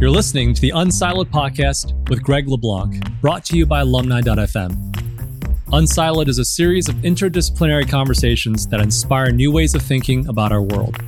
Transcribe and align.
You're 0.00 0.10
listening 0.10 0.54
to 0.54 0.60
the 0.60 0.70
Unsiloed 0.70 1.28
podcast 1.32 2.08
with 2.08 2.22
Greg 2.22 2.46
LeBlanc, 2.46 3.20
brought 3.20 3.44
to 3.46 3.56
you 3.56 3.66
by 3.66 3.80
alumni.fm. 3.80 4.92
Unsiloed 5.72 6.28
is 6.28 6.38
a 6.38 6.44
series 6.44 6.88
of 6.88 6.94
interdisciplinary 6.98 7.90
conversations 7.90 8.68
that 8.68 8.80
inspire 8.80 9.32
new 9.32 9.50
ways 9.50 9.74
of 9.74 9.82
thinking 9.82 10.28
about 10.28 10.52
our 10.52 10.62
world. 10.62 11.02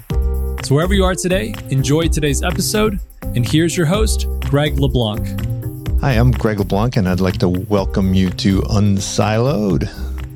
So, 0.65 0.75
wherever 0.75 0.93
you 0.93 1.05
are 1.05 1.15
today, 1.15 1.55
enjoy 1.71 2.09
today's 2.09 2.43
episode. 2.43 2.99
And 3.23 3.49
here's 3.49 3.77
your 3.77 3.87
host, 3.87 4.27
Greg 4.47 4.77
LeBlanc. 4.81 6.01
Hi, 6.01 6.15
I'm 6.15 6.33
Greg 6.33 6.59
LeBlanc, 6.59 6.97
and 6.97 7.09
I'd 7.09 7.21
like 7.21 7.39
to 7.39 7.49
welcome 7.49 8.13
you 8.13 8.31
to 8.31 8.63
Unsiloed. 8.63 9.89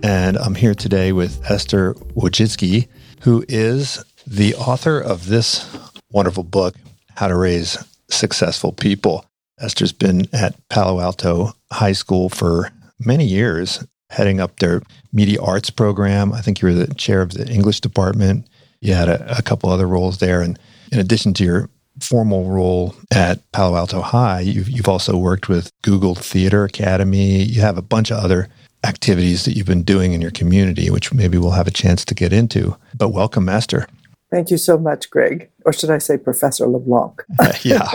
And 0.05 0.39
I'm 0.39 0.55
here 0.55 0.77
today 0.77 1.11
with 1.11 1.45
Esther 1.51 1.95
Wojcicki, 2.15 2.87
who 3.23 3.45
is 3.49 4.05
the 4.29 4.55
author 4.55 5.01
of 5.01 5.27
this 5.27 5.77
wonderful 6.13 6.45
book, 6.45 6.77
How 7.17 7.27
to 7.27 7.35
Raise 7.35 7.85
Successful 8.15 8.73
People. 8.73 9.25
Esther's 9.61 9.93
been 9.93 10.27
at 10.33 10.57
Palo 10.69 11.01
Alto 11.01 11.53
High 11.71 11.93
School 11.93 12.29
for 12.29 12.71
many 12.99 13.25
years, 13.25 13.85
heading 14.11 14.41
up 14.41 14.59
their 14.59 14.83
media 15.13 15.41
arts 15.41 15.71
program. 15.71 16.33
I 16.33 16.41
think 16.41 16.61
you 16.61 16.69
were 16.69 16.75
the 16.75 16.95
chair 16.95 17.23
of 17.23 17.33
the 17.33 17.47
English 17.49 17.81
department. 17.81 18.49
You 18.81 18.95
had 18.95 19.09
a, 19.09 19.39
a 19.39 19.43
couple 19.43 19.71
other 19.71 19.87
roles 19.87 20.19
there. 20.19 20.41
And 20.41 20.59
in 20.93 20.99
addition 20.99 21.35
to 21.35 21.45
your 21.45 21.71
formal 22.01 22.49
role 22.49 22.95
at 23.13 23.41
Palo 23.53 23.77
Alto 23.77 24.01
High, 24.01 24.41
you've, 24.41 24.69
you've 24.69 24.89
also 24.89 25.17
worked 25.17 25.49
with 25.49 25.71
Google 25.83 26.15
Teacher 26.15 26.65
Academy. 26.65 27.43
You 27.43 27.61
have 27.61 27.79
a 27.79 27.83
bunch 27.83 28.11
of 28.11 28.19
other 28.19 28.49
activities 28.85 29.45
that 29.45 29.57
you've 29.57 29.67
been 29.67 29.83
doing 29.83 30.13
in 30.13 30.21
your 30.21 30.31
community, 30.31 30.91
which 30.91 31.13
maybe 31.13 31.39
we'll 31.39 31.53
have 31.53 31.67
a 31.67 31.73
chance 31.73 32.05
to 32.05 32.15
get 32.15 32.33
into. 32.33 32.77
But 32.95 33.11
welcome, 33.11 33.49
Esther. 33.49 33.87
Thank 34.35 34.51
you 34.51 34.59
so 34.59 34.77
much, 34.77 35.11
Greg. 35.11 35.49
Or 35.65 35.73
should 35.73 35.91
I 35.91 35.99
say 35.99 36.19
Professor 36.19 36.67
LeBlanc? 36.67 37.23
yeah, 37.63 37.89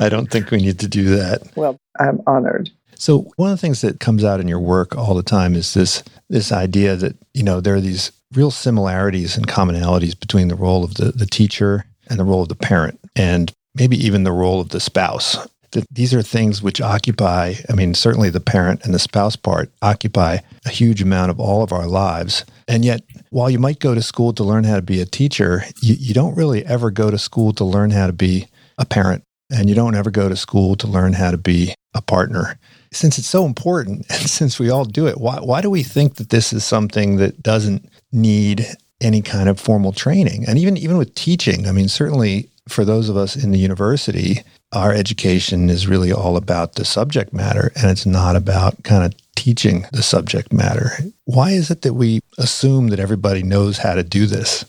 I 0.00 0.08
don't 0.08 0.28
think 0.28 0.50
we 0.50 0.58
need 0.58 0.80
to 0.80 0.88
do 0.88 1.04
that. 1.16 1.52
Well, 1.54 1.76
I'm 2.00 2.20
honored. 2.26 2.68
So 2.96 3.30
one 3.36 3.52
of 3.52 3.56
the 3.56 3.60
things 3.60 3.80
that 3.82 4.00
comes 4.00 4.24
out 4.24 4.40
in 4.40 4.48
your 4.48 4.58
work 4.58 4.98
all 4.98 5.14
the 5.14 5.22
time 5.22 5.54
is 5.54 5.74
this 5.74 6.02
this 6.28 6.50
idea 6.50 6.96
that, 6.96 7.14
you 7.32 7.44
know, 7.44 7.60
there 7.60 7.76
are 7.76 7.80
these 7.80 8.10
real 8.34 8.50
similarities 8.50 9.36
and 9.36 9.46
commonalities 9.46 10.18
between 10.18 10.48
the 10.48 10.56
role 10.56 10.82
of 10.82 10.94
the, 10.94 11.12
the 11.12 11.26
teacher 11.26 11.84
and 12.08 12.18
the 12.18 12.24
role 12.24 12.42
of 12.42 12.48
the 12.48 12.56
parent 12.56 12.98
and 13.14 13.52
maybe 13.76 13.96
even 14.04 14.24
the 14.24 14.32
role 14.32 14.60
of 14.60 14.70
the 14.70 14.80
spouse 14.80 15.46
that 15.72 15.86
these 15.90 16.14
are 16.14 16.22
things 16.22 16.62
which 16.62 16.80
occupy, 16.80 17.54
I 17.68 17.74
mean, 17.74 17.94
certainly 17.94 18.30
the 18.30 18.40
parent 18.40 18.84
and 18.84 18.94
the 18.94 18.98
spouse 18.98 19.36
part 19.36 19.70
occupy 19.82 20.38
a 20.64 20.70
huge 20.70 21.02
amount 21.02 21.30
of 21.30 21.38
all 21.38 21.62
of 21.62 21.72
our 21.72 21.86
lives. 21.86 22.44
And 22.66 22.84
yet, 22.84 23.02
while 23.30 23.50
you 23.50 23.58
might 23.58 23.78
go 23.78 23.94
to 23.94 24.02
school 24.02 24.32
to 24.34 24.44
learn 24.44 24.64
how 24.64 24.76
to 24.76 24.82
be 24.82 25.00
a 25.00 25.06
teacher, 25.06 25.64
you, 25.82 25.94
you 25.98 26.14
don't 26.14 26.36
really 26.36 26.64
ever 26.64 26.90
go 26.90 27.10
to 27.10 27.18
school 27.18 27.52
to 27.54 27.64
learn 27.64 27.90
how 27.90 28.06
to 28.06 28.12
be 28.12 28.46
a 28.78 28.84
parent. 28.84 29.22
And 29.50 29.68
you 29.68 29.74
don't 29.74 29.94
ever 29.94 30.10
go 30.10 30.28
to 30.28 30.36
school 30.36 30.76
to 30.76 30.86
learn 30.86 31.14
how 31.14 31.30
to 31.30 31.38
be 31.38 31.74
a 31.94 32.02
partner. 32.02 32.58
Since 32.92 33.18
it's 33.18 33.28
so 33.28 33.46
important, 33.46 34.06
and 34.10 34.28
since 34.28 34.58
we 34.58 34.70
all 34.70 34.84
do 34.84 35.06
it, 35.06 35.18
why, 35.18 35.38
why 35.40 35.60
do 35.60 35.70
we 35.70 35.82
think 35.82 36.16
that 36.16 36.30
this 36.30 36.52
is 36.52 36.64
something 36.64 37.16
that 37.16 37.42
doesn't 37.42 37.88
need 38.12 38.66
any 39.00 39.22
kind 39.22 39.48
of 39.48 39.60
formal 39.60 39.92
training? 39.92 40.44
And 40.46 40.58
even, 40.58 40.76
even 40.76 40.98
with 40.98 41.14
teaching, 41.14 41.66
I 41.66 41.72
mean, 41.72 41.88
certainly 41.88 42.48
for 42.68 42.84
those 42.84 43.08
of 43.08 43.16
us 43.16 43.36
in 43.36 43.50
the 43.50 43.58
university, 43.58 44.42
our 44.72 44.92
education 44.92 45.70
is 45.70 45.86
really 45.86 46.12
all 46.12 46.36
about 46.36 46.74
the 46.74 46.84
subject 46.84 47.32
matter 47.32 47.72
and 47.74 47.90
it's 47.90 48.04
not 48.04 48.36
about 48.36 48.82
kind 48.84 49.04
of 49.04 49.14
teaching 49.38 49.86
the 49.92 50.02
subject 50.02 50.52
matter. 50.52 50.90
Why 51.24 51.52
is 51.52 51.70
it 51.70 51.82
that 51.82 51.94
we 51.94 52.18
assume 52.38 52.88
that 52.88 52.98
everybody 52.98 53.44
knows 53.44 53.78
how 53.78 53.94
to 53.94 54.02
do 54.02 54.26
this? 54.26 54.64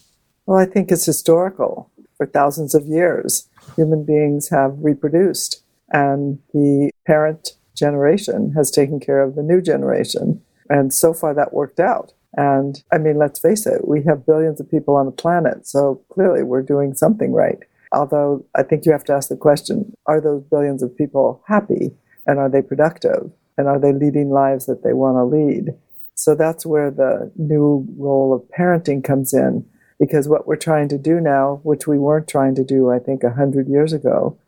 Well, 0.46 0.60
I 0.60 0.68
think 0.68 0.92
it's 0.92 1.08
historical. 1.08 1.90
For 2.18 2.28
thousands 2.28 2.76
of 2.76 2.86
years, 2.86 3.50
human 3.76 4.06
beings 4.06 4.50
have 4.50 4.78
reproduced, 4.78 5.64
and 5.92 6.38
the 6.54 6.92
parent 7.08 7.54
generation 7.76 8.54
has 8.56 8.70
taken 8.70 9.00
care 9.00 9.24
of 9.24 9.34
the 9.34 9.42
new 9.42 9.60
generation. 9.60 10.40
And 10.70 10.94
so 10.94 11.16
far, 11.16 11.34
that 11.34 11.52
worked 11.52 11.80
out. 11.80 12.14
And 12.34 12.84
I 12.92 13.00
mean, 13.00 13.18
let's 13.18 13.40
face 13.40 13.66
it, 13.66 13.88
we 13.88 14.04
have 14.04 14.28
billions 14.28 14.60
of 14.60 14.70
people 14.70 14.96
on 14.96 15.08
the 15.08 15.12
planet, 15.12 15.66
so 15.66 16.00
clearly 16.14 16.44
we're 16.44 16.62
doing 16.62 16.94
something 16.94 17.34
right. 17.34 17.58
Although 17.92 18.46
I 18.54 18.62
think 18.62 18.86
you 18.86 18.92
have 18.92 19.06
to 19.06 19.14
ask 19.14 19.30
the 19.30 19.36
question 19.36 19.94
are 20.06 20.22
those 20.22 20.44
billions 20.44 20.84
of 20.84 20.96
people 20.96 21.42
happy 21.48 21.90
and 22.28 22.38
are 22.38 22.50
they 22.50 22.62
productive 22.62 23.32
and 23.60 23.68
are 23.68 23.78
they 23.78 23.92
leading 23.92 24.30
lives 24.30 24.68
that 24.68 24.84
they 24.84 24.94
want 24.94 25.18
to 25.18 25.26
lead? 25.26 25.78
So 26.16 26.34
that's 26.34 26.66
where 26.66 26.90
the 26.90 27.30
new 27.36 27.86
role 27.98 28.34
of 28.34 28.50
parenting 28.58 29.04
comes 29.04 29.34
in 29.34 29.66
because 30.00 30.30
what 30.30 30.48
we're 30.48 30.56
trying 30.56 30.88
to 30.88 30.98
do 30.98 31.20
now, 31.20 31.60
which 31.64 31.86
we 31.86 32.00
weren't 32.00 32.30
trying 32.30 32.56
to 32.56 32.64
do, 32.64 32.90
I 32.90 33.00
think, 33.00 33.22
100 33.22 33.68
years 33.68 33.92
ago, 33.92 34.40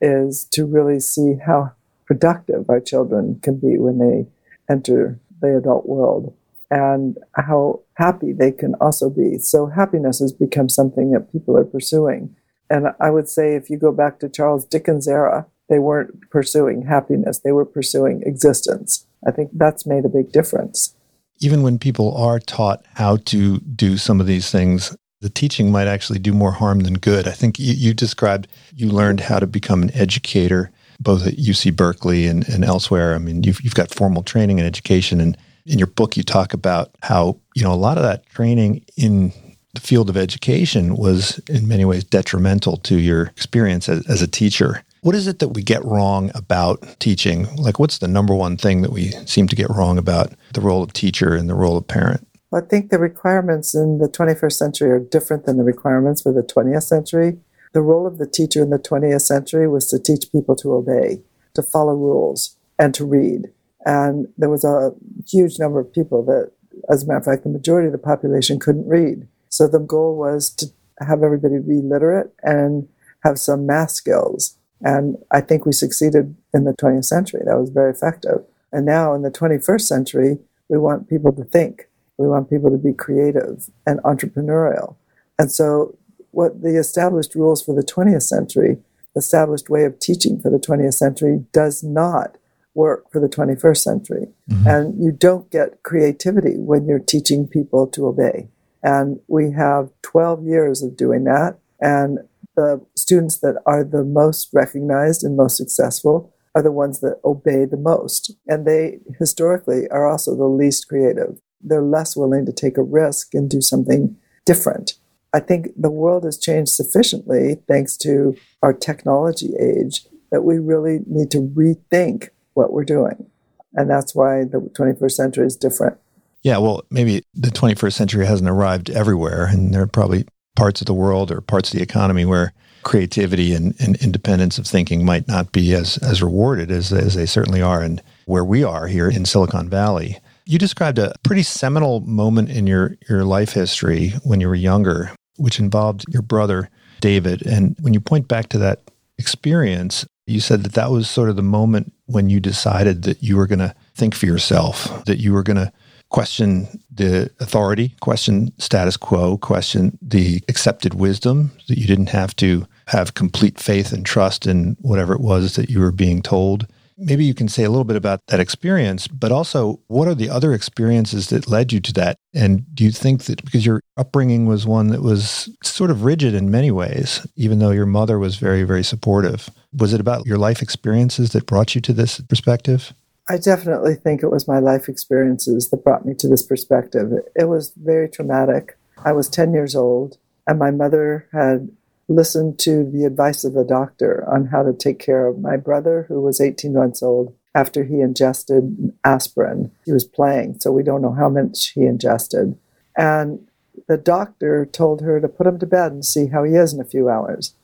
is 0.00 0.44
to 0.52 0.66
really 0.66 1.00
see 1.00 1.34
how 1.44 1.72
productive 2.06 2.70
our 2.70 2.78
children 2.78 3.40
can 3.42 3.56
be 3.56 3.76
when 3.76 3.98
they 3.98 4.28
enter 4.72 5.18
the 5.40 5.56
adult 5.56 5.86
world 5.88 6.32
and 6.70 7.18
how 7.34 7.80
happy 7.94 8.32
they 8.32 8.52
can 8.52 8.76
also 8.80 9.10
be. 9.10 9.38
So 9.38 9.66
happiness 9.66 10.20
has 10.20 10.32
become 10.32 10.68
something 10.68 11.10
that 11.10 11.32
people 11.32 11.56
are 11.56 11.64
pursuing. 11.64 12.36
And 12.70 12.86
I 13.00 13.10
would 13.10 13.28
say 13.28 13.56
if 13.56 13.68
you 13.68 13.78
go 13.78 13.90
back 13.90 14.20
to 14.20 14.28
Charles 14.28 14.64
Dickens' 14.64 15.08
era, 15.08 15.46
they 15.68 15.78
weren't 15.78 16.30
pursuing 16.30 16.82
happiness, 16.82 17.40
they 17.40 17.52
were 17.52 17.64
pursuing 17.64 18.22
existence. 18.24 19.06
I 19.26 19.30
think 19.30 19.50
that's 19.54 19.86
made 19.86 20.04
a 20.04 20.08
big 20.08 20.32
difference. 20.32 20.94
Even 21.40 21.62
when 21.62 21.78
people 21.78 22.16
are 22.16 22.38
taught 22.38 22.84
how 22.94 23.16
to 23.16 23.58
do 23.60 23.96
some 23.96 24.20
of 24.20 24.26
these 24.26 24.50
things, 24.50 24.96
the 25.20 25.30
teaching 25.30 25.72
might 25.72 25.88
actually 25.88 26.18
do 26.18 26.32
more 26.32 26.52
harm 26.52 26.80
than 26.80 26.94
good. 26.94 27.26
I 27.26 27.32
think 27.32 27.58
you, 27.58 27.72
you 27.72 27.94
described 27.94 28.46
you 28.74 28.88
learned 28.88 29.20
how 29.20 29.38
to 29.38 29.46
become 29.46 29.82
an 29.82 29.90
educator 29.94 30.70
both 31.00 31.26
at 31.26 31.36
UC 31.36 31.76
Berkeley 31.76 32.26
and, 32.26 32.48
and 32.48 32.64
elsewhere. 32.64 33.14
I 33.14 33.18
mean, 33.18 33.42
you've, 33.42 33.60
you've 33.62 33.74
got 33.74 33.92
formal 33.92 34.22
training 34.22 34.58
and 34.58 34.66
education. 34.66 35.20
And 35.20 35.36
in 35.66 35.78
your 35.78 35.86
book, 35.86 36.16
you 36.16 36.22
talk 36.22 36.52
about 36.52 36.90
how, 37.02 37.38
you 37.54 37.62
know, 37.62 37.72
a 37.72 37.74
lot 37.74 37.96
of 37.96 38.04
that 38.04 38.26
training 38.26 38.84
in 38.96 39.32
the 39.74 39.80
field 39.80 40.08
of 40.08 40.16
education 40.16 40.96
was 40.96 41.38
in 41.48 41.66
many 41.66 41.84
ways 41.84 42.04
detrimental 42.04 42.76
to 42.78 42.96
your 42.96 43.26
experience 43.26 43.88
as, 43.88 44.06
as, 44.08 44.22
a 44.22 44.28
teacher. 44.28 44.84
What 45.04 45.14
is 45.14 45.26
it 45.26 45.38
that 45.40 45.48
we 45.48 45.62
get 45.62 45.84
wrong 45.84 46.30
about 46.34 46.98
teaching? 46.98 47.54
Like, 47.56 47.78
what's 47.78 47.98
the 47.98 48.08
number 48.08 48.34
one 48.34 48.56
thing 48.56 48.80
that 48.80 48.90
we 48.90 49.10
seem 49.26 49.46
to 49.48 49.54
get 49.54 49.68
wrong 49.68 49.98
about 49.98 50.32
the 50.54 50.62
role 50.62 50.82
of 50.82 50.94
teacher 50.94 51.34
and 51.34 51.46
the 51.46 51.54
role 51.54 51.76
of 51.76 51.86
parent? 51.86 52.26
Well, 52.50 52.62
I 52.64 52.66
think 52.66 52.88
the 52.88 52.98
requirements 52.98 53.74
in 53.74 53.98
the 53.98 54.08
21st 54.08 54.54
century 54.54 54.90
are 54.90 54.98
different 54.98 55.44
than 55.44 55.58
the 55.58 55.62
requirements 55.62 56.22
for 56.22 56.32
the 56.32 56.42
20th 56.42 56.84
century. 56.84 57.36
The 57.74 57.82
role 57.82 58.06
of 58.06 58.16
the 58.16 58.26
teacher 58.26 58.62
in 58.62 58.70
the 58.70 58.78
20th 58.78 59.20
century 59.20 59.68
was 59.68 59.88
to 59.88 59.98
teach 59.98 60.32
people 60.32 60.56
to 60.56 60.72
obey, 60.72 61.20
to 61.52 61.62
follow 61.62 61.94
rules, 61.94 62.56
and 62.78 62.94
to 62.94 63.04
read. 63.04 63.52
And 63.84 64.28
there 64.38 64.48
was 64.48 64.64
a 64.64 64.94
huge 65.28 65.58
number 65.58 65.80
of 65.80 65.92
people 65.92 66.24
that, 66.24 66.50
as 66.90 67.02
a 67.02 67.06
matter 67.06 67.18
of 67.18 67.24
fact, 67.26 67.42
the 67.42 67.50
majority 67.50 67.88
of 67.88 67.92
the 67.92 67.98
population 67.98 68.58
couldn't 68.58 68.88
read. 68.88 69.28
So 69.50 69.68
the 69.68 69.80
goal 69.80 70.16
was 70.16 70.48
to 70.54 70.68
have 71.06 71.22
everybody 71.22 71.58
be 71.58 71.82
literate 71.82 72.32
and 72.42 72.88
have 73.22 73.38
some 73.38 73.66
math 73.66 73.90
skills. 73.90 74.56
And 74.80 75.16
I 75.30 75.40
think 75.40 75.64
we 75.64 75.72
succeeded 75.72 76.34
in 76.52 76.64
the 76.64 76.72
20th 76.72 77.06
century. 77.06 77.42
That 77.44 77.58
was 77.58 77.70
very 77.70 77.90
effective. 77.90 78.44
And 78.72 78.84
now 78.84 79.14
in 79.14 79.22
the 79.22 79.30
21st 79.30 79.82
century, 79.82 80.38
we 80.68 80.78
want 80.78 81.08
people 81.08 81.32
to 81.32 81.44
think. 81.44 81.88
We 82.18 82.28
want 82.28 82.50
people 82.50 82.70
to 82.70 82.78
be 82.78 82.92
creative 82.92 83.70
and 83.86 84.00
entrepreneurial. 84.02 84.96
And 85.38 85.50
so, 85.50 85.96
what 86.30 86.62
the 86.62 86.76
established 86.76 87.34
rules 87.34 87.62
for 87.62 87.74
the 87.74 87.82
20th 87.82 88.22
century, 88.22 88.78
established 89.16 89.70
way 89.70 89.84
of 89.84 89.98
teaching 90.00 90.40
for 90.40 90.50
the 90.50 90.58
20th 90.58 90.94
century, 90.94 91.44
does 91.52 91.82
not 91.82 92.36
work 92.74 93.10
for 93.10 93.20
the 93.20 93.28
21st 93.28 93.76
century. 93.76 94.26
Mm-hmm. 94.50 94.66
And 94.66 95.04
you 95.04 95.12
don't 95.12 95.50
get 95.50 95.82
creativity 95.84 96.56
when 96.56 96.86
you're 96.86 96.98
teaching 96.98 97.46
people 97.46 97.86
to 97.88 98.06
obey. 98.06 98.48
And 98.82 99.20
we 99.28 99.52
have 99.52 99.90
12 100.02 100.44
years 100.44 100.82
of 100.82 100.96
doing 100.96 101.24
that. 101.24 101.58
And 101.80 102.18
the 102.56 102.84
students 103.04 103.38
that 103.40 103.56
are 103.66 103.84
the 103.84 104.02
most 104.02 104.48
recognized 104.54 105.22
and 105.24 105.36
most 105.36 105.58
successful 105.58 106.32
are 106.54 106.62
the 106.62 106.72
ones 106.72 107.00
that 107.00 107.20
obey 107.22 107.66
the 107.66 107.76
most. 107.76 108.34
And 108.46 108.66
they 108.66 109.00
historically 109.18 109.86
are 109.90 110.10
also 110.10 110.34
the 110.34 110.46
least 110.46 110.88
creative. 110.88 111.38
They're 111.60 111.82
less 111.82 112.16
willing 112.16 112.46
to 112.46 112.52
take 112.52 112.78
a 112.78 112.82
risk 112.82 113.34
and 113.34 113.50
do 113.50 113.60
something 113.60 114.16
different. 114.46 114.94
I 115.34 115.40
think 115.40 115.68
the 115.76 115.90
world 115.90 116.24
has 116.24 116.38
changed 116.38 116.72
sufficiently 116.72 117.58
thanks 117.68 117.96
to 117.98 118.36
our 118.62 118.72
technology 118.72 119.52
age 119.60 120.06
that 120.30 120.42
we 120.42 120.58
really 120.58 121.00
need 121.06 121.30
to 121.32 121.38
rethink 121.38 122.30
what 122.54 122.72
we're 122.72 122.84
doing. 122.84 123.26
And 123.74 123.90
that's 123.90 124.14
why 124.14 124.44
the 124.44 124.60
21st 124.78 125.12
century 125.12 125.46
is 125.46 125.56
different. 125.56 125.98
Yeah, 126.42 126.58
well, 126.58 126.84
maybe 126.90 127.24
the 127.34 127.50
21st 127.50 127.92
century 127.92 128.26
hasn't 128.26 128.48
arrived 128.48 128.90
everywhere, 128.90 129.46
and 129.46 129.74
there 129.74 129.82
are 129.82 129.86
probably 129.86 130.26
parts 130.54 130.80
of 130.80 130.86
the 130.86 130.94
world 130.94 131.30
or 131.30 131.40
parts 131.40 131.72
of 131.72 131.78
the 131.78 131.82
economy 131.82 132.24
where 132.24 132.52
creativity 132.84 133.54
and, 133.54 133.74
and 133.80 133.96
independence 133.96 134.58
of 134.58 134.66
thinking 134.66 135.04
might 135.04 135.26
not 135.26 135.50
be 135.52 135.74
as, 135.74 135.98
as 135.98 136.22
rewarded 136.22 136.70
as, 136.70 136.92
as 136.92 137.14
they 137.14 137.26
certainly 137.26 137.60
are 137.60 137.82
and 137.82 138.02
where 138.26 138.44
we 138.44 138.62
are 138.62 138.86
here 138.86 139.08
in 139.08 139.24
Silicon 139.24 139.68
Valley. 139.68 140.18
You 140.46 140.58
described 140.58 140.98
a 140.98 141.14
pretty 141.24 141.42
seminal 141.42 142.00
moment 142.00 142.50
in 142.50 142.66
your, 142.66 142.96
your 143.08 143.24
life 143.24 143.54
history 143.54 144.10
when 144.22 144.40
you 144.40 144.48
were 144.48 144.54
younger, 144.54 145.10
which 145.36 145.58
involved 145.58 146.04
your 146.08 146.22
brother, 146.22 146.68
David. 147.00 147.46
And 147.46 147.76
when 147.80 147.94
you 147.94 148.00
point 148.00 148.28
back 148.28 148.48
to 148.50 148.58
that 148.58 148.82
experience, 149.18 150.06
You 150.26 150.40
said 150.40 150.62
that 150.62 150.72
that 150.72 150.90
was 150.90 151.08
sort 151.08 151.28
of 151.28 151.36
the 151.36 151.42
moment 151.42 151.92
when 152.06 152.30
you 152.30 152.40
decided 152.40 153.02
that 153.02 153.22
you 153.22 153.36
were 153.36 153.46
going 153.46 153.58
to 153.58 153.74
think 153.94 154.14
for 154.14 154.24
yourself, 154.24 155.04
that 155.04 155.18
you 155.18 155.34
were 155.34 155.42
going 155.42 155.58
to 155.58 155.72
question 156.14 156.68
the 156.94 157.28
authority, 157.40 157.92
question 158.00 158.52
status 158.60 158.96
quo, 158.96 159.36
question 159.36 159.98
the 160.00 160.40
accepted 160.48 160.94
wisdom, 160.94 161.50
that 161.66 161.76
you 161.76 161.88
didn't 161.88 162.10
have 162.10 162.36
to 162.36 162.64
have 162.86 163.14
complete 163.14 163.58
faith 163.58 163.92
and 163.92 164.06
trust 164.06 164.46
in 164.46 164.76
whatever 164.80 165.12
it 165.12 165.20
was 165.20 165.56
that 165.56 165.70
you 165.70 165.80
were 165.80 165.90
being 165.90 166.22
told. 166.22 166.68
Maybe 166.96 167.24
you 167.24 167.34
can 167.34 167.48
say 167.48 167.64
a 167.64 167.68
little 167.68 167.82
bit 167.82 167.96
about 167.96 168.20
that 168.28 168.38
experience, 168.38 169.08
but 169.08 169.32
also 169.32 169.80
what 169.88 170.06
are 170.06 170.14
the 170.14 170.30
other 170.30 170.52
experiences 170.52 171.30
that 171.30 171.48
led 171.48 171.72
you 171.72 171.80
to 171.80 171.92
that? 171.94 172.16
And 172.32 172.64
do 172.76 172.84
you 172.84 172.92
think 172.92 173.24
that 173.24 173.44
because 173.44 173.66
your 173.66 173.80
upbringing 173.96 174.46
was 174.46 174.68
one 174.68 174.90
that 174.90 175.02
was 175.02 175.48
sort 175.64 175.90
of 175.90 176.04
rigid 176.04 176.32
in 176.32 176.48
many 176.48 176.70
ways, 176.70 177.26
even 177.34 177.58
though 177.58 177.72
your 177.72 177.86
mother 177.86 178.20
was 178.20 178.36
very, 178.36 178.62
very 178.62 178.84
supportive, 178.84 179.50
was 179.72 179.92
it 179.92 180.00
about 180.00 180.26
your 180.26 180.38
life 180.38 180.62
experiences 180.62 181.32
that 181.32 181.46
brought 181.46 181.74
you 181.74 181.80
to 181.80 181.92
this 181.92 182.20
perspective? 182.20 182.94
I 183.28 183.38
definitely 183.38 183.94
think 183.94 184.22
it 184.22 184.30
was 184.30 184.46
my 184.46 184.58
life 184.58 184.88
experiences 184.88 185.70
that 185.70 185.82
brought 185.82 186.04
me 186.04 186.14
to 186.14 186.28
this 186.28 186.42
perspective. 186.42 187.10
It 187.34 187.48
was 187.48 187.72
very 187.76 188.08
traumatic. 188.08 188.76
I 189.02 189.12
was 189.12 189.28
10 189.28 189.54
years 189.54 189.74
old, 189.74 190.18
and 190.46 190.58
my 190.58 190.70
mother 190.70 191.26
had 191.32 191.70
listened 192.06 192.58
to 192.58 192.84
the 192.84 193.04
advice 193.04 193.44
of 193.44 193.56
a 193.56 193.64
doctor 193.64 194.28
on 194.28 194.46
how 194.46 194.62
to 194.62 194.74
take 194.74 194.98
care 194.98 195.26
of 195.26 195.40
my 195.40 195.56
brother, 195.56 196.04
who 196.08 196.20
was 196.20 196.40
18 196.40 196.74
months 196.74 197.02
old, 197.02 197.34
after 197.54 197.84
he 197.84 198.00
ingested 198.00 198.92
aspirin. 199.04 199.70
He 199.86 199.92
was 199.92 200.04
playing, 200.04 200.60
so 200.60 200.70
we 200.70 200.82
don't 200.82 201.00
know 201.00 201.14
how 201.14 201.30
much 201.30 201.68
he 201.74 201.86
ingested. 201.86 202.58
And 202.96 203.48
the 203.88 203.96
doctor 203.96 204.66
told 204.66 205.00
her 205.00 205.18
to 205.20 205.28
put 205.28 205.46
him 205.46 205.58
to 205.60 205.66
bed 205.66 205.92
and 205.92 206.04
see 206.04 206.26
how 206.26 206.44
he 206.44 206.54
is 206.54 206.74
in 206.74 206.80
a 206.80 206.84
few 206.84 207.08
hours. 207.08 207.54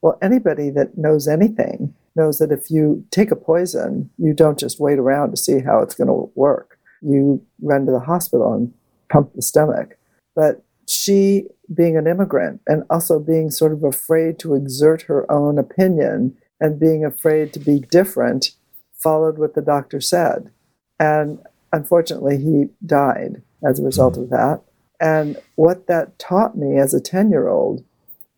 Well, 0.00 0.18
anybody 0.22 0.70
that 0.70 0.96
knows 0.96 1.28
anything 1.28 1.94
knows 2.16 2.38
that 2.38 2.52
if 2.52 2.70
you 2.70 3.04
take 3.10 3.30
a 3.30 3.36
poison, 3.36 4.10
you 4.18 4.34
don't 4.34 4.58
just 4.58 4.80
wait 4.80 4.98
around 4.98 5.30
to 5.30 5.36
see 5.36 5.60
how 5.60 5.80
it's 5.80 5.94
going 5.94 6.08
to 6.08 6.30
work. 6.34 6.78
You 7.00 7.42
run 7.62 7.86
to 7.86 7.92
the 7.92 8.00
hospital 8.00 8.52
and 8.52 8.72
pump 9.08 9.32
the 9.34 9.42
stomach. 9.42 9.96
But 10.34 10.62
she, 10.88 11.44
being 11.72 11.96
an 11.96 12.06
immigrant 12.06 12.60
and 12.66 12.84
also 12.90 13.20
being 13.20 13.50
sort 13.50 13.72
of 13.72 13.84
afraid 13.84 14.38
to 14.40 14.54
exert 14.54 15.02
her 15.02 15.30
own 15.30 15.58
opinion 15.58 16.36
and 16.60 16.80
being 16.80 17.04
afraid 17.04 17.52
to 17.52 17.60
be 17.60 17.80
different, 17.90 18.50
followed 18.94 19.38
what 19.38 19.54
the 19.54 19.62
doctor 19.62 20.00
said. 20.00 20.50
And 20.98 21.38
unfortunately, 21.72 22.38
he 22.38 22.66
died 22.84 23.42
as 23.66 23.78
a 23.78 23.84
result 23.84 24.16
hmm. 24.16 24.22
of 24.22 24.30
that. 24.30 24.62
And 25.00 25.38
what 25.54 25.86
that 25.86 26.18
taught 26.18 26.58
me 26.58 26.78
as 26.78 26.92
a 26.92 27.00
10 27.00 27.30
year 27.30 27.48
old 27.48 27.84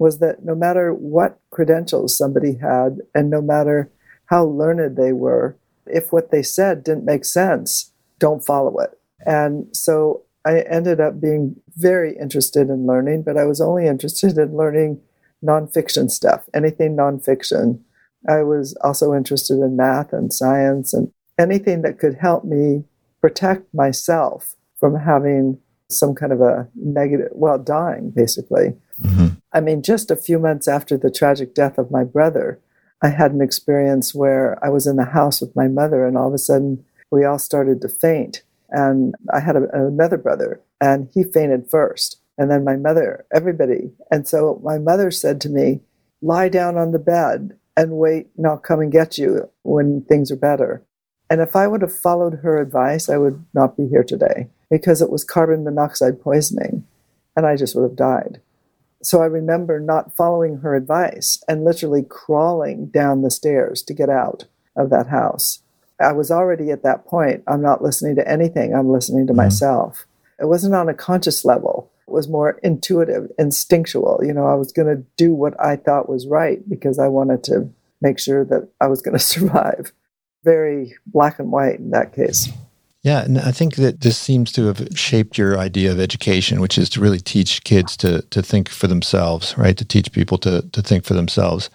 was 0.02 0.19
that 0.19 0.44
no 0.44 0.54
matter 0.56 0.93
what 0.93 1.38
credentials 1.50 2.16
somebody 2.19 2.54
had 2.54 2.99
and 3.14 3.31
no 3.31 3.40
matter 3.40 3.88
how 4.26 4.44
learned 4.44 4.96
they 4.96 5.12
were, 5.12 5.56
if 5.87 6.12
what 6.12 6.32
they 6.32 6.43
said 6.43 6.82
didn't 6.82 7.04
make 7.04 7.25
sense, 7.25 7.93
don't 8.19 8.44
follow 8.44 8.76
it. 8.81 8.99
And 9.25 9.69
so 9.75 10.25
I 10.44 10.62
ended 10.62 11.00
up 11.00 11.20
being 11.20 11.54
very 11.76 12.16
interested 12.19 12.69
in 12.69 12.84
learning, 12.84 13.22
but 13.22 13.37
I 13.37 13.44
was 13.44 13.60
only 13.60 13.87
interested 13.87 14.37
in 14.38 14.56
learning 14.56 15.00
nonfiction 15.44 16.10
stuff, 16.10 16.49
anything 16.52 16.96
nonfiction. 16.96 17.78
I 18.28 18.43
was 18.43 18.75
also 18.82 19.14
interested 19.14 19.60
in 19.60 19.76
math 19.76 20.12
and 20.12 20.32
science 20.32 20.93
and 20.93 21.12
anything 21.38 21.82
that 21.82 22.00
could 22.00 22.16
help 22.16 22.44
me 22.44 22.82
protect 23.20 23.72
myself 23.72 24.56
from 24.81 24.96
having 24.96 25.60
some 25.88 26.12
kind 26.12 26.32
of 26.32 26.40
a 26.40 26.69
negative, 26.75 27.28
well, 27.31 27.58
dying 27.58 28.10
basically. 28.10 28.75
Mm-hmm. 29.00 29.28
I 29.52 29.60
mean, 29.60 29.82
just 29.82 30.10
a 30.10 30.16
few 30.16 30.38
months 30.38 30.66
after 30.66 30.96
the 30.96 31.10
tragic 31.10 31.54
death 31.54 31.78
of 31.78 31.90
my 31.90 32.04
brother, 32.04 32.60
I 33.02 33.08
had 33.08 33.32
an 33.32 33.43
experience 33.43 34.14
where 34.14 34.62
I 34.64 34.69
was 34.69 34.87
in 34.87 34.96
the 34.96 35.04
house 35.04 35.40
with 35.40 35.54
my 35.56 35.69
mother, 35.69 36.06
and 36.06 36.16
all 36.16 36.28
of 36.28 36.34
a 36.34 36.38
sudden 36.38 36.84
we 37.10 37.25
all 37.25 37.38
started 37.38 37.81
to 37.82 37.88
faint. 37.88 38.43
And 38.70 39.14
I 39.32 39.40
had 39.40 39.56
a, 39.56 39.69
another 39.72 40.16
brother, 40.16 40.60
and 40.81 41.08
he 41.12 41.25
fainted 41.25 41.70
first. 41.70 42.19
And 42.38 42.50
then 42.50 42.64
my 42.64 42.76
mother, 42.76 43.26
everybody. 43.34 43.93
And 44.10 44.26
so 44.26 44.60
my 44.64 44.78
mother 44.78 45.10
said 45.10 45.40
to 45.43 45.50
me, 45.50 45.81
Lie 46.22 46.49
down 46.49 46.78
on 46.78 46.93
the 46.93 47.00
bed 47.00 47.58
and 47.76 47.93
wait, 47.93 48.28
and 48.37 48.46
I'll 48.46 48.58
come 48.58 48.81
and 48.81 48.93
get 48.93 49.19
you 49.19 49.50
when 49.62 50.02
things 50.02 50.31
are 50.31 50.37
better. 50.37 50.82
And 51.28 51.40
if 51.40 51.56
I 51.56 51.66
would 51.66 51.82
have 51.82 51.94
followed 51.94 52.40
her 52.43 52.60
advice, 52.60 53.08
I 53.08 53.19
would 53.19 53.44
not 53.52 53.76
be 53.76 53.88
here 53.88 54.04
today 54.04 54.49
because 54.70 55.02
it 55.02 55.10
was 55.10 55.25
carbon 55.25 55.64
monoxide 55.64 56.20
poisoning, 56.20 56.87
and 57.37 57.44
I 57.44 57.56
just 57.56 57.75
would 57.75 57.82
have 57.82 57.96
died. 57.96 58.40
So 59.02 59.20
I 59.20 59.26
remember 59.26 59.81
not 59.81 60.14
following 60.14 60.58
her 60.58 60.75
advice 60.75 61.43
and 61.49 61.64
literally 61.64 62.04
crawling 62.08 62.87
down 62.87 63.22
the 63.22 63.31
stairs 63.31 63.82
to 63.82 63.94
get 63.94 64.08
out 64.08 64.44
of 64.76 64.90
that 64.90 65.08
house. 65.08 65.62
I 66.00 66.12
was 66.12 66.31
already 66.31 66.70
at 66.70 66.82
that 66.84 67.04
point. 67.04 67.43
I'm 67.46 67.62
not 67.62 67.82
listening 67.82 68.16
to 68.16 68.28
anything, 68.28 68.75
I'm 68.75 68.88
listening 68.88 69.26
to 69.26 69.32
mm-hmm. 69.32 69.43
myself. 69.43 70.06
It 70.40 70.46
wasn't 70.46 70.75
on 70.75 70.88
a 70.88 70.94
conscious 70.94 71.44
level, 71.44 71.90
it 72.06 72.12
was 72.12 72.28
more 72.28 72.58
intuitive, 72.62 73.31
instinctual. 73.38 74.20
You 74.25 74.32
know, 74.32 74.46
I 74.46 74.54
was 74.54 74.72
going 74.72 74.88
to 74.88 75.04
do 75.16 75.32
what 75.34 75.58
I 75.60 75.76
thought 75.76 76.08
was 76.08 76.26
right 76.26 76.66
because 76.69 76.99
I 76.99 77.08
wanted 77.08 77.44
to 77.44 77.69
make 78.00 78.19
sure 78.19 78.44
that 78.44 78.69
I 78.81 78.87
was 78.87 79.02
going 79.02 79.12
to 79.19 79.25
survive. 79.25 79.93
Very 80.44 80.96
black 81.06 81.38
and 81.38 81.52
white 81.52 81.78
in 81.78 81.90
that 81.90 82.14
case. 82.14 82.49
Yeah, 83.02 83.25
and 83.25 83.38
I 83.38 83.50
think 83.50 83.75
that 83.76 84.00
this 84.02 84.16
seems 84.16 84.52
to 84.52 84.66
have 84.66 84.87
shaped 84.94 85.37
your 85.37 85.58
idea 85.58 85.90
of 85.90 85.99
education, 85.99 86.60
which 86.60 86.78
is 86.78 86.88
to 86.90 87.00
really 87.00 87.19
teach 87.19 87.64
kids 87.64 87.96
to 87.99 88.22
to 88.22 88.43
think 88.43 88.69
for 88.69 88.87
themselves, 88.87 89.58
right? 89.58 89.76
To 89.76 89.84
teach 89.84 90.12
people 90.12 90.38
to 90.38 90.62
to 90.62 90.82
think 90.82 91.04
for 91.04 91.14
themselves. 91.14 91.69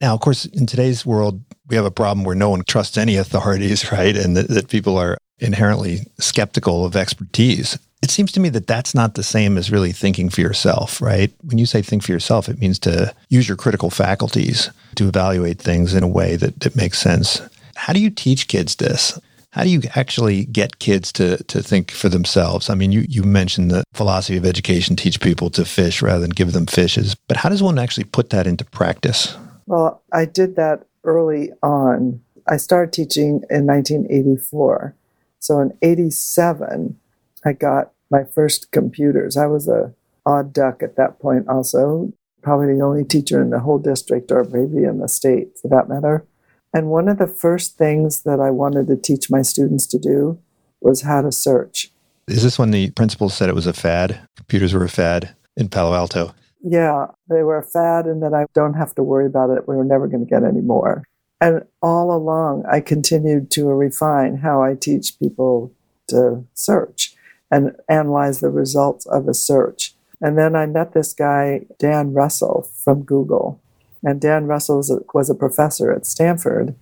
Now, 0.00 0.14
of 0.14 0.20
course, 0.20 0.46
in 0.46 0.66
today's 0.66 1.06
world, 1.06 1.40
we 1.68 1.76
have 1.76 1.84
a 1.84 1.90
problem 1.92 2.24
where 2.24 2.34
no 2.34 2.50
one 2.50 2.64
trusts 2.64 2.98
any 2.98 3.16
authorities, 3.16 3.92
right? 3.98 4.16
And 4.16 4.36
that, 4.36 4.48
that 4.48 4.68
people 4.68 4.98
are 4.98 5.16
inherently 5.38 6.00
skeptical 6.18 6.84
of 6.84 6.96
expertise. 6.96 7.78
It 8.02 8.10
seems 8.10 8.32
to 8.32 8.40
me 8.40 8.48
that 8.48 8.66
that's 8.66 8.96
not 8.96 9.14
the 9.14 9.22
same 9.22 9.56
as 9.56 9.70
really 9.70 9.92
thinking 9.92 10.28
for 10.28 10.40
yourself, 10.40 11.00
right? 11.00 11.32
When 11.42 11.58
you 11.58 11.66
say 11.66 11.82
think 11.82 12.02
for 12.02 12.10
yourself, 12.10 12.48
it 12.48 12.58
means 12.58 12.80
to 12.80 13.14
use 13.28 13.46
your 13.46 13.56
critical 13.56 13.90
faculties 13.90 14.70
to 14.96 15.06
evaluate 15.06 15.60
things 15.60 15.94
in 15.94 16.02
a 16.02 16.08
way 16.08 16.34
that, 16.34 16.58
that 16.60 16.74
makes 16.74 16.98
sense. 16.98 17.40
How 17.76 17.92
do 17.92 18.00
you 18.00 18.10
teach 18.10 18.48
kids 18.48 18.76
this? 18.76 19.20
How 19.52 19.64
do 19.64 19.68
you 19.68 19.82
actually 19.94 20.46
get 20.46 20.78
kids 20.78 21.12
to, 21.12 21.42
to 21.44 21.62
think 21.62 21.90
for 21.90 22.08
themselves? 22.08 22.70
I 22.70 22.74
mean, 22.74 22.90
you, 22.90 23.04
you 23.06 23.22
mentioned 23.22 23.70
the 23.70 23.84
philosophy 23.92 24.38
of 24.38 24.46
education 24.46 24.96
teach 24.96 25.20
people 25.20 25.50
to 25.50 25.66
fish 25.66 26.00
rather 26.00 26.20
than 26.20 26.30
give 26.30 26.52
them 26.52 26.64
fishes, 26.64 27.14
but 27.14 27.36
how 27.36 27.50
does 27.50 27.62
one 27.62 27.78
actually 27.78 28.04
put 28.04 28.30
that 28.30 28.46
into 28.46 28.64
practice? 28.64 29.36
Well, 29.66 30.02
I 30.10 30.24
did 30.24 30.56
that 30.56 30.86
early 31.04 31.50
on. 31.62 32.22
I 32.48 32.56
started 32.56 32.94
teaching 32.94 33.42
in 33.50 33.66
1984. 33.66 34.96
So 35.38 35.60
in 35.60 35.76
87, 35.82 36.98
I 37.44 37.52
got 37.52 37.92
my 38.10 38.24
first 38.24 38.70
computers. 38.70 39.36
I 39.36 39.46
was 39.46 39.68
a 39.68 39.92
odd 40.24 40.54
duck 40.54 40.82
at 40.82 40.96
that 40.96 41.18
point 41.18 41.48
also, 41.48 42.10
probably 42.42 42.74
the 42.74 42.80
only 42.80 43.04
teacher 43.04 43.42
in 43.42 43.50
the 43.50 43.60
whole 43.60 43.78
district 43.78 44.32
or 44.32 44.44
maybe 44.44 44.84
in 44.84 44.98
the 44.98 45.08
state 45.08 45.58
for 45.58 45.68
that 45.68 45.90
matter. 45.90 46.24
And 46.74 46.88
one 46.88 47.08
of 47.08 47.18
the 47.18 47.26
first 47.26 47.76
things 47.76 48.22
that 48.22 48.40
I 48.40 48.50
wanted 48.50 48.86
to 48.88 48.96
teach 48.96 49.30
my 49.30 49.42
students 49.42 49.86
to 49.88 49.98
do 49.98 50.38
was 50.80 51.02
how 51.02 51.22
to 51.22 51.30
search. 51.30 51.90
Is 52.28 52.42
this 52.42 52.58
when 52.58 52.70
the 52.70 52.90
principal 52.90 53.28
said 53.28 53.48
it 53.48 53.54
was 53.54 53.66
a 53.66 53.72
fad? 53.72 54.20
Computers 54.36 54.72
were 54.72 54.84
a 54.84 54.88
fad 54.88 55.34
in 55.56 55.68
Palo 55.68 55.94
Alto? 55.94 56.34
Yeah, 56.62 57.06
they 57.28 57.42
were 57.42 57.58
a 57.58 57.64
fad, 57.64 58.06
and 58.06 58.22
that 58.22 58.32
I 58.32 58.46
don't 58.54 58.74
have 58.74 58.94
to 58.94 59.02
worry 59.02 59.26
about 59.26 59.50
it. 59.50 59.66
We 59.66 59.76
were 59.76 59.84
never 59.84 60.06
going 60.06 60.24
to 60.24 60.30
get 60.30 60.44
any 60.44 60.60
more. 60.60 61.02
And 61.40 61.64
all 61.82 62.14
along, 62.14 62.64
I 62.70 62.80
continued 62.80 63.50
to 63.52 63.66
refine 63.66 64.36
how 64.36 64.62
I 64.62 64.74
teach 64.76 65.18
people 65.18 65.72
to 66.08 66.44
search 66.54 67.14
and 67.50 67.72
analyze 67.88 68.38
the 68.38 68.48
results 68.48 69.06
of 69.06 69.26
a 69.26 69.34
search. 69.34 69.94
And 70.20 70.38
then 70.38 70.54
I 70.54 70.66
met 70.66 70.92
this 70.92 71.12
guy, 71.12 71.66
Dan 71.80 72.12
Russell 72.12 72.62
from 72.62 73.02
Google, 73.02 73.60
and 74.02 74.20
Dan 74.20 74.46
Russell 74.46 74.76
was 74.76 75.30
a, 75.30 75.34
professor 75.34 75.92
at 75.92 76.06
Stanford. 76.06 76.74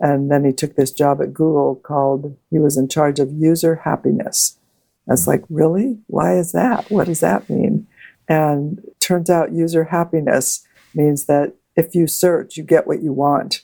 And 0.00 0.30
then 0.30 0.44
he 0.44 0.52
took 0.52 0.76
this 0.76 0.92
job 0.92 1.20
at 1.20 1.34
Google 1.34 1.74
called, 1.76 2.36
he 2.50 2.58
was 2.58 2.76
in 2.76 2.88
charge 2.88 3.18
of 3.18 3.32
user 3.32 3.76
happiness. 3.84 4.58
I 5.08 5.12
was 5.12 5.26
like, 5.26 5.42
really? 5.48 5.98
Why 6.06 6.36
is 6.36 6.52
that? 6.52 6.90
What 6.90 7.06
does 7.06 7.20
that 7.20 7.50
mean? 7.50 7.86
And 8.28 8.80
turns 9.00 9.28
out 9.30 9.52
user 9.52 9.84
happiness 9.84 10.66
means 10.94 11.26
that 11.26 11.54
if 11.76 11.94
you 11.94 12.06
search, 12.06 12.56
you 12.56 12.62
get 12.62 12.86
what 12.86 13.02
you 13.02 13.12
want, 13.12 13.62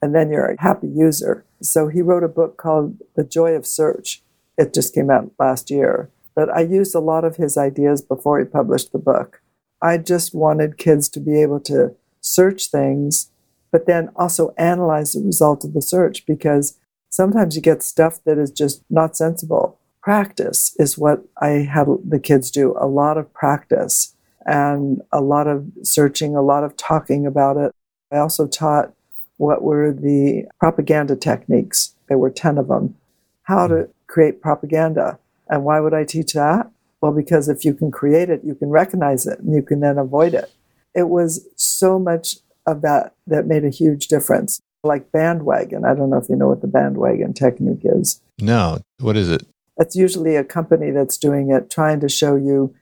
and 0.00 0.14
then 0.14 0.30
you're 0.30 0.46
a 0.46 0.60
happy 0.60 0.88
user. 0.88 1.44
So 1.62 1.88
he 1.88 2.02
wrote 2.02 2.24
a 2.24 2.28
book 2.28 2.56
called 2.56 2.98
The 3.14 3.24
Joy 3.24 3.52
of 3.52 3.66
Search. 3.66 4.22
It 4.56 4.72
just 4.72 4.94
came 4.94 5.10
out 5.10 5.30
last 5.38 5.70
year. 5.70 6.10
But 6.34 6.50
I 6.50 6.60
used 6.60 6.94
a 6.94 7.00
lot 7.00 7.24
of 7.24 7.36
his 7.36 7.56
ideas 7.56 8.02
before 8.02 8.38
he 8.38 8.44
published 8.44 8.92
the 8.92 8.98
book. 8.98 9.40
I 9.82 9.98
just 9.98 10.34
wanted 10.34 10.78
kids 10.78 11.08
to 11.10 11.20
be 11.20 11.40
able 11.42 11.60
to 11.60 11.94
search 12.26 12.66
things, 12.66 13.30
but 13.70 13.86
then 13.86 14.10
also 14.16 14.54
analyze 14.58 15.12
the 15.12 15.20
result 15.20 15.64
of 15.64 15.72
the 15.72 15.82
search 15.82 16.26
because 16.26 16.78
sometimes 17.08 17.56
you 17.56 17.62
get 17.62 17.82
stuff 17.82 18.22
that 18.24 18.38
is 18.38 18.50
just 18.50 18.82
not 18.90 19.16
sensible. 19.16 19.78
Practice 20.02 20.74
is 20.78 20.98
what 20.98 21.24
I 21.40 21.48
had 21.48 21.86
the 22.08 22.20
kids 22.20 22.50
do 22.50 22.76
a 22.78 22.86
lot 22.86 23.18
of 23.18 23.32
practice 23.32 24.14
and 24.44 25.02
a 25.12 25.20
lot 25.20 25.48
of 25.48 25.66
searching, 25.82 26.36
a 26.36 26.42
lot 26.42 26.62
of 26.62 26.76
talking 26.76 27.26
about 27.26 27.56
it. 27.56 27.72
I 28.12 28.18
also 28.18 28.46
taught 28.46 28.92
what 29.38 29.62
were 29.62 29.92
the 29.92 30.44
propaganda 30.60 31.16
techniques. 31.16 31.94
There 32.08 32.18
were 32.18 32.30
10 32.30 32.58
of 32.58 32.68
them. 32.68 32.96
How 33.42 33.66
to 33.66 33.88
create 34.06 34.40
propaganda. 34.40 35.18
And 35.48 35.64
why 35.64 35.80
would 35.80 35.94
I 35.94 36.04
teach 36.04 36.32
that? 36.32 36.70
Well, 37.00 37.12
because 37.12 37.48
if 37.48 37.64
you 37.64 37.74
can 37.74 37.90
create 37.90 38.30
it, 38.30 38.42
you 38.44 38.54
can 38.54 38.70
recognize 38.70 39.26
it 39.26 39.40
and 39.40 39.54
you 39.54 39.62
can 39.62 39.80
then 39.80 39.98
avoid 39.98 40.34
it. 40.34 40.50
It 40.96 41.08
was 41.08 41.46
so 41.54 41.98
much 41.98 42.36
of 42.66 42.82
that 42.82 43.14
that 43.26 43.46
made 43.46 43.64
a 43.64 43.70
huge 43.70 44.08
difference. 44.08 44.60
Like 44.82 45.12
bandwagon. 45.12 45.84
I 45.84 45.94
don't 45.94 46.10
know 46.10 46.18
if 46.18 46.28
you 46.28 46.36
know 46.36 46.48
what 46.48 46.62
the 46.62 46.68
bandwagon 46.68 47.34
technique 47.34 47.82
is. 47.84 48.20
No. 48.40 48.80
What 48.98 49.16
is 49.16 49.28
it? 49.28 49.46
It's 49.78 49.94
usually 49.94 50.36
a 50.36 50.44
company 50.44 50.90
that's 50.90 51.18
doing 51.18 51.50
it, 51.50 51.70
trying 51.70 52.00
to 52.00 52.08
show 52.08 52.34
you 52.34 52.74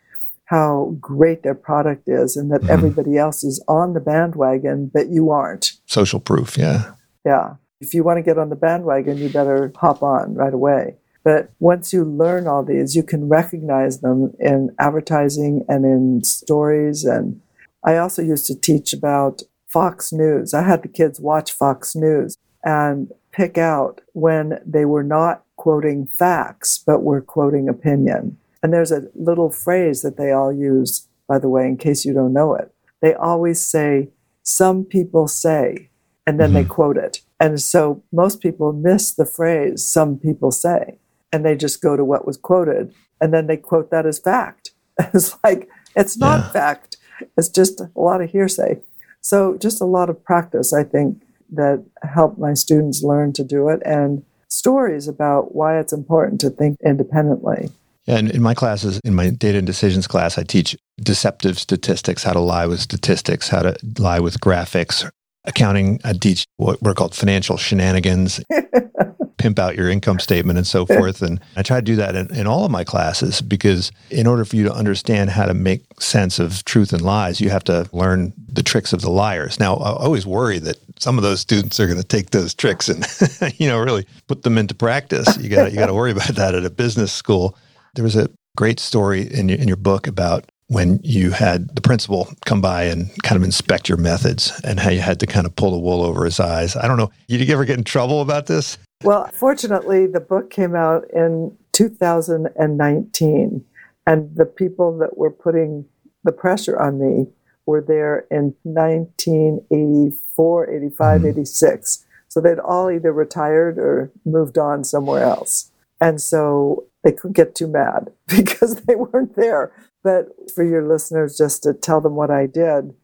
how 0.46 0.96
great 1.00 1.42
their 1.42 1.54
product 1.54 2.08
is 2.08 2.36
and 2.36 2.52
that 2.52 2.60
mm-hmm. 2.60 2.70
everybody 2.70 3.16
else 3.16 3.42
is 3.42 3.62
on 3.66 3.94
the 3.94 4.00
bandwagon, 4.00 4.90
but 4.92 5.08
you 5.08 5.30
aren't. 5.30 5.72
Social 5.86 6.20
proof, 6.20 6.56
yeah. 6.58 6.92
Yeah. 7.24 7.54
If 7.80 7.94
you 7.94 8.04
want 8.04 8.18
to 8.18 8.22
get 8.22 8.38
on 8.38 8.50
the 8.50 8.56
bandwagon, 8.56 9.18
you 9.18 9.28
better 9.28 9.72
hop 9.76 10.02
on 10.02 10.34
right 10.34 10.54
away. 10.54 10.96
But 11.24 11.50
once 11.58 11.92
you 11.92 12.04
learn 12.04 12.46
all 12.46 12.62
these, 12.62 12.94
you 12.94 13.02
can 13.02 13.28
recognize 13.28 14.00
them 14.00 14.34
in 14.38 14.74
advertising 14.78 15.64
and 15.68 15.84
in 15.84 16.22
stories. 16.22 17.04
And 17.04 17.40
I 17.84 17.96
also 17.96 18.22
used 18.22 18.46
to 18.46 18.58
teach 18.58 18.92
about 18.92 19.42
Fox 19.66 20.12
News. 20.12 20.54
I 20.54 20.62
had 20.62 20.82
the 20.82 20.88
kids 20.88 21.20
watch 21.20 21.52
Fox 21.52 21.94
News 21.94 22.38
and 22.64 23.12
pick 23.32 23.58
out 23.58 24.00
when 24.12 24.60
they 24.64 24.84
were 24.84 25.02
not 25.02 25.44
quoting 25.56 26.06
facts, 26.06 26.78
but 26.78 27.02
were 27.02 27.20
quoting 27.20 27.68
opinion. 27.68 28.38
And 28.62 28.72
there's 28.72 28.92
a 28.92 29.08
little 29.14 29.50
phrase 29.50 30.02
that 30.02 30.16
they 30.16 30.32
all 30.32 30.52
use, 30.52 31.08
by 31.28 31.38
the 31.38 31.48
way, 31.48 31.66
in 31.66 31.76
case 31.76 32.04
you 32.04 32.14
don't 32.14 32.32
know 32.32 32.54
it. 32.54 32.72
They 33.02 33.14
always 33.14 33.60
say, 33.60 34.08
Some 34.42 34.84
people 34.84 35.28
say, 35.28 35.90
and 36.26 36.40
then 36.40 36.50
mm-hmm. 36.50 36.54
they 36.54 36.64
quote 36.64 36.96
it. 36.96 37.20
And 37.38 37.60
so 37.60 38.02
most 38.12 38.40
people 38.40 38.72
miss 38.72 39.12
the 39.12 39.26
phrase, 39.26 39.86
Some 39.86 40.18
people 40.18 40.50
say, 40.50 40.98
and 41.32 41.44
they 41.44 41.56
just 41.56 41.82
go 41.82 41.96
to 41.96 42.04
what 42.04 42.26
was 42.26 42.38
quoted. 42.38 42.94
And 43.20 43.34
then 43.34 43.46
they 43.46 43.56
quote 43.56 43.90
that 43.90 44.06
as 44.06 44.18
fact. 44.18 44.70
It's 45.12 45.36
like, 45.42 45.68
it's 45.96 46.16
not 46.16 46.40
yeah. 46.40 46.50
fact, 46.50 46.96
it's 47.36 47.48
just 47.48 47.80
a 47.80 47.90
lot 47.94 48.20
of 48.20 48.30
hearsay. 48.30 48.80
So 49.20 49.56
just 49.56 49.80
a 49.80 49.86
lot 49.86 50.10
of 50.10 50.22
practice, 50.22 50.72
I 50.72 50.84
think, 50.84 51.22
that 51.52 51.84
helped 52.02 52.38
my 52.38 52.54
students 52.54 53.02
learn 53.02 53.32
to 53.34 53.44
do 53.44 53.68
it 53.68 53.82
and 53.84 54.24
stories 54.48 55.08
about 55.08 55.54
why 55.54 55.78
it's 55.78 55.92
important 55.92 56.40
to 56.40 56.50
think 56.50 56.78
independently. 56.84 57.70
Yeah, 58.06 58.18
and 58.18 58.30
in 58.30 58.42
my 58.42 58.54
classes, 58.54 59.00
in 59.04 59.14
my 59.14 59.30
data 59.30 59.58
and 59.58 59.66
decisions 59.66 60.06
class, 60.06 60.36
I 60.36 60.42
teach 60.42 60.76
deceptive 61.00 61.58
statistics, 61.58 62.22
how 62.22 62.34
to 62.34 62.40
lie 62.40 62.66
with 62.66 62.80
statistics, 62.80 63.48
how 63.48 63.62
to 63.62 63.76
lie 63.98 64.20
with 64.20 64.40
graphics. 64.40 65.08
Accounting, 65.46 66.00
I 66.04 66.12
teach 66.12 66.46
what 66.56 66.82
were 66.82 66.94
called 66.94 67.14
financial 67.14 67.56
shenanigans, 67.56 68.40
pimp 69.44 69.58
out 69.58 69.76
your 69.76 69.90
income 69.90 70.18
statement 70.18 70.56
and 70.56 70.66
so 70.66 70.86
forth. 70.86 71.20
And 71.20 71.38
I 71.54 71.62
try 71.62 71.76
to 71.76 71.82
do 71.82 71.96
that 71.96 72.16
in, 72.16 72.34
in 72.34 72.46
all 72.46 72.64
of 72.64 72.70
my 72.70 72.82
classes 72.82 73.42
because 73.42 73.92
in 74.08 74.26
order 74.26 74.42
for 74.46 74.56
you 74.56 74.64
to 74.64 74.72
understand 74.72 75.28
how 75.28 75.44
to 75.44 75.52
make 75.52 75.84
sense 76.00 76.38
of 76.38 76.64
truth 76.64 76.94
and 76.94 77.02
lies, 77.02 77.42
you 77.42 77.50
have 77.50 77.62
to 77.64 77.86
learn 77.92 78.32
the 78.48 78.62
tricks 78.62 78.94
of 78.94 79.02
the 79.02 79.10
liars. 79.10 79.60
Now, 79.60 79.74
I 79.74 79.90
always 79.90 80.26
worry 80.26 80.58
that 80.60 80.78
some 80.98 81.18
of 81.18 81.24
those 81.24 81.40
students 81.40 81.78
are 81.78 81.86
going 81.86 82.00
to 82.00 82.06
take 82.06 82.30
those 82.30 82.54
tricks 82.54 82.88
and, 82.88 83.06
you 83.60 83.68
know, 83.68 83.78
really 83.78 84.06
put 84.28 84.44
them 84.44 84.56
into 84.56 84.74
practice. 84.74 85.36
You 85.36 85.50
got 85.50 85.72
you 85.72 85.78
got 85.78 85.88
to 85.88 85.94
worry 85.94 86.12
about 86.12 86.36
that 86.36 86.54
at 86.54 86.64
a 86.64 86.70
business 86.70 87.12
school. 87.12 87.58
There 87.96 88.04
was 88.04 88.16
a 88.16 88.30
great 88.56 88.80
story 88.80 89.30
in 89.30 89.50
your, 89.50 89.58
in 89.58 89.68
your 89.68 89.76
book 89.76 90.06
about 90.06 90.50
when 90.68 91.00
you 91.02 91.32
had 91.32 91.68
the 91.74 91.82
principal 91.82 92.32
come 92.46 92.62
by 92.62 92.84
and 92.84 93.10
kind 93.22 93.36
of 93.36 93.42
inspect 93.42 93.90
your 93.90 93.98
methods 93.98 94.58
and 94.64 94.80
how 94.80 94.88
you 94.88 95.00
had 95.00 95.20
to 95.20 95.26
kind 95.26 95.44
of 95.44 95.54
pull 95.54 95.72
the 95.72 95.78
wool 95.78 96.02
over 96.02 96.24
his 96.24 96.40
eyes. 96.40 96.76
I 96.76 96.88
don't 96.88 96.96
know. 96.96 97.10
Did 97.28 97.46
you 97.46 97.52
ever 97.52 97.66
get 97.66 97.76
in 97.76 97.84
trouble 97.84 98.22
about 98.22 98.46
this? 98.46 98.78
Well, 99.04 99.28
fortunately, 99.32 100.06
the 100.06 100.20
book 100.20 100.50
came 100.50 100.74
out 100.74 101.04
in 101.12 101.56
2019, 101.72 103.64
and 104.06 104.36
the 104.36 104.46
people 104.46 104.98
that 104.98 105.16
were 105.16 105.30
putting 105.30 105.86
the 106.24 106.32
pressure 106.32 106.80
on 106.80 106.98
me 106.98 107.28
were 107.66 107.80
there 107.80 108.26
in 108.30 108.54
1984, 108.62 110.70
85, 110.70 111.20
mm-hmm. 111.20 111.28
86. 111.28 112.06
So 112.28 112.40
they'd 112.40 112.58
all 112.58 112.90
either 112.90 113.12
retired 113.12 113.78
or 113.78 114.10
moved 114.24 114.58
on 114.58 114.84
somewhere 114.84 115.22
else. 115.22 115.70
And 116.00 116.20
so 116.20 116.86
they 117.02 117.12
couldn't 117.12 117.36
get 117.36 117.54
too 117.54 117.68
mad 117.68 118.10
because 118.26 118.82
they 118.82 118.96
weren't 118.96 119.36
there. 119.36 119.72
But 120.02 120.28
for 120.54 120.64
your 120.64 120.86
listeners, 120.86 121.38
just 121.38 121.62
to 121.62 121.72
tell 121.72 122.00
them 122.00 122.14
what 122.14 122.30
I 122.30 122.46
did, 122.46 122.94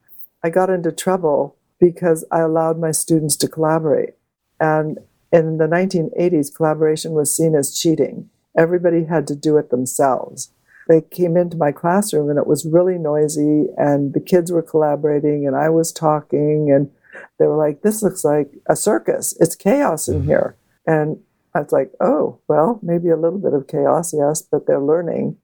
I 0.43 0.51
got 0.51 0.71
into 0.71 0.93
trouble 0.93 1.57
because 1.79 2.25
I 2.31 2.41
allowed 2.41 2.79
my 2.79 2.91
students 2.91 3.37
to 3.37 3.49
collaborate. 3.49 4.15
And 4.59 4.99
in 5.33 5.59
the 5.59 5.67
1980s, 5.67 6.55
collaboration 6.55 7.13
was 7.13 7.35
seen 7.35 7.55
as 7.55 7.77
cheating. 7.77 8.31
Everybody 8.57 9.05
had 9.05 9.27
to 9.29 9.37
do 9.37 9.57
it 9.57 9.71
themselves. 9.71 10.53
They 10.89 11.01
came 11.01 11.37
into 11.37 11.57
my 11.57 11.71
classroom 11.71 12.31
and 12.31 12.39
it 12.39 12.47
was 12.47 12.67
really 12.67 12.99
noisy, 12.99 13.67
and 13.77 14.13
the 14.13 14.21
kids 14.21 14.51
were 14.51 14.63
collaborating, 14.63 15.47
and 15.47 15.55
I 15.55 15.69
was 15.69 15.93
talking, 15.93 16.73
and 16.73 16.91
they 17.39 17.47
were 17.47 17.57
like, 17.57 17.83
This 17.83 18.03
looks 18.03 18.25
like 18.25 18.53
a 18.69 18.75
circus. 18.75 19.37
It's 19.39 19.55
chaos 19.55 20.09
in 20.09 20.21
mm-hmm. 20.21 20.29
here. 20.29 20.57
And 20.87 21.21
I 21.55 21.61
was 21.61 21.73
like, 21.73 21.93
oh, 22.01 22.39
well, 22.49 22.79
maybe 22.83 23.09
a 23.09 23.17
little 23.17 23.39
bit 23.39 23.55
of 23.55 23.67
chaos, 23.67 24.15
yes, 24.15 24.43
but 24.43 24.67
they're 24.67 24.81
learning. 24.81 25.37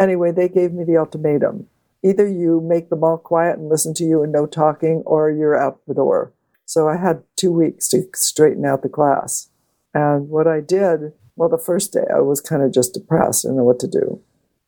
Anyway, 0.00 0.32
they 0.32 0.48
gave 0.48 0.72
me 0.72 0.84
the 0.84 0.96
ultimatum. 0.96 1.66
Either 2.02 2.26
you 2.26 2.60
make 2.60 2.88
them 2.88 3.04
all 3.04 3.18
quiet 3.18 3.58
and 3.58 3.68
listen 3.68 3.92
to 3.94 4.04
you 4.04 4.22
and 4.22 4.32
no 4.32 4.46
talking, 4.46 5.02
or 5.04 5.30
you're 5.30 5.56
out 5.56 5.80
the 5.86 5.94
door. 5.94 6.32
So 6.66 6.88
I 6.88 6.96
had 6.96 7.22
two 7.36 7.52
weeks 7.52 7.88
to 7.88 8.06
straighten 8.14 8.66
out 8.66 8.82
the 8.82 8.88
class. 8.88 9.48
And 9.94 10.28
what 10.28 10.46
I 10.46 10.60
did, 10.60 11.12
well, 11.36 11.48
the 11.48 11.58
first 11.58 11.92
day 11.92 12.04
I 12.14 12.20
was 12.20 12.40
kind 12.40 12.62
of 12.62 12.72
just 12.72 12.92
depressed, 12.92 13.46
I 13.46 13.48
didn't 13.48 13.58
know 13.58 13.64
what 13.64 13.80
to 13.80 13.88
do. 13.88 14.20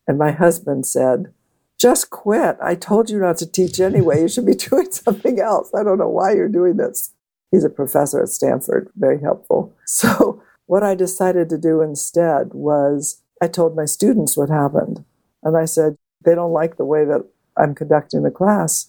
And 0.07 0.17
my 0.17 0.31
husband 0.31 0.87
said, 0.87 1.31
just 1.79 2.09
quit. 2.09 2.57
I 2.61 2.75
told 2.75 3.09
you 3.09 3.19
not 3.19 3.37
to 3.37 3.49
teach 3.49 3.79
anyway. 3.79 4.21
You 4.21 4.27
should 4.27 4.45
be 4.45 4.53
doing 4.69 4.91
something 4.91 5.39
else. 5.39 5.71
I 5.77 5.83
don't 5.83 5.97
know 5.97 6.09
why 6.09 6.33
you're 6.33 6.49
doing 6.49 6.77
this. 6.77 7.13
He's 7.51 7.63
a 7.63 7.69
professor 7.69 8.21
at 8.21 8.29
Stanford, 8.29 8.89
very 8.95 9.21
helpful. 9.21 9.75
So 9.85 10.43
what 10.67 10.83
I 10.83 10.93
decided 10.93 11.49
to 11.49 11.57
do 11.57 11.81
instead 11.81 12.53
was 12.53 13.23
I 13.41 13.47
told 13.47 13.75
my 13.75 13.85
students 13.85 14.37
what 14.37 14.49
happened. 14.49 15.03
And 15.41 15.57
I 15.57 15.65
said, 15.65 15.97
they 16.23 16.35
don't 16.35 16.53
like 16.53 16.77
the 16.77 16.85
way 16.85 17.05
that 17.05 17.25
I'm 17.57 17.73
conducting 17.73 18.21
the 18.21 18.29
class. 18.29 18.88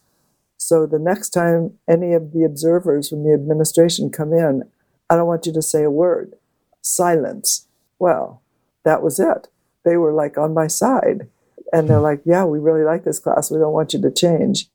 So 0.60 0.84
the 0.84 0.98
next 0.98 1.30
time 1.30 1.72
any 1.88 2.12
of 2.12 2.32
the 2.32 2.44
observers 2.44 3.08
from 3.08 3.24
the 3.24 3.32
administration 3.32 4.10
come 4.10 4.34
in, 4.34 4.62
I 5.08 5.16
don't 5.16 5.26
want 5.26 5.46
you 5.46 5.54
to 5.54 5.62
say 5.62 5.82
a 5.82 5.90
word. 5.90 6.34
Silence. 6.82 7.66
Well, 7.98 8.42
that 8.84 9.02
was 9.02 9.18
it. 9.18 9.48
They 9.86 9.96
were 9.96 10.12
like 10.12 10.36
on 10.36 10.52
my 10.52 10.66
side. 10.66 11.28
And 11.72 11.88
they're 11.88 11.98
like, 11.98 12.20
yeah, 12.26 12.44
we 12.44 12.58
really 12.58 12.84
like 12.84 13.04
this 13.04 13.18
class. 13.18 13.50
We 13.50 13.58
don't 13.58 13.72
want 13.72 13.94
you 13.94 14.02
to 14.02 14.10
change. 14.10 14.68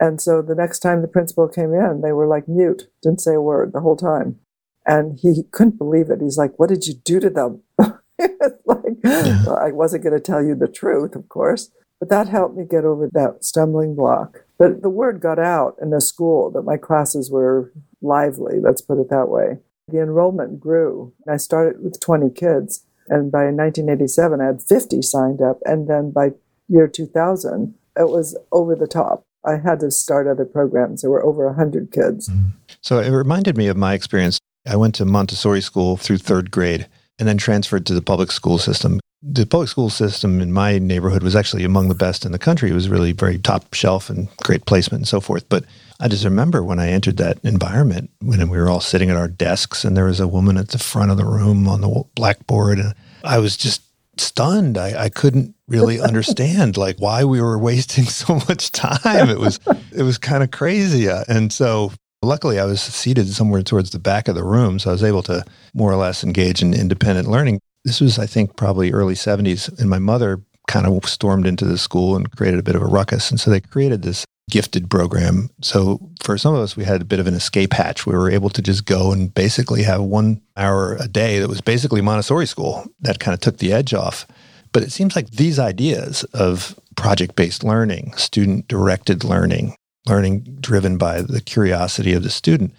And 0.00 0.20
so 0.20 0.42
the 0.42 0.56
next 0.56 0.80
time 0.80 1.02
the 1.02 1.08
principal 1.08 1.46
came 1.46 1.72
in, 1.72 2.00
they 2.00 2.12
were 2.12 2.26
like 2.26 2.48
mute, 2.48 2.88
didn't 3.00 3.20
say 3.20 3.34
a 3.34 3.40
word 3.40 3.72
the 3.72 3.80
whole 3.80 3.96
time. 3.96 4.40
And 4.86 5.18
he 5.20 5.44
couldn't 5.52 5.78
believe 5.78 6.10
it. 6.10 6.20
He's 6.20 6.38
like, 6.38 6.58
What 6.58 6.68
did 6.68 6.86
you 6.86 6.94
do 6.94 7.20
to 7.20 7.30
them? 7.30 7.62
like, 7.78 8.96
yeah. 9.04 9.44
well, 9.46 9.56
I 9.56 9.70
wasn't 9.70 10.02
going 10.02 10.14
to 10.14 10.20
tell 10.20 10.42
you 10.42 10.56
the 10.56 10.68
truth, 10.68 11.14
of 11.14 11.28
course. 11.28 11.70
But 12.00 12.08
that 12.08 12.28
helped 12.28 12.56
me 12.56 12.64
get 12.68 12.84
over 12.84 13.08
that 13.12 13.44
stumbling 13.44 13.94
block. 13.94 14.44
But 14.58 14.82
the 14.82 14.90
word 14.90 15.20
got 15.20 15.38
out 15.38 15.76
in 15.80 15.90
the 15.90 16.00
school 16.00 16.50
that 16.50 16.62
my 16.62 16.76
classes 16.76 17.30
were 17.30 17.72
lively, 18.02 18.58
let's 18.60 18.80
put 18.80 18.98
it 18.98 19.08
that 19.10 19.28
way. 19.28 19.58
The 19.88 20.02
enrollment 20.02 20.60
grew. 20.60 21.14
I 21.28 21.36
started 21.36 21.82
with 21.82 22.00
20 22.00 22.30
kids, 22.30 22.84
and 23.08 23.32
by 23.32 23.44
1987, 23.44 24.40
I 24.40 24.46
had 24.46 24.62
50 24.62 25.00
signed 25.02 25.40
up. 25.40 25.60
And 25.64 25.88
then 25.88 26.10
by 26.10 26.32
year 26.68 26.88
2000, 26.88 27.74
it 27.96 28.08
was 28.08 28.36
over 28.52 28.74
the 28.74 28.86
top. 28.86 29.24
I 29.44 29.56
had 29.56 29.80
to 29.80 29.90
start 29.90 30.26
other 30.26 30.44
programs. 30.44 31.02
There 31.02 31.10
were 31.10 31.24
over 31.24 31.46
100 31.46 31.90
kids. 31.90 32.28
Mm-hmm. 32.28 32.50
So 32.82 32.98
it 32.98 33.10
reminded 33.10 33.56
me 33.56 33.68
of 33.68 33.76
my 33.76 33.94
experience 33.94 34.38
I 34.66 34.76
went 34.76 34.94
to 34.96 35.04
Montessori 35.04 35.62
school 35.62 35.96
through 35.96 36.18
third 36.18 36.50
grade 36.50 36.88
and 37.18 37.26
then 37.26 37.38
transferred 37.38 37.86
to 37.86 37.94
the 37.94 38.02
public 38.02 38.30
school 38.30 38.58
system. 38.58 39.00
The 39.22 39.46
public 39.46 39.68
school 39.68 39.90
system 39.90 40.40
in 40.40 40.52
my 40.52 40.78
neighborhood 40.78 41.24
was 41.24 41.34
actually 41.34 41.64
among 41.64 41.88
the 41.88 41.94
best 41.94 42.24
in 42.24 42.30
the 42.30 42.38
country. 42.38 42.70
It 42.70 42.74
was 42.74 42.88
really 42.88 43.12
very 43.12 43.38
top 43.38 43.74
shelf 43.74 44.08
and 44.08 44.28
great 44.44 44.64
placement 44.64 45.00
and 45.00 45.08
so 45.08 45.20
forth. 45.20 45.48
But 45.48 45.64
I 45.98 46.06
just 46.06 46.24
remember 46.24 46.62
when 46.62 46.78
I 46.78 46.90
entered 46.90 47.16
that 47.16 47.38
environment, 47.42 48.10
when 48.20 48.48
we 48.48 48.58
were 48.58 48.68
all 48.68 48.80
sitting 48.80 49.10
at 49.10 49.16
our 49.16 49.26
desks 49.26 49.84
and 49.84 49.96
there 49.96 50.04
was 50.04 50.20
a 50.20 50.28
woman 50.28 50.56
at 50.56 50.68
the 50.68 50.78
front 50.78 51.10
of 51.10 51.16
the 51.16 51.24
room 51.24 51.66
on 51.66 51.80
the 51.80 52.04
blackboard. 52.14 52.78
And 52.78 52.94
I 53.24 53.38
was 53.38 53.56
just 53.56 53.82
stunned. 54.18 54.78
I, 54.78 55.04
I 55.04 55.08
couldn't 55.08 55.56
really 55.66 56.00
understand 56.08 56.76
like 56.76 56.98
why 56.98 57.24
we 57.24 57.40
were 57.40 57.58
wasting 57.58 58.04
so 58.06 58.34
much 58.48 58.70
time. 58.70 59.28
It 59.30 59.40
was 59.40 59.58
it 59.92 60.02
was 60.02 60.18
kind 60.18 60.44
of 60.44 60.52
crazy. 60.52 61.08
Uh, 61.08 61.24
and 61.28 61.52
so 61.52 61.92
Luckily, 62.20 62.58
I 62.58 62.64
was 62.64 62.80
seated 62.80 63.28
somewhere 63.28 63.62
towards 63.62 63.90
the 63.90 64.00
back 64.00 64.26
of 64.26 64.34
the 64.34 64.42
room, 64.42 64.80
so 64.80 64.90
I 64.90 64.92
was 64.92 65.04
able 65.04 65.22
to 65.24 65.44
more 65.72 65.92
or 65.92 65.96
less 65.96 66.24
engage 66.24 66.62
in 66.62 66.74
independent 66.74 67.28
learning. 67.28 67.60
This 67.84 68.00
was, 68.00 68.18
I 68.18 68.26
think, 68.26 68.56
probably 68.56 68.92
early 68.92 69.14
70s, 69.14 69.78
and 69.78 69.88
my 69.88 69.98
mother 69.98 70.42
kind 70.66 70.86
of 70.86 71.08
stormed 71.08 71.46
into 71.46 71.64
the 71.64 71.78
school 71.78 72.14
and 72.14 72.30
created 72.30 72.60
a 72.60 72.62
bit 72.62 72.76
of 72.76 72.82
a 72.82 72.86
ruckus. 72.86 73.30
And 73.30 73.40
so 73.40 73.50
they 73.50 73.60
created 73.60 74.02
this 74.02 74.24
gifted 74.50 74.90
program. 74.90 75.50
So 75.62 76.10
for 76.22 76.38
some 76.38 76.54
of 76.54 76.60
us, 76.60 76.76
we 76.76 76.84
had 76.84 77.02
a 77.02 77.06
bit 77.06 77.20
of 77.20 77.26
an 77.26 77.34
escape 77.34 77.72
hatch. 77.72 78.06
We 78.06 78.14
were 78.14 78.30
able 78.30 78.50
to 78.50 78.62
just 78.62 78.84
go 78.84 79.12
and 79.12 79.32
basically 79.32 79.82
have 79.82 80.02
one 80.02 80.40
hour 80.56 80.94
a 80.96 81.08
day 81.08 81.38
that 81.38 81.48
was 81.48 81.60
basically 81.60 82.00
Montessori 82.00 82.46
school. 82.46 82.86
That 83.00 83.20
kind 83.20 83.34
of 83.34 83.40
took 83.40 83.58
the 83.58 83.72
edge 83.72 83.94
off. 83.94 84.26
But 84.72 84.82
it 84.82 84.92
seems 84.92 85.16
like 85.16 85.30
these 85.30 85.58
ideas 85.58 86.24
of 86.34 86.78
project 86.96 87.36
based 87.36 87.64
learning, 87.64 88.12
student 88.16 88.68
directed 88.68 89.24
learning, 89.24 89.74
learning 90.06 90.58
driven 90.60 90.98
by 90.98 91.22
the 91.22 91.40
curiosity 91.40 92.12
of 92.12 92.22
the 92.22 92.30
student, 92.30 92.74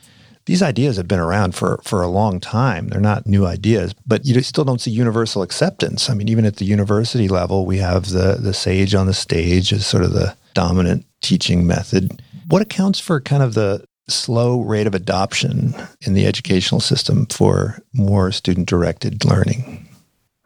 these 0.49 0.63
ideas 0.63 0.97
have 0.97 1.07
been 1.07 1.19
around 1.19 1.53
for, 1.53 1.79
for 1.83 2.01
a 2.01 2.07
long 2.07 2.39
time. 2.39 2.87
They're 2.87 2.99
not 2.99 3.27
new 3.27 3.45
ideas, 3.45 3.93
but 4.07 4.25
you 4.25 4.41
still 4.41 4.65
don't 4.65 4.81
see 4.81 4.89
universal 4.89 5.43
acceptance. 5.43 6.09
I 6.09 6.15
mean, 6.15 6.27
even 6.27 6.43
at 6.43 6.55
the 6.55 6.65
university 6.65 7.27
level, 7.27 7.67
we 7.67 7.77
have 7.77 8.09
the, 8.09 8.39
the 8.41 8.55
sage 8.55 8.95
on 8.95 9.05
the 9.05 9.13
stage 9.13 9.71
as 9.71 9.85
sort 9.85 10.03
of 10.03 10.13
the 10.13 10.35
dominant 10.55 11.05
teaching 11.21 11.67
method. 11.67 12.23
What 12.47 12.63
accounts 12.63 12.99
for 12.99 13.21
kind 13.21 13.43
of 13.43 13.53
the 13.53 13.85
slow 14.07 14.61
rate 14.61 14.87
of 14.87 14.95
adoption 14.95 15.75
in 16.01 16.15
the 16.15 16.25
educational 16.25 16.81
system 16.81 17.27
for 17.27 17.79
more 17.93 18.31
student 18.31 18.67
directed 18.67 19.23
learning? 19.25 19.87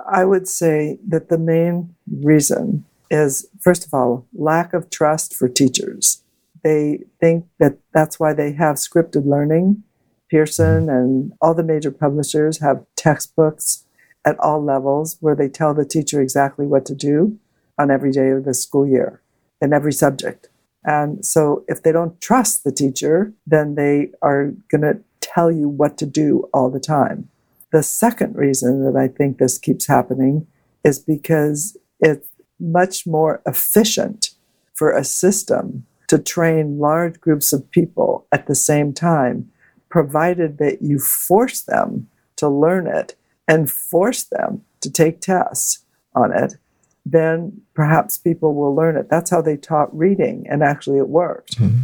I 0.05 0.25
would 0.25 0.50
say 0.50 1.00
that 1.07 1.29
the 1.29 1.38
main 1.38 1.95
reason 2.12 2.83
is, 3.10 3.48
first 3.62 3.86
of 3.86 3.93
all, 3.93 4.27
lack 4.33 4.74
of 4.74 4.89
trust 4.89 5.33
for 5.33 5.48
teachers. 5.48 6.22
They 6.62 7.05
think 7.22 7.45
that 7.60 7.77
that's 7.93 8.19
why 8.19 8.33
they 8.33 8.51
have 8.51 8.75
scripted 8.75 9.25
learning. 9.25 9.81
Pearson 10.33 10.89
and 10.89 11.31
all 11.41 11.53
the 11.53 11.61
major 11.61 11.91
publishers 11.91 12.59
have 12.59 12.83
textbooks 12.95 13.85
at 14.25 14.39
all 14.39 14.63
levels 14.63 15.15
where 15.19 15.35
they 15.35 15.47
tell 15.47 15.75
the 15.75 15.85
teacher 15.85 16.21
exactly 16.21 16.65
what 16.65 16.87
to 16.87 16.95
do 16.95 17.37
on 17.77 17.91
every 17.91 18.11
day 18.11 18.29
of 18.29 18.43
the 18.43 18.55
school 18.55 18.87
year 18.87 19.21
in 19.61 19.73
every 19.73 19.93
subject. 19.93 20.49
And 20.83 21.23
so 21.23 21.63
if 21.67 21.83
they 21.83 21.91
don't 21.91 22.19
trust 22.19 22.63
the 22.63 22.71
teacher, 22.71 23.31
then 23.45 23.75
they 23.75 24.09
are 24.23 24.53
going 24.69 24.81
to 24.81 24.97
tell 25.21 25.51
you 25.51 25.69
what 25.69 25.99
to 25.99 26.07
do 26.07 26.49
all 26.51 26.71
the 26.71 26.79
time. 26.79 27.29
The 27.71 27.83
second 27.83 28.35
reason 28.35 28.83
that 28.85 28.99
I 28.99 29.09
think 29.09 29.37
this 29.37 29.59
keeps 29.59 29.85
happening 29.85 30.47
is 30.83 30.97
because 30.97 31.77
it's 31.99 32.27
much 32.59 33.05
more 33.05 33.43
efficient 33.45 34.31
for 34.73 34.89
a 34.89 35.03
system 35.03 35.85
to 36.07 36.17
train 36.17 36.79
large 36.79 37.21
groups 37.21 37.53
of 37.53 37.69
people 37.69 38.25
at 38.31 38.47
the 38.47 38.55
same 38.55 38.93
time, 38.93 39.51
provided 39.93 40.57
that 40.57 40.81
you 40.81 40.97
force 40.97 41.62
them 41.62 42.07
to 42.35 42.50
learn 42.50 42.88
it 42.88 43.15
and 43.47 43.71
force 43.71 44.23
them 44.23 44.63
to 44.81 44.89
take 44.91 45.21
tests 45.21 45.85
on 46.15 46.31
it 46.33 46.55
then 47.05 47.62
perhaps 47.73 48.17
people 48.17 48.53
will 48.53 48.73
learn 48.73 48.95
it. 48.95 49.09
That's 49.09 49.29
how 49.29 49.41
they 49.41 49.57
taught 49.57 49.95
reading, 49.95 50.45
and 50.50 50.63
actually 50.63 51.00
it 51.00 51.09
worked. 51.09 51.59
Mm-hmm. 51.59 51.83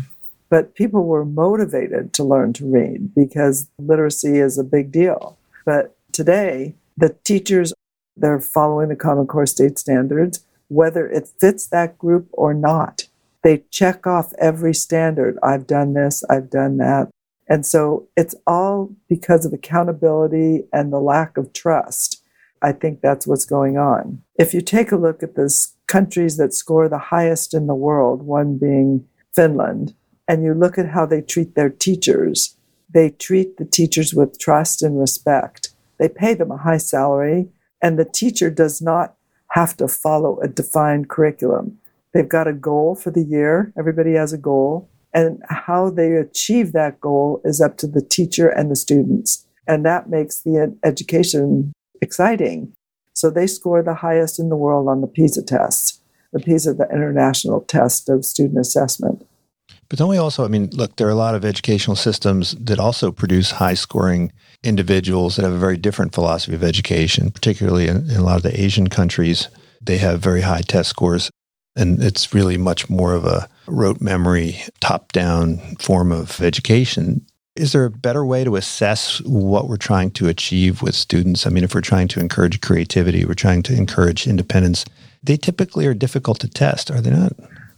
But 0.49 0.75
people 0.75 1.05
were 1.05 1.25
motivated 1.25 2.13
to 2.13 2.23
learn 2.23 2.53
to 2.53 2.65
read 2.65 3.13
because 3.13 3.69
literacy 3.77 4.37
is 4.37 4.57
a 4.57 4.63
big 4.63 4.91
deal. 4.91 5.37
But 5.65 5.95
today, 6.11 6.75
the 6.97 7.15
teachers, 7.23 7.73
they're 8.17 8.39
following 8.39 8.89
the 8.89 8.95
Common 8.95 9.27
Core 9.27 9.45
state 9.45 9.77
standards, 9.77 10.43
whether 10.69 11.07
it 11.07 11.29
fits 11.39 11.67
that 11.67 11.97
group 11.97 12.29
or 12.31 12.53
not. 12.53 13.07
They 13.43 13.63
check 13.69 14.07
off 14.07 14.33
every 14.39 14.73
standard. 14.73 15.37
I've 15.43 15.67
done 15.67 15.93
this, 15.93 16.23
I've 16.29 16.49
done 16.49 16.77
that. 16.77 17.09
And 17.49 17.65
so 17.65 18.07
it's 18.15 18.35
all 18.45 18.95
because 19.09 19.45
of 19.45 19.53
accountability 19.53 20.65
and 20.71 20.93
the 20.93 20.99
lack 20.99 21.35
of 21.35 21.51
trust. 21.51 22.23
I 22.61 22.71
think 22.71 23.01
that's 23.01 23.25
what's 23.25 23.45
going 23.45 23.77
on. 23.77 24.21
If 24.35 24.53
you 24.53 24.61
take 24.61 24.91
a 24.91 24.97
look 24.97 25.23
at 25.23 25.35
the 25.35 25.49
countries 25.87 26.37
that 26.37 26.53
score 26.53 26.87
the 26.87 26.97
highest 26.97 27.53
in 27.53 27.67
the 27.67 27.75
world, 27.75 28.21
one 28.21 28.57
being 28.57 29.07
Finland, 29.33 29.95
and 30.27 30.43
you 30.43 30.53
look 30.53 30.77
at 30.77 30.89
how 30.89 31.05
they 31.05 31.21
treat 31.21 31.55
their 31.55 31.69
teachers, 31.69 32.55
they 32.93 33.09
treat 33.09 33.57
the 33.57 33.65
teachers 33.65 34.13
with 34.13 34.39
trust 34.39 34.83
and 34.83 34.99
respect. 34.99 35.69
They 35.97 36.09
pay 36.09 36.35
them 36.35 36.51
a 36.51 36.57
high 36.57 36.77
salary, 36.77 37.49
and 37.81 37.97
the 37.97 38.05
teacher 38.05 38.49
does 38.51 38.81
not 38.81 39.15
have 39.51 39.75
to 39.77 39.87
follow 39.87 40.39
a 40.39 40.47
defined 40.47 41.09
curriculum. 41.09 41.79
They've 42.13 42.29
got 42.29 42.47
a 42.47 42.53
goal 42.53 42.95
for 42.95 43.09
the 43.09 43.23
year, 43.23 43.73
everybody 43.77 44.13
has 44.13 44.33
a 44.33 44.37
goal, 44.37 44.89
and 45.13 45.41
how 45.49 45.89
they 45.89 46.13
achieve 46.13 46.71
that 46.73 46.99
goal 46.99 47.41
is 47.43 47.61
up 47.61 47.77
to 47.77 47.87
the 47.87 48.01
teacher 48.01 48.49
and 48.49 48.69
the 48.69 48.75
students. 48.75 49.45
And 49.67 49.85
that 49.85 50.09
makes 50.09 50.41
the 50.41 50.75
education 50.83 51.73
exciting. 52.01 52.73
So 53.13 53.29
they 53.29 53.47
score 53.47 53.83
the 53.83 53.95
highest 53.95 54.39
in 54.39 54.49
the 54.49 54.55
world 54.55 54.87
on 54.87 55.01
the 55.01 55.07
PISA 55.07 55.43
tests. 55.43 55.99
The 56.31 56.39
PISA, 56.39 56.75
the 56.75 56.87
international 56.89 57.61
test 57.61 58.07
of 58.07 58.23
student 58.23 58.59
assessment. 58.59 59.25
But 59.89 59.97
don't 59.97 60.09
we 60.09 60.17
also, 60.17 60.45
I 60.45 60.47
mean, 60.47 60.69
look, 60.71 60.95
there 60.95 61.07
are 61.07 61.11
a 61.11 61.15
lot 61.15 61.33
of 61.33 61.43
educational 61.43 61.95
systems 61.95 62.51
that 62.59 62.79
also 62.79 63.11
produce 63.11 63.51
high 63.51 63.73
scoring 63.73 64.31
individuals 64.63 65.35
that 65.35 65.43
have 65.43 65.53
a 65.53 65.57
very 65.57 65.77
different 65.77 66.13
philosophy 66.13 66.53
of 66.53 66.63
education, 66.63 67.31
particularly 67.31 67.87
in, 67.87 68.09
in, 68.09 68.17
a 68.17 68.23
lot 68.23 68.37
of 68.37 68.43
the 68.43 68.61
Asian 68.61 68.87
countries. 68.87 69.47
They 69.81 69.97
have 69.97 70.19
very 70.19 70.41
high 70.41 70.61
test 70.61 70.89
scores, 70.89 71.31
and 71.75 72.01
it's 72.01 72.33
really 72.33 72.57
much 72.57 72.89
more 72.89 73.13
of 73.13 73.25
a 73.25 73.49
rote 73.67 74.01
memory, 74.01 74.61
top 74.79 75.11
down 75.11 75.57
form 75.79 76.11
of 76.11 76.41
education. 76.41 77.25
Is 77.55 77.73
there 77.73 77.85
a 77.85 77.91
better 77.91 78.25
way 78.25 78.43
to 78.43 78.55
assess 78.55 79.21
what 79.21 79.67
we're 79.67 79.77
trying 79.77 80.11
to 80.11 80.27
achieve 80.27 80.81
with 80.81 80.95
students? 80.95 81.45
I 81.45 81.49
mean, 81.49 81.63
if 81.63 81.75
we're 81.75 81.81
trying 81.81 82.07
to 82.09 82.19
encourage 82.19 82.61
creativity, 82.61 83.25
we're 83.25 83.33
trying 83.33 83.63
to 83.63 83.75
encourage 83.75 84.27
independence, 84.27 84.85
they 85.21 85.35
typically 85.35 85.85
are 85.85 85.93
difficult 85.93 86.39
to 86.39 86.47
test, 86.47 86.89
are 86.89 87.01
they 87.01 87.09
not? 87.11 87.33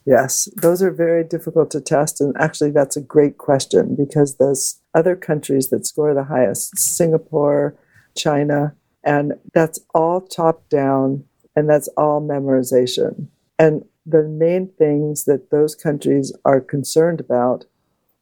Yes, 0.06 0.47
those 0.56 0.82
are 0.82 0.91
very 0.91 1.23
difficult 1.23 1.71
to 1.71 1.82
test. 1.82 2.21
And 2.21 2.36
actually, 2.39 2.71
that's 2.71 2.97
a 2.97 3.01
great 3.01 3.38
question 3.38 3.95
because 3.95 4.38
those 4.38 4.80
other 4.93 5.15
countries 5.15 5.69
that 5.69 5.86
score 5.86 6.13
the 6.13 6.23
highest, 6.23 6.77
Singapore, 6.77 7.75
China, 8.15 8.75
and 9.04 9.34
that's 9.54 9.80
all 9.93 10.21
top 10.21 10.67
down 10.69 11.23
and 11.56 11.69
that's 11.69 11.88
all 11.89 12.21
memorization. 12.21 13.27
And 13.62 13.86
the 14.08 14.24
main 14.24 14.69
things 14.80 15.26
that 15.26 15.52
those 15.52 15.76
countries 15.76 16.34
are 16.43 16.60
concerned 16.60 17.19
about, 17.19 17.65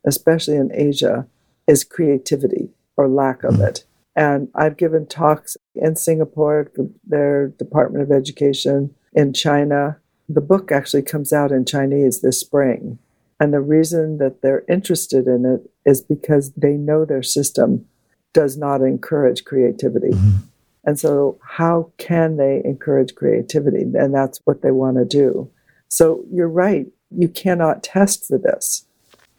especially 0.06 0.58
in 0.58 0.70
Asia, 0.74 1.28
is 1.66 1.86
creativity 1.86 2.72
or 2.98 3.08
lack 3.08 3.46
of 3.46 3.62
it. 3.62 3.86
And 4.18 4.50
I've 4.54 4.76
given 4.76 5.06
talks 5.06 5.56
in 5.76 5.96
Singapore, 5.96 6.70
their 7.08 7.48
Department 7.48 8.04
of 8.04 8.12
Education, 8.12 8.94
in 9.14 9.32
China. 9.32 9.98
The 10.28 10.42
book 10.42 10.74
actually 10.74 11.04
comes 11.04 11.32
out 11.32 11.54
in 11.54 11.64
Chinese 11.64 12.20
this 12.20 12.42
spring. 12.42 13.00
And 13.40 13.54
the 13.54 13.62
reason 13.62 14.18
that 14.18 14.42
they're 14.42 14.66
interested 14.68 15.26
in 15.26 15.46
it 15.46 15.72
is 15.90 16.02
because 16.02 16.52
they 16.52 16.74
know 16.74 17.06
their 17.06 17.24
system 17.24 17.86
does 18.34 18.58
not 18.58 18.82
encourage 18.82 19.46
creativity. 19.46 20.10
Mm-hmm. 20.10 20.49
And 20.86 21.00
so, 21.00 21.38
how 21.44 21.92
can 21.98 22.38
they 22.38 22.62
encourage 22.64 23.16
creativity? 23.16 23.82
And 23.82 24.14
that's 24.14 24.40
what 24.46 24.62
they 24.62 24.72
want 24.72 24.98
to 24.98 25.06
do. 25.06 25.50
So, 25.90 26.24
you're 26.32 26.50
right. 26.50 26.88
You 27.12 27.28
cannot 27.28 27.84
test 27.84 28.26
for 28.26 28.38
this. 28.38 28.86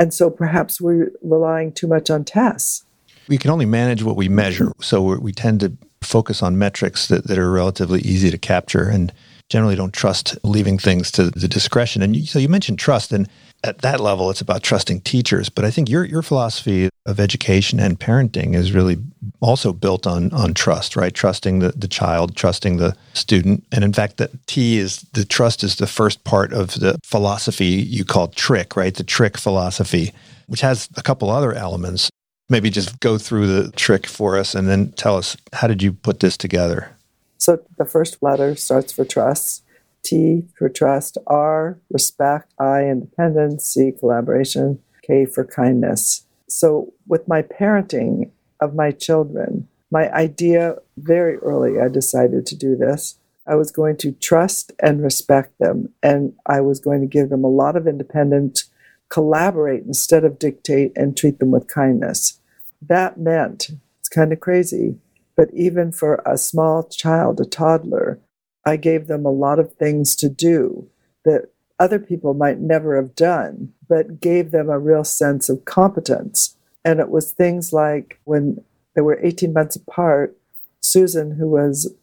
And 0.01 0.15
so 0.15 0.31
perhaps 0.31 0.81
we're 0.81 1.13
relying 1.23 1.73
too 1.73 1.87
much 1.87 2.09
on 2.09 2.25
tests. 2.25 2.85
We 3.29 3.37
can 3.37 3.51
only 3.51 3.67
manage 3.67 4.03
what 4.03 4.17
we 4.17 4.31
measure. 4.31 4.73
So 4.81 5.03
we 5.03 5.31
tend 5.31 5.61
to 5.61 5.77
focus 6.01 6.43
on 6.43 6.59
metrics 6.59 7.09
that, 7.09 7.25
that 7.25 7.39
are 7.39 7.53
relatively 7.53 8.01
easy 8.01 8.31
to 8.31 8.39
capture 8.39 8.89
and 8.89 9.13
generally 9.51 9.77
don't 9.77 9.93
trust 9.93 10.39
leaving 10.43 10.79
things 10.79 11.11
to 11.13 11.31
the 11.31 11.47
discretion. 11.47 12.01
And 12.01 12.17
you, 12.17 12.25
so 12.25 12.39
you 12.39 12.49
mentioned 12.49 12.79
trust, 12.79 13.13
and 13.13 13.29
at 13.63 13.83
that 13.83 14.01
level, 14.01 14.31
it's 14.31 14.41
about 14.41 14.63
trusting 14.63 15.03
teachers. 15.03 15.51
But 15.51 15.65
I 15.65 15.71
think 15.71 15.91
your 15.91 16.05
your 16.05 16.23
philosophy 16.23 16.89
of 17.05 17.21
education 17.21 17.79
and 17.79 17.99
parenting 17.99 18.55
is 18.55 18.73
really 18.73 18.97
also 19.41 19.73
built 19.73 20.07
on 20.07 20.33
on 20.33 20.55
trust, 20.55 20.97
right? 20.97 21.13
Trusting 21.13 21.61
the, 21.61 21.71
the 21.71 21.89
child, 21.89 22.37
trusting 22.37 22.77
the 22.77 22.97
student. 23.15 23.65
And 23.73 23.85
in 23.85 23.93
fact, 23.93 24.19
the 24.19 24.31
T 24.47 24.79
is 24.79 25.01
the 25.13 25.25
trust 25.25 25.65
is 25.65 25.77
the 25.77 25.87
first 25.87 26.25
part 26.25 26.53
of 26.53 26.75
the 26.75 26.99
philosophy 27.05 27.67
you 27.67 28.05
call 28.05 28.29
trick, 28.29 28.77
right? 28.77 28.95
The 28.95 29.05
trick 29.05 29.37
philosophy, 29.37 30.13
which 30.47 30.61
has 30.61 30.89
a 30.97 31.03
couple 31.03 31.31
other 31.31 31.53
elements. 31.53 32.11
Maybe 32.49 32.71
just 32.71 32.99
go 33.01 33.17
through 33.17 33.47
the 33.47 33.71
trick 33.73 34.07
for 34.07 34.37
us 34.37 34.55
and 34.55 34.69
then 34.69 34.93
tell 34.93 35.17
us 35.17 35.37
how 35.53 35.69
did 35.69 35.83
you 35.83 35.93
put 35.93 36.21
this 36.21 36.37
together? 36.37 36.97
So 37.39 37.61
the 37.79 37.85
first 37.85 38.23
letter 38.23 38.57
starts 38.57 38.93
for 38.93 39.05
trust. 39.05 39.65
T 40.03 40.45
for 40.57 40.69
trust, 40.69 41.19
R, 41.27 41.79
respect, 41.91 42.53
I, 42.59 42.85
independence, 42.85 43.67
C, 43.67 43.93
collaboration, 43.99 44.81
K 45.03 45.27
for 45.27 45.45
kindness. 45.45 46.27
So, 46.49 46.93
with 47.07 47.29
my 47.29 47.43
parenting 47.43 48.31
of 48.61 48.75
my 48.75 48.91
children, 48.91 49.69
my 49.91 50.13
idea 50.13 50.77
very 50.97 51.37
early, 51.39 51.81
I 51.81 51.89
decided 51.89 52.47
to 52.47 52.57
do 52.57 52.77
this. 52.77 53.19
I 53.47 53.55
was 53.57 53.73
going 53.73 53.97
to 53.99 54.13
trust 54.13 54.73
and 54.81 55.03
respect 55.03 55.59
them, 55.59 55.93
and 56.03 56.35
I 56.47 56.61
was 56.61 56.79
going 56.79 57.01
to 57.01 57.07
give 57.07 57.31
them 57.31 57.43
a 57.43 57.49
lot 57.49 57.77
of 57.77 57.87
independence, 57.87 58.71
collaborate 59.09 59.85
instead 59.85 60.25
of 60.25 60.39
dictate, 60.39 60.93
and 60.95 61.17
treat 61.17 61.39
them 61.39 61.51
with 61.51 61.67
kindness. 61.67 62.41
That 62.81 63.19
meant, 63.19 63.71
it's 63.99 64.09
kind 64.09 64.33
of 64.33 64.41
crazy, 64.41 64.99
but 65.37 65.49
even 65.53 65.91
for 65.91 66.23
a 66.25 66.39
small 66.39 66.85
child, 66.85 67.41
a 67.41 67.45
toddler, 67.45 68.21
I 68.65 68.77
gave 68.77 69.07
them 69.07 69.25
a 69.25 69.33
lot 69.33 69.59
of 69.59 69.75
things 69.75 70.15
to 70.17 70.29
do 70.29 70.89
that 71.25 71.51
other 71.79 71.99
people 71.99 72.35
might 72.35 72.61
never 72.61 72.95
have 72.97 73.15
done, 73.15 73.73
but 73.89 74.21
gave 74.21 74.51
them 74.51 74.69
a 74.69 74.79
real 74.79 75.03
sense 75.03 75.49
of 75.49 75.65
competence. 75.65 76.57
And 76.85 77.01
it 77.01 77.11
was 77.11 77.33
things 77.33 77.73
like 77.73 78.21
when 78.25 78.65
they 78.95 79.01
were 79.01 79.21
18 79.23 79.53
months 79.53 79.77
apart, 79.77 80.37
Susan, 80.81 81.33
who 81.33 81.49
was 81.49 81.95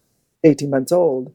18 0.44 0.70
months 0.70 0.92
old, 0.92 1.32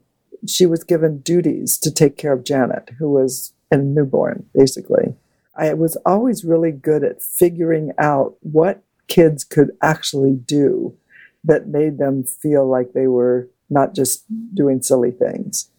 she 0.48 0.66
was 0.66 0.84
given 0.84 1.20
duties 1.20 1.78
to 1.78 1.92
take 1.92 2.18
care 2.18 2.34
of 2.34 2.44
Janet, 2.44 2.92
who 3.00 3.10
was 3.10 3.54
a 3.72 3.78
newborn, 3.78 4.46
basically. 4.54 5.16
I 5.56 5.74
was 5.74 5.98
always 6.06 6.44
really 6.44 6.72
good 6.72 7.04
at 7.04 7.22
figuring 7.22 7.92
out 7.98 8.36
what 8.42 8.82
kids 9.08 9.44
could 9.44 9.72
actually 9.82 10.34
do 10.34 10.96
that 11.44 11.68
made 11.68 11.98
them 11.98 12.24
feel 12.24 12.68
like 12.68 12.94
they 12.94 13.08
were 13.08 13.50
not 13.70 13.94
just 13.94 14.24
doing 14.54 14.82
silly 14.82 15.12
things. 15.12 15.70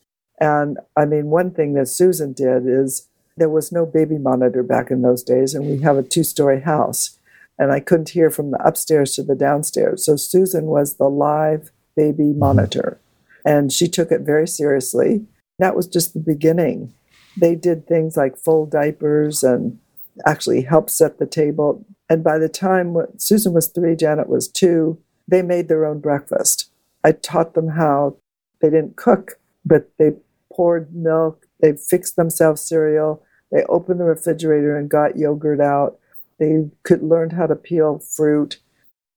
And 0.40 0.78
I 0.96 1.04
mean, 1.04 1.26
one 1.26 1.50
thing 1.50 1.74
that 1.74 1.88
Susan 1.88 2.32
did 2.32 2.66
is 2.66 3.08
there 3.36 3.48
was 3.48 3.72
no 3.72 3.86
baby 3.86 4.18
monitor 4.18 4.62
back 4.62 4.90
in 4.90 5.02
those 5.02 5.22
days, 5.22 5.54
and 5.54 5.66
we 5.66 5.78
have 5.78 5.96
a 5.96 6.02
two 6.02 6.22
story 6.24 6.60
house. 6.60 7.13
And 7.58 7.70
I 7.72 7.80
couldn't 7.80 8.10
hear 8.10 8.30
from 8.30 8.50
the 8.50 8.66
upstairs 8.66 9.14
to 9.14 9.22
the 9.22 9.34
downstairs. 9.34 10.04
So 10.04 10.16
Susan 10.16 10.66
was 10.66 10.94
the 10.94 11.08
live 11.08 11.70
baby 11.96 12.24
mm-hmm. 12.24 12.40
monitor, 12.40 12.98
and 13.44 13.72
she 13.72 13.88
took 13.88 14.10
it 14.10 14.22
very 14.22 14.48
seriously. 14.48 15.24
That 15.58 15.76
was 15.76 15.86
just 15.86 16.14
the 16.14 16.20
beginning. 16.20 16.92
They 17.36 17.54
did 17.54 17.86
things 17.86 18.16
like 18.16 18.36
fold 18.36 18.70
diapers 18.70 19.42
and 19.42 19.78
actually 20.26 20.62
help 20.62 20.90
set 20.90 21.18
the 21.18 21.26
table. 21.26 21.84
And 22.08 22.22
by 22.22 22.38
the 22.38 22.48
time 22.48 22.96
Susan 23.16 23.52
was 23.52 23.68
three, 23.68 23.96
Janet 23.96 24.28
was 24.28 24.48
two, 24.48 24.98
they 25.26 25.42
made 25.42 25.68
their 25.68 25.84
own 25.84 26.00
breakfast. 26.00 26.70
I 27.02 27.12
taught 27.12 27.54
them 27.54 27.68
how 27.68 28.16
they 28.60 28.70
didn't 28.70 28.96
cook, 28.96 29.38
but 29.64 29.90
they 29.98 30.12
poured 30.52 30.94
milk, 30.94 31.46
they 31.60 31.72
fixed 31.72 32.16
themselves 32.16 32.62
cereal, 32.62 33.22
they 33.50 33.64
opened 33.64 34.00
the 34.00 34.04
refrigerator 34.04 34.76
and 34.76 34.88
got 34.88 35.16
yogurt 35.16 35.60
out. 35.60 35.98
They 36.38 36.70
could 36.82 37.02
learn 37.02 37.30
how 37.30 37.46
to 37.46 37.56
peel 37.56 37.98
fruit. 37.98 38.60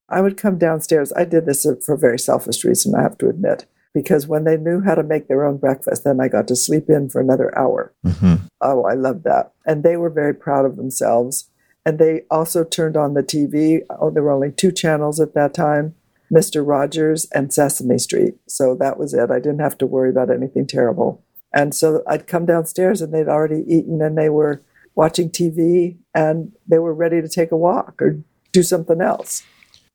I 0.09 0.21
would 0.21 0.37
come 0.37 0.57
downstairs. 0.57 1.11
I 1.13 1.25
did 1.25 1.45
this 1.45 1.65
for 1.85 1.95
a 1.95 1.97
very 1.97 2.19
selfish 2.19 2.63
reason, 2.63 2.95
I 2.95 3.01
have 3.01 3.17
to 3.19 3.29
admit, 3.29 3.65
because 3.93 4.27
when 4.27 4.45
they 4.45 4.57
knew 4.57 4.81
how 4.81 4.95
to 4.95 5.03
make 5.03 5.27
their 5.27 5.45
own 5.45 5.57
breakfast, 5.57 6.03
then 6.03 6.21
I 6.21 6.27
got 6.27 6.47
to 6.47 6.55
sleep 6.55 6.89
in 6.89 7.09
for 7.09 7.19
another 7.19 7.57
hour. 7.57 7.93
Mm-hmm. 8.05 8.45
Oh, 8.61 8.85
I 8.85 8.93
loved 8.93 9.23
that. 9.25 9.53
And 9.65 9.83
they 9.83 9.97
were 9.97 10.09
very 10.09 10.33
proud 10.33 10.65
of 10.65 10.77
themselves. 10.77 11.49
And 11.85 11.99
they 11.99 12.23
also 12.29 12.63
turned 12.63 12.97
on 12.97 13.13
the 13.13 13.23
TV. 13.23 13.81
Oh, 13.89 14.09
there 14.09 14.23
were 14.23 14.31
only 14.31 14.51
two 14.51 14.71
channels 14.71 15.19
at 15.19 15.33
that 15.35 15.53
time 15.53 15.95
Mr. 16.31 16.65
Rogers 16.65 17.25
and 17.33 17.53
Sesame 17.53 17.97
Street. 17.97 18.35
So 18.47 18.75
that 18.75 18.97
was 18.97 19.13
it. 19.13 19.31
I 19.31 19.39
didn't 19.39 19.59
have 19.61 19.77
to 19.79 19.85
worry 19.85 20.09
about 20.09 20.29
anything 20.29 20.67
terrible. 20.67 21.23
And 21.53 21.73
so 21.73 22.03
I'd 22.07 22.27
come 22.27 22.45
downstairs 22.45 23.01
and 23.01 23.13
they'd 23.13 23.29
already 23.29 23.63
eaten 23.67 24.01
and 24.01 24.17
they 24.17 24.29
were 24.29 24.61
watching 24.97 25.29
TV 25.29 25.95
and 26.15 26.51
they 26.67 26.79
were 26.79 26.93
ready 26.93 27.21
to 27.21 27.29
take 27.29 27.51
a 27.51 27.55
walk 27.55 28.01
or 28.01 28.19
do 28.51 28.63
something 28.63 28.99
else. 28.99 29.43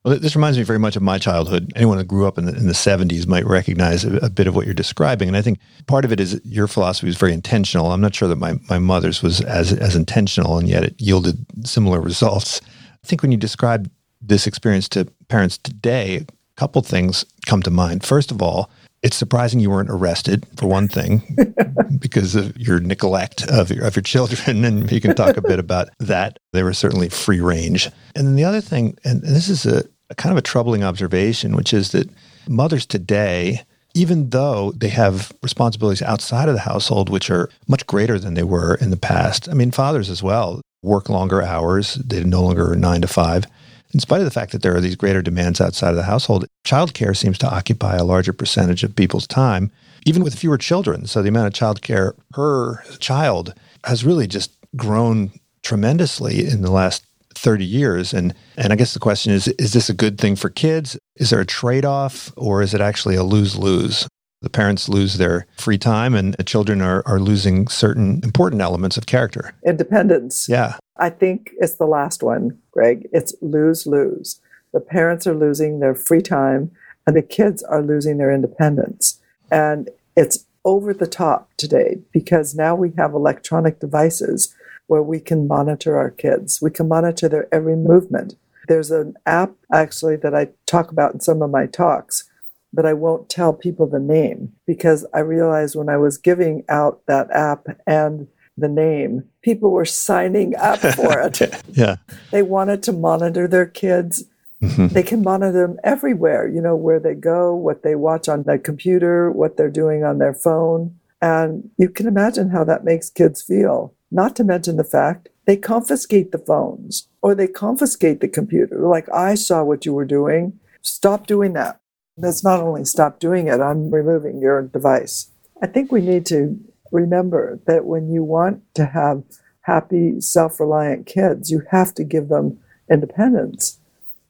Well, 0.04 0.18
this 0.18 0.34
reminds 0.34 0.58
me 0.58 0.64
very 0.64 0.78
much 0.78 0.96
of 0.96 1.02
my 1.02 1.18
childhood. 1.18 1.72
Anyone 1.76 1.98
who 1.98 2.04
grew 2.04 2.26
up 2.26 2.38
in 2.38 2.46
the, 2.46 2.54
in 2.56 2.66
the 2.66 2.72
70s 2.72 3.26
might 3.26 3.44
recognize 3.44 4.04
a, 4.04 4.16
a, 4.16 4.30
bit 4.30 4.46
of 4.46 4.54
what 4.54 4.64
you're 4.64 4.74
describing. 4.74 5.28
And 5.28 5.36
I 5.36 5.42
think 5.42 5.58
part 5.86 6.04
of 6.04 6.12
it 6.12 6.20
is 6.20 6.40
your 6.44 6.66
philosophy 6.66 7.06
was 7.06 7.16
very 7.16 7.32
intentional. 7.32 7.92
I'm 7.92 8.00
not 8.00 8.14
sure 8.14 8.28
that 8.28 8.36
my, 8.36 8.54
my 8.68 8.78
mother's 8.78 9.22
was 9.22 9.40
as, 9.42 9.72
as 9.72 9.94
intentional, 9.94 10.58
and 10.58 10.68
yet 10.68 10.82
it 10.84 11.00
yielded 11.00 11.44
similar 11.64 12.00
results. 12.00 12.60
I 13.04 13.06
think 13.06 13.22
when 13.22 13.32
you 13.32 13.38
describe 13.38 13.90
this 14.20 14.46
experience 14.46 14.88
to 14.90 15.04
parents 15.28 15.58
today, 15.58 16.16
a 16.16 16.26
couple 16.56 16.82
things 16.82 17.24
come 17.46 17.62
to 17.62 17.70
mind. 17.70 18.04
First 18.04 18.30
of 18.32 18.42
all, 18.42 18.70
it's 19.02 19.16
surprising 19.16 19.60
you 19.60 19.70
weren't 19.70 19.90
arrested 19.90 20.46
for 20.56 20.66
one 20.66 20.88
thing 20.88 21.36
because 21.98 22.34
of 22.34 22.56
your 22.56 22.80
neglect 22.80 23.44
of 23.50 23.70
your, 23.70 23.84
of 23.84 23.96
your 23.96 24.02
children 24.02 24.64
and 24.64 24.90
you 24.90 25.00
can 25.00 25.14
talk 25.14 25.36
a 25.36 25.42
bit 25.42 25.58
about 25.58 25.88
that. 25.98 26.38
They 26.52 26.62
were 26.62 26.72
certainly 26.72 27.08
free 27.08 27.40
range. 27.40 27.86
And 28.14 28.26
then 28.26 28.36
the 28.36 28.44
other 28.44 28.60
thing 28.60 28.96
and, 29.04 29.22
and 29.22 29.34
this 29.34 29.48
is 29.48 29.66
a, 29.66 29.84
a 30.10 30.14
kind 30.14 30.32
of 30.32 30.38
a 30.38 30.42
troubling 30.42 30.84
observation 30.84 31.56
which 31.56 31.72
is 31.72 31.92
that 31.92 32.08
mothers 32.48 32.86
today 32.86 33.62
even 33.94 34.30
though 34.30 34.72
they 34.72 34.88
have 34.88 35.32
responsibilities 35.42 36.00
outside 36.00 36.48
of 36.48 36.54
the 36.54 36.60
household 36.60 37.10
which 37.10 37.30
are 37.30 37.50
much 37.68 37.86
greater 37.86 38.18
than 38.18 38.34
they 38.34 38.42
were 38.42 38.74
in 38.76 38.90
the 38.90 38.96
past 38.96 39.48
i 39.48 39.54
mean 39.54 39.70
fathers 39.70 40.10
as 40.10 40.22
well 40.22 40.60
work 40.82 41.08
longer 41.08 41.42
hours. 41.42 41.94
They 41.94 42.22
no 42.24 42.42
longer 42.42 42.72
are 42.72 42.76
9 42.76 43.02
to 43.02 43.08
5 43.08 43.46
in 43.92 44.00
spite 44.00 44.20
of 44.20 44.24
the 44.24 44.30
fact 44.30 44.52
that 44.52 44.62
there 44.62 44.74
are 44.74 44.80
these 44.80 44.96
greater 44.96 45.22
demands 45.22 45.60
outside 45.60 45.90
of 45.90 45.96
the 45.96 46.04
household, 46.04 46.46
childcare 46.64 47.16
seems 47.16 47.38
to 47.38 47.54
occupy 47.54 47.96
a 47.96 48.04
larger 48.04 48.32
percentage 48.32 48.82
of 48.82 48.96
people's 48.96 49.26
time, 49.26 49.70
even 50.06 50.22
with 50.22 50.38
fewer 50.38 50.58
children. 50.58 51.06
So 51.06 51.22
the 51.22 51.28
amount 51.28 51.48
of 51.48 51.52
childcare 51.52 52.14
per 52.32 52.82
child 52.98 53.54
has 53.84 54.04
really 54.04 54.26
just 54.26 54.56
grown 54.76 55.30
tremendously 55.62 56.46
in 56.46 56.62
the 56.62 56.70
last 56.70 57.04
30 57.34 57.64
years. 57.64 58.14
And, 58.14 58.34
and 58.56 58.72
I 58.72 58.76
guess 58.76 58.94
the 58.94 59.00
question 59.00 59.32
is 59.32 59.48
is 59.48 59.72
this 59.72 59.88
a 59.88 59.94
good 59.94 60.18
thing 60.18 60.36
for 60.36 60.48
kids? 60.48 60.98
Is 61.16 61.30
there 61.30 61.40
a 61.40 61.46
trade 61.46 61.84
off 61.84 62.32
or 62.36 62.62
is 62.62 62.74
it 62.74 62.80
actually 62.80 63.16
a 63.16 63.22
lose 63.22 63.56
lose? 63.56 64.08
The 64.42 64.50
parents 64.50 64.88
lose 64.88 65.18
their 65.18 65.46
free 65.56 65.78
time 65.78 66.14
and 66.14 66.34
the 66.34 66.44
children 66.44 66.82
are, 66.82 67.02
are 67.06 67.20
losing 67.20 67.68
certain 67.68 68.20
important 68.22 68.60
elements 68.60 68.96
of 68.96 69.06
character. 69.06 69.54
Independence. 69.64 70.48
Yeah. 70.48 70.76
I 70.96 71.10
think 71.10 71.52
it's 71.58 71.76
the 71.76 71.86
last 71.86 72.22
one, 72.22 72.58
Greg. 72.72 73.08
It's 73.12 73.34
lose 73.40 73.86
lose. 73.86 74.40
The 74.72 74.80
parents 74.80 75.26
are 75.26 75.34
losing 75.34 75.80
their 75.80 75.94
free 75.94 76.22
time 76.22 76.70
and 77.06 77.16
the 77.16 77.22
kids 77.22 77.62
are 77.62 77.82
losing 77.82 78.18
their 78.18 78.32
independence. 78.32 79.20
And 79.50 79.90
it's 80.16 80.46
over 80.64 80.92
the 80.92 81.06
top 81.06 81.50
today 81.56 81.98
because 82.12 82.54
now 82.54 82.74
we 82.74 82.92
have 82.96 83.14
electronic 83.14 83.80
devices 83.80 84.54
where 84.86 85.02
we 85.02 85.20
can 85.20 85.46
monitor 85.46 85.96
our 85.96 86.10
kids. 86.10 86.60
We 86.60 86.70
can 86.70 86.88
monitor 86.88 87.28
their 87.28 87.52
every 87.52 87.76
movement. 87.76 88.34
There's 88.68 88.90
an 88.90 89.14
app 89.26 89.52
actually 89.72 90.16
that 90.16 90.34
I 90.34 90.48
talk 90.66 90.90
about 90.90 91.14
in 91.14 91.20
some 91.20 91.42
of 91.42 91.50
my 91.50 91.66
talks 91.66 92.28
but 92.72 92.86
I 92.86 92.92
won't 92.94 93.28
tell 93.28 93.52
people 93.52 93.86
the 93.86 93.98
name 93.98 94.52
because 94.66 95.06
I 95.12 95.20
realized 95.20 95.76
when 95.76 95.88
I 95.88 95.96
was 95.98 96.18
giving 96.18 96.64
out 96.68 97.02
that 97.06 97.30
app 97.30 97.66
and 97.86 98.28
the 98.56 98.68
name, 98.68 99.24
people 99.42 99.70
were 99.70 99.84
signing 99.84 100.54
up 100.56 100.78
for 100.78 101.20
it. 101.20 101.40
yeah. 101.72 101.96
They 102.30 102.42
wanted 102.42 102.82
to 102.84 102.92
monitor 102.92 103.48
their 103.48 103.66
kids. 103.66 104.24
Mm-hmm. 104.62 104.88
They 104.88 105.02
can 105.02 105.22
monitor 105.22 105.66
them 105.66 105.78
everywhere, 105.82 106.46
you 106.46 106.60
know, 106.60 106.76
where 106.76 107.00
they 107.00 107.14
go, 107.14 107.54
what 107.54 107.82
they 107.82 107.94
watch 107.94 108.28
on 108.28 108.44
the 108.44 108.58
computer, 108.58 109.30
what 109.30 109.56
they're 109.56 109.70
doing 109.70 110.04
on 110.04 110.18
their 110.18 110.34
phone. 110.34 110.96
And 111.20 111.70
you 111.78 111.88
can 111.88 112.06
imagine 112.06 112.50
how 112.50 112.64
that 112.64 112.84
makes 112.84 113.10
kids 113.10 113.42
feel. 113.42 113.94
Not 114.10 114.36
to 114.36 114.44
mention 114.44 114.76
the 114.76 114.84
fact 114.84 115.28
they 115.46 115.56
confiscate 115.56 116.30
the 116.30 116.38
phones 116.38 117.08
or 117.22 117.34
they 117.34 117.48
confiscate 117.48 118.20
the 118.20 118.28
computer. 118.28 118.86
Like, 118.86 119.08
I 119.12 119.34
saw 119.34 119.64
what 119.64 119.84
you 119.84 119.94
were 119.94 120.04
doing. 120.04 120.60
Stop 120.82 121.26
doing 121.26 121.54
that. 121.54 121.80
That's 122.22 122.44
not 122.44 122.60
only 122.60 122.84
stop 122.84 123.18
doing 123.18 123.48
it, 123.48 123.60
I'm 123.60 123.90
removing 123.90 124.40
your 124.40 124.62
device. 124.62 125.28
I 125.60 125.66
think 125.66 125.90
we 125.90 126.00
need 126.00 126.24
to 126.26 126.56
remember 126.92 127.60
that 127.66 127.84
when 127.84 128.12
you 128.12 128.22
want 128.22 128.62
to 128.74 128.86
have 128.86 129.24
happy, 129.62 130.20
self 130.20 130.60
reliant 130.60 131.06
kids, 131.06 131.50
you 131.50 131.62
have 131.72 131.92
to 131.94 132.04
give 132.04 132.28
them 132.28 132.60
independence. 132.88 133.80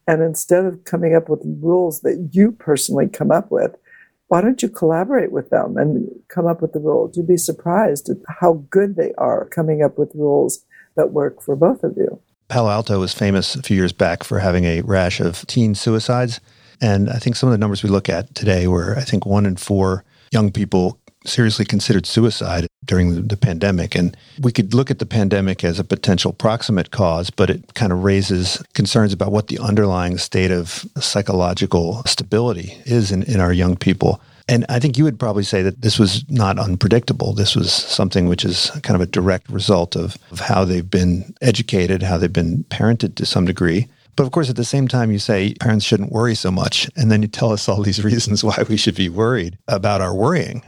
And 0.09 0.23
instead 0.23 0.65
of 0.65 0.85
coming 0.85 1.15
up 1.15 1.29
with 1.29 1.43
rules 1.45 2.01
that 2.01 2.31
you 2.33 2.53
personally 2.53 3.09
come 3.09 3.31
up 3.31 3.51
with, 3.51 3.77
why 4.29 4.41
don't 4.41 4.63
you 4.63 4.71
collaborate 4.71 5.31
with 5.31 5.51
them 5.51 5.77
and 5.77 6.09
come 6.29 6.47
up 6.47 6.63
with 6.63 6.73
the 6.73 6.81
rules? 6.81 7.15
You'd 7.15 7.29
be 7.29 7.37
surprised 7.37 8.09
at 8.09 8.17
how 8.41 8.65
good 8.71 8.97
they 8.97 9.13
are 9.19 9.45
coming 9.45 9.83
up 9.83 9.99
with 9.99 10.15
rules 10.15 10.65
that 10.97 11.13
work 11.13 11.43
for 11.43 11.55
both 11.55 11.85
of 11.85 11.99
you. 11.99 12.21
Palo 12.49 12.71
Alto 12.71 12.99
was 12.99 13.13
famous 13.13 13.55
a 13.55 13.63
few 13.63 13.77
years 13.77 13.93
back 13.93 14.25
for 14.25 14.39
having 14.39 14.65
a 14.65 14.81
rash 14.81 15.21
of 15.21 15.47
teen 15.47 15.75
suicides. 15.75 16.41
And 16.83 17.09
I 17.09 17.19
think 17.19 17.37
some 17.37 17.49
of 17.49 17.53
the 17.53 17.59
numbers 17.59 17.83
we 17.83 17.89
look 17.89 18.09
at 18.09 18.35
today 18.35 18.67
were, 18.67 18.97
I 18.99 19.03
think, 19.03 19.25
one 19.25 19.47
in 19.47 19.57
four 19.57 20.05
young 20.33 20.51
people 20.51 20.99
seriously 21.25 21.65
considered 21.65 22.05
suicide 22.05 22.67
during 22.85 23.15
the, 23.15 23.21
the, 23.21 23.37
pandemic. 23.37 23.95
And 23.95 24.17
we 24.41 24.51
could 24.51 24.75
look 24.75 24.91
at 24.91 24.99
the 24.99 25.07
pandemic 25.07 25.63
as 25.63 25.79
a 25.79 25.85
potential 25.85 26.33
proximate 26.33 26.91
cause, 26.91 27.31
but 27.31 27.49
it 27.49 27.75
kind 27.75 27.93
of 27.93 28.03
raises 28.03 28.61
concerns 28.75 29.13
about 29.13 29.31
what 29.31 29.47
the 29.47 29.61
underlying 29.61 30.19
state 30.19 30.51
of 30.51 30.85
psychological 30.99 32.03
stability 32.07 32.77
is 32.87 33.13
in, 33.13 33.23
in 33.23 33.39
our 33.39 33.53
young 33.53 33.77
people. 33.77 34.21
And 34.49 34.67
I 34.69 34.81
think 34.81 34.99
you 34.99 35.05
would 35.05 35.21
probably 35.21 35.45
say 35.45 35.63
that 35.63 35.83
this 35.83 35.99
was 35.99 36.29
not 36.29 36.59
unpredictable. 36.59 37.33
This 37.33 37.55
was 37.55 37.73
something 37.73 38.29
which 38.29 38.45
is 38.45 38.71
kind 38.83 38.97
of 38.97 39.01
a 39.01 39.07
direct 39.07 39.49
result 39.49 39.95
of, 39.95 40.17
of 40.33 40.41
how 40.41 40.65
they've 40.65 40.91
been 40.91 41.33
educated, 41.41 42.03
how 42.03 42.19
they've 42.19 42.33
been 42.33 42.65
parented 42.65 43.15
to 43.17 43.27
some 43.27 43.45
degree. 43.45 43.89
But 44.17 44.25
of 44.25 44.33
course, 44.33 44.51
at 44.51 44.57
the 44.57 44.65
same 44.65 44.89
time, 44.89 45.11
you 45.11 45.19
say 45.19 45.55
parents 45.55 45.85
shouldn't 45.85 46.13
worry 46.13 46.35
so 46.35 46.51
much. 46.51 46.91
And 46.97 47.11
then 47.11 47.23
you 47.23 47.29
tell 47.29 47.53
us 47.53 47.69
all 47.69 47.83
these 47.83 48.05
reasons 48.13 48.45
why 48.45 48.65
we 48.69 48.77
should 48.77 48.95
be 48.95 49.09
worried 49.09 49.59
about 49.69 50.01
our 50.01 50.15
worrying. 50.15 50.65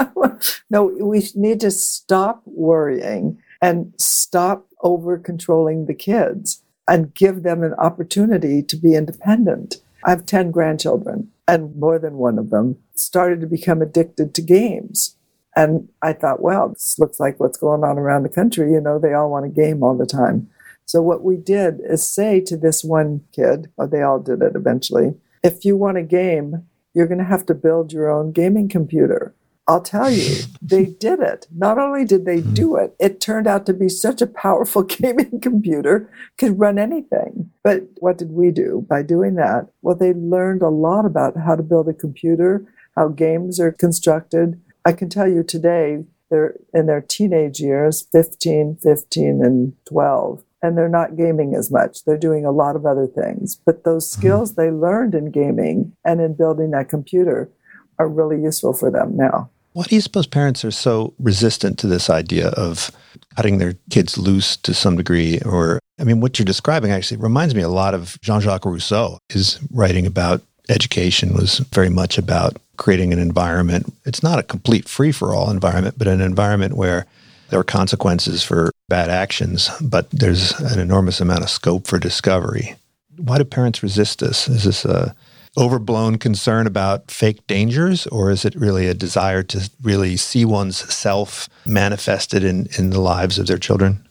no, 0.70 0.84
we 1.00 1.28
need 1.34 1.60
to 1.60 1.70
stop 1.70 2.42
worrying 2.44 3.40
and 3.62 3.92
stop 3.98 4.66
over 4.82 5.18
controlling 5.18 5.86
the 5.86 5.94
kids 5.94 6.62
and 6.88 7.14
give 7.14 7.42
them 7.42 7.62
an 7.62 7.74
opportunity 7.74 8.62
to 8.62 8.76
be 8.76 8.94
independent. 8.94 9.76
I 10.04 10.10
have 10.10 10.26
10 10.26 10.50
grandchildren, 10.50 11.30
and 11.46 11.76
more 11.76 11.98
than 11.98 12.16
one 12.16 12.38
of 12.38 12.50
them 12.50 12.78
started 12.94 13.40
to 13.42 13.46
become 13.46 13.82
addicted 13.82 14.34
to 14.34 14.42
games. 14.42 15.16
And 15.54 15.88
I 16.02 16.12
thought, 16.14 16.40
well, 16.40 16.70
this 16.70 16.98
looks 16.98 17.20
like 17.20 17.38
what's 17.38 17.58
going 17.58 17.84
on 17.84 17.98
around 17.98 18.22
the 18.22 18.28
country. 18.28 18.72
You 18.72 18.80
know, 18.80 18.98
they 18.98 19.12
all 19.12 19.30
want 19.30 19.46
a 19.46 19.50
game 19.50 19.82
all 19.82 19.96
the 19.96 20.06
time. 20.06 20.48
So 20.90 21.00
what 21.00 21.22
we 21.22 21.36
did 21.36 21.80
is 21.88 22.02
say 22.02 22.40
to 22.40 22.56
this 22.56 22.82
one 22.82 23.20
kid, 23.30 23.70
or 23.76 23.86
they 23.86 24.02
all 24.02 24.18
did 24.18 24.42
it 24.42 24.56
eventually, 24.56 25.14
if 25.40 25.64
you 25.64 25.76
want 25.76 25.98
a 25.98 26.02
game, 26.02 26.66
you're 26.92 27.06
going 27.06 27.18
to 27.18 27.24
have 27.24 27.46
to 27.46 27.54
build 27.54 27.92
your 27.92 28.10
own 28.10 28.32
gaming 28.32 28.68
computer. 28.68 29.32
I'll 29.68 29.82
tell 29.82 30.10
you, 30.10 30.46
they 30.60 30.86
did 31.06 31.20
it. 31.20 31.46
Not 31.56 31.78
only 31.78 32.04
did 32.04 32.24
they 32.24 32.38
mm-hmm. 32.38 32.54
do 32.54 32.74
it, 32.74 32.96
it 32.98 33.20
turned 33.20 33.46
out 33.46 33.66
to 33.66 33.72
be 33.72 33.88
such 33.88 34.20
a 34.20 34.26
powerful 34.26 34.82
gaming 34.98 35.40
computer, 35.40 36.10
could 36.36 36.58
run 36.58 36.76
anything. 36.76 37.52
But 37.62 37.84
what 38.00 38.18
did 38.18 38.32
we 38.32 38.50
do 38.50 38.84
by 38.88 39.04
doing 39.04 39.36
that? 39.36 39.68
Well, 39.82 39.94
they 39.94 40.12
learned 40.12 40.62
a 40.62 40.70
lot 40.70 41.06
about 41.06 41.36
how 41.36 41.54
to 41.54 41.62
build 41.62 41.88
a 41.88 41.94
computer, 41.94 42.64
how 42.96 43.10
games 43.10 43.60
are 43.60 43.70
constructed. 43.70 44.60
I 44.84 44.90
can 44.90 45.08
tell 45.08 45.28
you 45.28 45.44
today, 45.44 46.02
they're 46.30 46.56
in 46.74 46.86
their 46.86 47.00
teenage 47.00 47.60
years 47.60 48.08
15, 48.10 48.78
15, 48.82 49.44
and 49.44 49.74
12 49.84 50.42
and 50.62 50.76
they're 50.76 50.88
not 50.88 51.16
gaming 51.16 51.54
as 51.54 51.70
much. 51.70 52.04
They're 52.04 52.18
doing 52.18 52.44
a 52.44 52.52
lot 52.52 52.76
of 52.76 52.86
other 52.86 53.06
things. 53.06 53.60
But 53.64 53.84
those 53.84 54.10
mm-hmm. 54.10 54.20
skills 54.20 54.54
they 54.54 54.70
learned 54.70 55.14
in 55.14 55.30
gaming 55.30 55.92
and 56.04 56.20
in 56.20 56.34
building 56.34 56.70
that 56.70 56.88
computer 56.88 57.50
are 57.98 58.08
really 58.08 58.40
useful 58.40 58.72
for 58.72 58.90
them 58.90 59.16
now. 59.16 59.50
Why 59.72 59.84
do 59.84 59.94
you 59.94 60.00
suppose 60.00 60.26
parents 60.26 60.64
are 60.64 60.72
so 60.72 61.14
resistant 61.20 61.78
to 61.78 61.86
this 61.86 62.10
idea 62.10 62.48
of 62.48 62.90
cutting 63.36 63.58
their 63.58 63.74
kids 63.90 64.18
loose 64.18 64.56
to 64.58 64.74
some 64.74 64.96
degree? 64.96 65.38
Or, 65.46 65.78
I 65.98 66.04
mean, 66.04 66.20
what 66.20 66.38
you're 66.38 66.44
describing 66.44 66.90
actually 66.90 67.18
reminds 67.18 67.54
me 67.54 67.62
a 67.62 67.68
lot 67.68 67.94
of 67.94 68.20
Jean 68.20 68.40
Jacques 68.40 68.64
Rousseau. 68.64 69.18
His 69.28 69.60
writing 69.72 70.06
about 70.06 70.42
education 70.68 71.34
was 71.34 71.58
very 71.72 71.88
much 71.88 72.18
about 72.18 72.56
creating 72.78 73.12
an 73.12 73.18
environment. 73.20 73.92
It's 74.04 74.22
not 74.22 74.38
a 74.38 74.42
complete 74.42 74.88
free 74.88 75.12
for 75.12 75.34
all 75.34 75.50
environment, 75.50 75.96
but 75.98 76.08
an 76.08 76.20
environment 76.20 76.74
where 76.74 77.06
there 77.50 77.60
are 77.60 77.64
consequences 77.64 78.42
for 78.42 78.70
bad 78.88 79.10
actions, 79.10 79.70
but 79.80 80.10
there's 80.10 80.52
an 80.60 80.78
enormous 80.78 81.20
amount 81.20 81.42
of 81.42 81.50
scope 81.50 81.86
for 81.86 81.98
discovery. 81.98 82.74
Why 83.16 83.38
do 83.38 83.44
parents 83.44 83.82
resist 83.82 84.20
this? 84.20 84.48
Is 84.48 84.64
this 84.64 84.84
a 84.84 85.14
overblown 85.58 86.16
concern 86.16 86.66
about 86.66 87.10
fake 87.10 87.44
dangers, 87.46 88.06
or 88.06 88.30
is 88.30 88.44
it 88.44 88.54
really 88.54 88.86
a 88.86 88.94
desire 88.94 89.42
to 89.42 89.68
really 89.82 90.16
see 90.16 90.44
one's 90.44 90.76
self 90.92 91.48
manifested 91.66 92.44
in, 92.44 92.68
in 92.78 92.90
the 92.90 93.00
lives 93.00 93.38
of 93.38 93.46
their 93.46 93.58
children? 93.58 94.06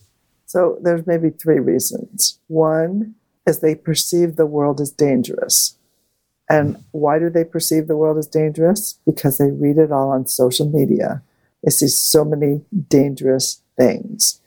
So 0.46 0.78
there's 0.82 1.08
maybe 1.08 1.30
three 1.30 1.60
reasons. 1.60 2.40
One 2.48 3.16
is 3.46 3.60
they 3.60 3.76
perceive 3.76 4.36
the 4.36 4.46
world 4.46 4.82
as 4.82 4.92
dangerous. 4.92 5.76
And 6.50 6.84
why 6.92 7.20
do 7.20 7.30
they 7.30 7.44
perceive 7.44 7.88
the 7.88 7.96
world 7.96 8.18
as 8.18 8.28
dangerous? 8.28 9.00
Because 9.06 9.38
they 9.38 9.52
read 9.52 9.78
it 9.78 9.92
all 9.92 10.10
on 10.10 10.26
social 10.26 10.68
media. 10.68 11.22
They 11.64 11.72
see 11.72 11.88
so 11.88 12.24
many 12.24 12.62
dangerous 12.88 13.62
things. 13.78 14.42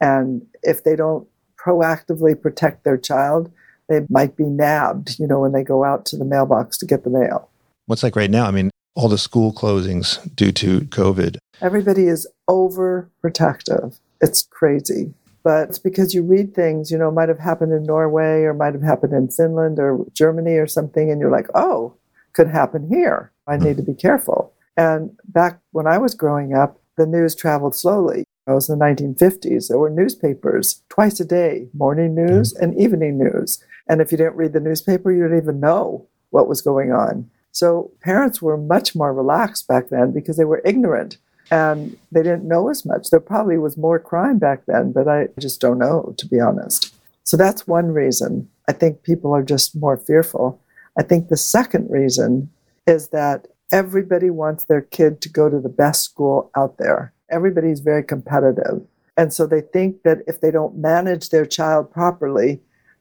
And 0.00 0.46
if 0.62 0.84
they 0.84 0.96
don't 0.96 1.26
proactively 1.58 2.40
protect 2.40 2.84
their 2.84 2.98
child, 2.98 3.50
they 3.88 4.06
might 4.08 4.36
be 4.36 4.44
nabbed, 4.44 5.18
you 5.18 5.26
know, 5.26 5.40
when 5.40 5.52
they 5.52 5.62
go 5.62 5.84
out 5.84 6.04
to 6.06 6.16
the 6.16 6.24
mailbox 6.24 6.78
to 6.78 6.86
get 6.86 7.04
the 7.04 7.10
mail. 7.10 7.48
What's 7.86 8.02
like 8.02 8.16
right 8.16 8.30
now? 8.30 8.46
I 8.46 8.50
mean, 8.50 8.70
all 8.94 9.08
the 9.08 9.18
school 9.18 9.52
closings 9.52 10.34
due 10.34 10.52
to 10.52 10.80
COVID. 10.82 11.36
Everybody 11.60 12.06
is 12.06 12.28
overprotective. 12.48 13.98
It's 14.20 14.42
crazy. 14.42 15.14
But 15.44 15.70
it's 15.70 15.78
because 15.78 16.14
you 16.14 16.22
read 16.22 16.54
things, 16.54 16.90
you 16.90 16.98
know, 16.98 17.10
might 17.10 17.28
have 17.28 17.40
happened 17.40 17.72
in 17.72 17.82
Norway 17.82 18.42
or 18.42 18.54
might 18.54 18.74
have 18.74 18.82
happened 18.82 19.12
in 19.12 19.28
Finland 19.28 19.80
or 19.80 20.04
Germany 20.14 20.52
or 20.52 20.68
something, 20.68 21.10
and 21.10 21.20
you're 21.20 21.32
like, 21.32 21.48
oh, 21.54 21.94
could 22.32 22.48
happen 22.48 22.88
here. 22.88 23.32
I 23.48 23.56
need 23.56 23.76
to 23.76 23.82
be 23.82 23.94
careful. 23.94 24.52
And 24.76 25.16
back 25.26 25.60
when 25.72 25.86
I 25.86 25.98
was 25.98 26.14
growing 26.14 26.54
up, 26.54 26.80
the 26.96 27.06
news 27.06 27.34
traveled 27.34 27.74
slowly. 27.74 28.24
It 28.46 28.50
was 28.50 28.68
in 28.68 28.78
the 28.78 28.84
1950s. 28.84 29.68
There 29.68 29.78
were 29.78 29.90
newspapers 29.90 30.82
twice 30.88 31.20
a 31.20 31.24
day, 31.24 31.68
morning 31.74 32.14
mm-hmm. 32.14 32.34
news 32.34 32.52
and 32.54 32.78
evening 32.78 33.18
news. 33.18 33.62
And 33.88 34.00
if 34.00 34.10
you 34.10 34.18
didn't 34.18 34.36
read 34.36 34.52
the 34.52 34.60
newspaper, 34.60 35.12
you 35.12 35.22
didn't 35.22 35.38
even 35.38 35.60
know 35.60 36.06
what 36.30 36.48
was 36.48 36.62
going 36.62 36.92
on. 36.92 37.30
So 37.52 37.90
parents 38.00 38.40
were 38.40 38.56
much 38.56 38.94
more 38.94 39.12
relaxed 39.12 39.68
back 39.68 39.90
then 39.90 40.12
because 40.12 40.36
they 40.36 40.44
were 40.44 40.62
ignorant 40.64 41.18
and 41.50 41.96
they 42.10 42.22
didn't 42.22 42.48
know 42.48 42.70
as 42.70 42.86
much. 42.86 43.10
There 43.10 43.20
probably 43.20 43.58
was 43.58 43.76
more 43.76 43.98
crime 43.98 44.38
back 44.38 44.64
then, 44.66 44.92
but 44.92 45.06
I 45.06 45.28
just 45.38 45.60
don't 45.60 45.78
know, 45.78 46.14
to 46.16 46.26
be 46.26 46.40
honest. 46.40 46.94
So 47.24 47.36
that's 47.36 47.66
one 47.66 47.92
reason. 47.92 48.48
I 48.68 48.72
think 48.72 49.02
people 49.02 49.34
are 49.34 49.42
just 49.42 49.76
more 49.76 49.96
fearful. 49.96 50.60
I 50.98 51.02
think 51.02 51.28
the 51.28 51.36
second 51.36 51.90
reason 51.90 52.50
is 52.86 53.08
that 53.08 53.46
everybody 53.72 54.30
wants 54.30 54.64
their 54.64 54.82
kid 54.82 55.20
to 55.22 55.28
go 55.28 55.48
to 55.48 55.58
the 55.58 55.68
best 55.68 56.04
school 56.04 56.50
out 56.54 56.78
there 56.78 57.12
everybody's 57.32 57.80
very 57.80 58.04
competitive. 58.04 58.82
And 59.16 59.32
so 59.32 59.46
they 59.46 59.62
think 59.62 60.02
that 60.04 60.18
if 60.26 60.40
they 60.40 60.50
don't 60.50 60.76
manage 60.76 61.30
their 61.30 61.46
child 61.46 61.90
properly, 61.90 62.60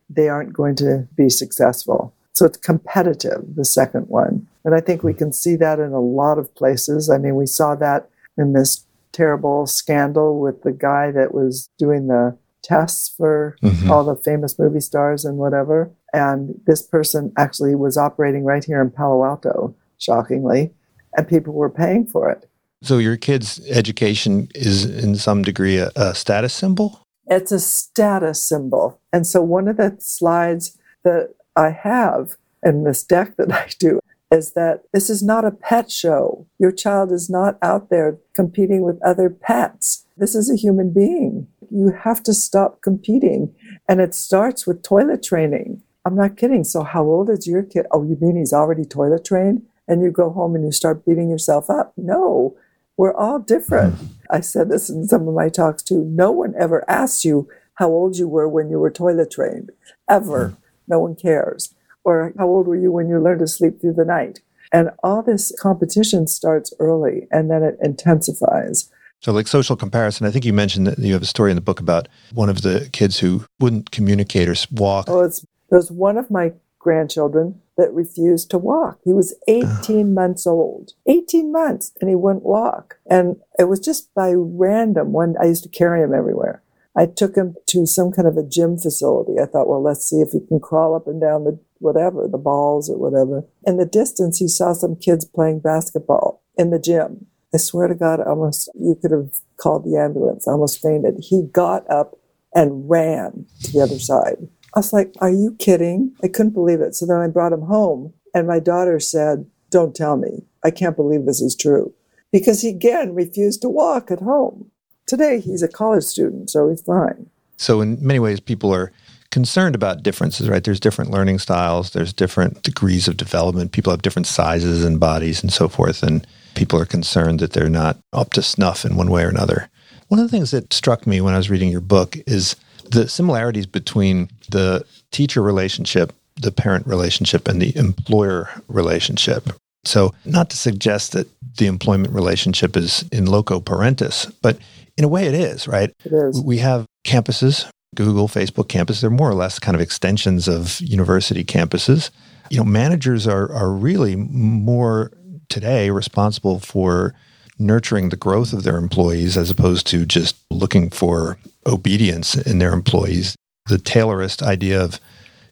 they 0.10 0.30
aren't 0.30 0.54
going 0.54 0.76
to 0.78 1.08
be 1.16 1.30
successful. 1.30 2.16
So 2.34 2.46
it's 2.46 2.58
competitive, 2.58 3.44
the 3.56 3.66
second 3.66 4.08
one. 4.08 4.48
And 4.64 4.74
I 4.74 4.82
think 4.82 5.04
we 5.04 5.14
can 5.14 5.32
see 5.32 5.56
that 5.58 5.80
in 5.80 5.92
a 5.92 6.00
lot 6.00 6.38
of 6.38 6.54
places. 6.56 7.10
I 7.10 7.18
mean, 7.18 7.36
we 7.36 7.46
saw 7.46 7.76
that 7.76 8.10
in 8.38 8.54
this 8.54 8.86
terrible 9.12 9.68
scandal 9.68 10.40
with 10.40 10.64
the 10.64 10.72
guy 10.72 11.12
that 11.12 11.34
was 11.34 11.70
doing 11.78 12.08
the 12.08 12.38
tests 12.64 13.14
for 13.16 13.58
mm-hmm. 13.62 13.92
all 13.92 14.04
the 14.04 14.16
famous 14.16 14.58
movie 14.58 14.80
stars 14.80 15.26
and 15.26 15.38
whatever. 15.38 15.92
And 16.14 16.60
this 16.66 16.82
person 16.82 17.34
actually 17.38 17.76
was 17.76 17.98
operating 17.98 18.44
right 18.44 18.64
here 18.64 18.82
in 18.82 18.92
Palo 18.92 19.26
Alto, 19.26 19.76
shockingly, 20.02 20.72
and 21.16 21.28
people 21.28 21.54
were 21.54 21.70
paying 21.70 22.06
for 22.06 22.30
it. 22.30 22.50
So 22.84 22.98
your 22.98 23.16
kid's 23.16 23.60
education 23.70 24.50
is 24.56 24.86
in 24.86 25.16
some 25.16 25.44
degree 25.44 25.78
a, 25.78 25.92
a, 25.96 26.16
status 26.16 26.54
symbol? 26.54 27.06
It's 27.28 27.52
a 27.52 27.60
status 27.60 28.42
symbol. 28.42 29.00
And 29.14 29.28
so 29.28 29.42
one 29.42 29.68
of 29.68 29.78
the 29.78 29.96
slides 30.00 30.78
that 31.04 31.36
I 31.56 31.70
have 31.70 32.38
in 32.64 32.84
this 32.84 33.04
deck 33.04 33.38
that 33.38 33.52
I 33.52 33.70
do 33.78 34.00
is 34.32 34.54
that 34.54 34.84
this 34.94 35.10
is 35.10 35.22
not 35.22 35.46
a 35.46 35.52
pet 35.52 35.92
show. 35.92 36.48
Your 36.58 36.72
child 36.72 37.12
is 37.12 37.30
not 37.30 37.58
out 37.62 37.90
there 37.90 38.18
competing 38.34 38.82
with 38.82 39.02
other 39.04 39.30
pets. 39.30 40.08
This 40.18 40.34
is 40.34 40.50
a 40.50 40.56
human 40.56 40.92
being. 40.92 41.48
You 41.70 41.92
have 42.04 42.24
to 42.24 42.34
stop 42.34 42.82
competing. 42.82 43.54
And 43.88 44.00
it 44.02 44.16
starts 44.16 44.66
with 44.66 44.84
toilet 44.84 45.22
training. 45.22 45.84
I'm 46.04 46.16
not 46.16 46.38
kidding. 46.38 46.64
So, 46.64 46.84
how 46.84 47.04
old 47.04 47.30
is 47.30 47.46
your 47.46 47.62
kid? 47.62 47.86
Oh, 47.92 48.04
you 48.04 48.18
mean 48.20 48.38
he's 48.38 48.54
already 48.54 48.86
toilet 48.86 49.24
trained? 49.24 49.64
And 49.92 50.02
you 50.02 50.10
go 50.10 50.30
home 50.30 50.56
and 50.56 50.64
you 50.64 50.72
start 50.72 51.06
beating 51.06 51.30
yourself 51.30 51.70
up? 51.70 51.92
No, 51.98 52.56
we're 52.96 53.14
all 53.14 53.40
different. 53.40 53.96
I 54.30 54.40
said 54.40 54.70
this 54.70 54.90
in 54.90 55.06
some 55.06 55.28
of 55.28 55.34
my 55.34 55.50
talks 55.50 55.84
too. 55.84 56.06
No 56.06 56.32
one 56.32 56.54
ever 56.58 56.90
asks 56.90 57.26
you 57.26 57.50
how 57.74 57.90
old 57.90 58.18
you 58.18 58.30
were 58.30 58.48
when 58.48 58.70
you 58.70 58.80
were 58.80 58.90
toilet 58.90 59.32
trained, 59.32 59.70
ever. 60.10 60.48
Hmm. 60.48 60.56
No 60.88 61.00
one 61.00 61.16
cares. 61.16 61.76
Or 62.06 62.32
how 62.38 62.48
old 62.48 62.68
were 62.68 62.78
you 62.78 62.90
when 62.90 63.10
you 63.10 63.20
learned 63.20 63.42
to 63.42 63.48
sleep 63.48 63.82
through 63.82 63.96
the 63.96 64.06
night? 64.06 64.40
And 64.72 64.92
all 65.04 65.22
this 65.22 65.52
competition 65.60 66.26
starts 66.26 66.74
early 66.80 67.28
and 67.30 67.52
then 67.52 67.62
it 67.62 67.78
intensifies. 67.82 68.90
So, 69.20 69.34
like 69.34 69.48
social 69.48 69.76
comparison, 69.76 70.26
I 70.26 70.32
think 70.32 70.46
you 70.46 70.54
mentioned 70.54 70.88
that 70.88 71.00
you 71.00 71.12
have 71.12 71.22
a 71.22 71.26
story 71.26 71.52
in 71.52 71.56
the 71.56 71.62
book 71.62 71.82
about 71.82 72.08
one 72.34 72.50
of 72.50 72.62
the 72.62 72.90
kids 72.94 73.20
who 73.20 73.46
wouldn't 73.60 73.92
communicate 73.92 74.48
or 74.48 74.56
walk. 74.72 75.06
Oh, 75.10 75.20
it's, 75.20 75.46
there's 75.70 75.92
one 75.92 76.18
of 76.18 76.32
my 76.32 76.54
grandchildren 76.82 77.62
that 77.78 77.94
refused 77.94 78.50
to 78.52 78.58
walk. 78.58 79.00
He 79.04 79.14
was 79.14 79.36
18 79.48 79.64
uh-huh. 79.64 80.04
months 80.04 80.48
old, 80.48 80.94
18 81.08 81.52
months, 81.52 81.92
and 82.02 82.10
he 82.10 82.16
wouldn't 82.16 82.44
walk. 82.44 82.98
And 83.10 83.38
it 83.58 83.66
was 83.66 83.80
just 83.80 84.14
by 84.14 84.34
random. 84.36 85.14
When 85.14 85.36
I 85.40 85.46
used 85.46 85.64
to 85.64 85.70
carry 85.70 86.02
him 86.02 86.14
everywhere. 86.14 86.64
I 86.96 87.06
took 87.06 87.36
him 87.36 87.56
to 87.68 87.86
some 87.86 88.12
kind 88.12 88.28
of 88.28 88.36
a 88.36 88.44
gym 88.44 88.78
facility. 88.78 89.40
I 89.42 89.46
thought, 89.46 89.70
well, 89.70 89.82
let's 89.82 90.06
see 90.06 90.18
if 90.18 90.32
he 90.32 90.46
can 90.46 90.60
crawl 90.60 90.94
up 90.94 91.08
and 91.08 91.22
down 91.22 91.46
the 91.46 91.58
whatever, 91.80 92.28
the 92.28 92.38
balls 92.38 92.90
or 92.90 92.98
whatever. 92.98 93.46
In 93.66 93.78
the 93.78 93.86
distance, 93.86 94.40
he 94.40 94.48
saw 94.48 94.74
some 94.74 94.98
kids 94.98 95.24
playing 95.24 95.60
basketball 95.62 96.44
in 96.58 96.70
the 96.70 96.80
gym. 96.80 97.28
I 97.54 97.58
swear 97.58 97.88
to 97.88 97.96
God, 97.96 98.20
almost 98.20 98.70
you 98.76 98.96
could 99.02 99.12
have 99.12 99.32
called 99.58 99.86
the 99.86 99.98
ambulance. 99.98 100.48
Almost 100.48 100.82
fainted. 100.82 101.16
He 101.20 101.44
got 101.52 101.90
up 101.90 102.18
and 102.54 102.90
ran 102.90 103.46
to 103.64 103.72
the 103.72 103.82
other 103.82 104.00
side. 104.00 104.48
I 104.76 104.80
was 104.80 104.94
like, 104.94 105.14
Are 105.20 105.30
you 105.30 105.56
kidding? 105.60 106.16
I 106.24 106.28
couldn't 106.28 106.54
believe 106.54 106.82
it. 106.82 106.96
So 106.96 107.06
then 107.06 107.18
I 107.18 107.28
brought 107.28 107.54
him 107.54 107.64
home, 107.64 108.14
and 108.34 108.48
my 108.48 108.60
daughter 108.60 109.00
said, 109.00 109.46
Don't 109.70 109.96
tell 109.96 110.18
me. 110.18 110.44
I 110.64 110.72
can't 110.72 110.96
believe 110.96 111.26
this 111.26 111.42
is 111.42 111.56
true. 111.56 111.94
Because 112.32 112.62
he 112.62 112.70
again 112.70 113.14
refused 113.14 113.62
to 113.62 113.70
walk 113.70 114.12
at 114.12 114.20
home. 114.20 114.72
Today, 115.06 115.40
he's 115.40 115.64
a 115.64 115.68
college 115.68 116.04
student, 116.04 116.50
so 116.50 116.70
he's 116.70 116.82
fine. 116.82 117.30
So, 117.58 117.82
in 117.82 117.98
many 118.06 118.20
ways, 118.20 118.40
people 118.40 118.74
are 118.74 118.92
concerned 119.32 119.76
about 119.76 120.04
differences, 120.04 120.48
right? 120.48 120.64
There's 120.64 120.80
different 120.80 121.12
learning 121.12 121.40
styles, 121.40 121.92
there's 121.92 122.14
different 122.14 122.64
degrees 122.64 123.08
of 123.08 123.18
development. 123.18 123.72
People 123.72 123.92
have 123.92 124.02
different 124.02 124.28
sizes 124.28 124.84
and 124.84 125.00
bodies 125.00 125.42
and 125.42 125.52
so 125.52 125.68
forth. 125.68 126.04
And 126.04 126.28
people 126.54 126.80
are 126.80 126.86
concerned 126.86 127.40
that 127.40 127.54
they're 127.54 127.70
not 127.70 127.98
up 128.14 128.32
to 128.34 128.42
snuff 128.42 128.86
in 128.86 128.96
one 128.96 129.10
way 129.10 129.24
or 129.24 129.30
another. 129.30 129.70
One 130.10 130.20
of 130.20 130.26
the 130.26 130.38
things 130.38 130.52
that 130.52 130.74
struck 130.74 131.08
me 131.08 131.22
when 131.22 131.34
I 131.34 131.38
was 131.38 131.50
reading 131.50 131.70
your 131.70 131.82
book 131.82 132.18
is 132.28 132.58
the 132.92 133.08
similarities 133.08 133.66
between 133.66 134.30
the 134.50 134.86
teacher 135.12 135.42
relationship, 135.42 136.14
the 136.36 136.52
parent 136.52 136.86
relationship, 136.86 137.48
and 137.48 137.62
the 137.62 137.76
employer 137.76 138.50
relationship. 138.68 139.50
So, 139.84 140.14
not 140.26 140.50
to 140.52 140.58
suggest 140.58 141.14
that 141.14 141.28
the 141.58 141.68
employment 141.68 142.14
relationship 142.14 142.78
is 142.78 143.04
in 143.12 143.26
loco 143.26 143.60
parentis, 143.60 144.32
but 144.42 144.60
in 144.98 145.04
a 145.04 145.08
way 145.08 145.26
it 145.26 145.34
is, 145.34 145.68
right? 145.68 145.92
It 146.06 146.14
is. 146.14 146.42
We 146.42 146.60
have 146.60 146.86
campuses, 147.06 147.68
Google, 147.96 148.28
Facebook 148.28 148.70
campus, 148.70 149.02
they're 149.02 149.10
more 149.10 149.30
or 149.30 149.34
less 149.34 149.60
kind 149.60 149.76
of 149.76 149.82
extensions 149.82 150.48
of 150.48 150.80
university 150.82 151.44
campuses. 151.44 152.12
You 152.50 152.58
know, 152.58 152.64
managers 152.64 153.28
are, 153.28 153.52
are 153.52 153.72
really 153.72 154.16
more 154.16 155.12
today 155.50 155.90
responsible 155.90 156.60
for 156.60 157.16
nurturing 157.62 158.10
the 158.10 158.18
growth 158.18 158.54
of 158.54 158.64
their 158.64 158.78
employees 158.78 159.38
as 159.38 159.50
opposed 159.50 159.88
to 159.88 160.06
just 160.06 160.36
looking 160.50 160.90
for 160.90 161.38
obedience 161.66 162.36
in 162.36 162.60
their 162.60 162.74
employees. 162.74 163.36
The 163.68 163.78
Taylorist 163.78 164.42
idea 164.42 164.84
of 164.84 165.00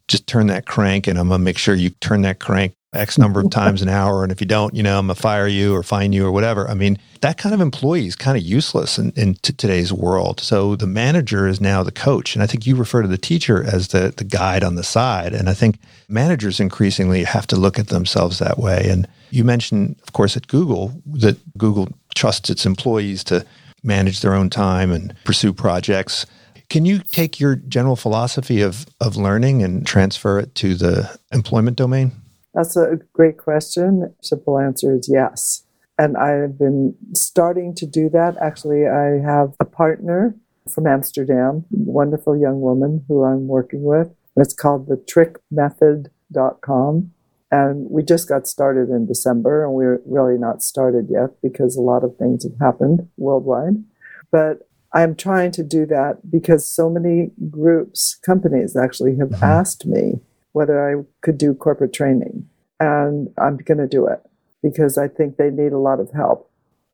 just 0.07 0.27
turn 0.27 0.47
that 0.47 0.65
crank 0.65 1.07
and 1.07 1.19
I'm 1.19 1.29
going 1.29 1.39
to 1.39 1.45
make 1.45 1.57
sure 1.57 1.75
you 1.75 1.91
turn 2.01 2.23
that 2.23 2.39
crank 2.39 2.73
X 2.91 3.19
number 3.19 3.39
of 3.39 3.51
times 3.51 3.83
an 3.83 3.89
hour. 3.89 4.23
And 4.23 4.31
if 4.31 4.41
you 4.41 4.47
don't, 4.47 4.73
you 4.73 4.81
know, 4.81 4.97
I'm 4.97 5.05
going 5.05 5.15
to 5.15 5.21
fire 5.21 5.47
you 5.47 5.75
or 5.75 5.83
fine 5.83 6.11
you 6.11 6.25
or 6.25 6.31
whatever. 6.31 6.67
I 6.67 6.73
mean, 6.73 6.97
that 7.21 7.37
kind 7.37 7.53
of 7.53 7.61
employee 7.61 8.07
is 8.07 8.15
kind 8.15 8.35
of 8.35 8.41
useless 8.41 8.97
in, 8.97 9.11
in 9.11 9.35
t- 9.35 9.53
today's 9.53 9.93
world. 9.93 10.39
So 10.39 10.75
the 10.75 10.87
manager 10.87 11.47
is 11.47 11.61
now 11.61 11.83
the 11.83 11.91
coach. 11.91 12.33
And 12.33 12.41
I 12.41 12.47
think 12.47 12.65
you 12.65 12.75
refer 12.75 13.03
to 13.03 13.07
the 13.07 13.17
teacher 13.17 13.63
as 13.63 13.89
the, 13.89 14.11
the 14.17 14.23
guide 14.23 14.63
on 14.63 14.73
the 14.73 14.83
side. 14.83 15.33
And 15.33 15.49
I 15.49 15.53
think 15.53 15.77
managers 16.07 16.59
increasingly 16.59 17.25
have 17.25 17.45
to 17.47 17.55
look 17.55 17.77
at 17.77 17.89
themselves 17.89 18.39
that 18.39 18.57
way. 18.57 18.87
And 18.89 19.07
you 19.29 19.43
mentioned, 19.43 19.97
of 20.01 20.13
course, 20.13 20.35
at 20.35 20.47
Google 20.47 20.99
that 21.05 21.37
Google 21.59 21.89
trusts 22.15 22.49
its 22.49 22.65
employees 22.65 23.23
to 23.25 23.45
manage 23.83 24.21
their 24.21 24.33
own 24.33 24.49
time 24.49 24.91
and 24.91 25.13
pursue 25.25 25.53
projects. 25.53 26.25
Can 26.69 26.85
you 26.85 26.99
take 26.99 27.39
your 27.39 27.55
general 27.55 27.95
philosophy 27.95 28.61
of, 28.61 28.87
of 28.99 29.15
learning 29.15 29.61
and 29.61 29.85
transfer 29.85 30.39
it 30.39 30.55
to 30.55 30.73
the 30.73 31.19
employment 31.31 31.77
domain? 31.77 32.13
That's 32.59 32.75
a 32.75 32.99
great 33.13 33.37
question. 33.37 34.13
Simple 34.21 34.59
answer 34.59 34.93
is 34.93 35.07
yes. 35.09 35.63
And 35.97 36.17
I've 36.17 36.57
been 36.57 36.93
starting 37.13 37.73
to 37.75 37.85
do 37.85 38.09
that. 38.09 38.35
Actually, 38.41 38.85
I 38.85 39.21
have 39.25 39.53
a 39.61 39.65
partner 39.65 40.35
from 40.69 40.85
Amsterdam, 40.85 41.63
wonderful 41.71 42.35
young 42.35 42.59
woman 42.59 43.05
who 43.07 43.23
I'm 43.23 43.47
working 43.47 43.83
with. 43.83 44.13
It's 44.35 44.53
called 44.53 44.89
the 44.89 44.97
trickmethod.com. 44.97 47.11
And 47.49 47.89
we 47.89 48.03
just 48.03 48.27
got 48.27 48.45
started 48.45 48.89
in 48.89 49.05
December, 49.05 49.63
and 49.63 49.73
we're 49.73 50.01
really 50.05 50.37
not 50.37 50.61
started 50.61 51.07
yet 51.09 51.41
because 51.41 51.77
a 51.77 51.81
lot 51.81 52.03
of 52.03 52.17
things 52.17 52.43
have 52.43 52.59
happened 52.59 53.07
worldwide. 53.15 53.81
But 54.31 54.67
I'm 54.91 55.15
trying 55.15 55.53
to 55.53 55.63
do 55.63 55.85
that 55.85 56.29
because 56.29 56.69
so 56.69 56.89
many 56.89 57.31
groups, 57.49 58.15
companies 58.15 58.75
actually 58.75 59.15
have 59.15 59.29
mm-hmm. 59.29 59.45
asked 59.45 59.85
me 59.85 60.19
whether 60.59 60.77
I 60.89 61.05
could 61.21 61.37
do 61.37 61.53
corporate 61.53 61.93
training. 61.93 62.45
And 62.81 63.33
I'm 63.37 63.55
going 63.55 63.77
to 63.77 63.87
do 63.87 64.07
it 64.07 64.19
because 64.61 64.97
I 64.97 65.07
think 65.07 65.37
they 65.37 65.49
need 65.49 65.71
a 65.71 65.77
lot 65.77 66.01
of 66.01 66.11
help. 66.11 66.51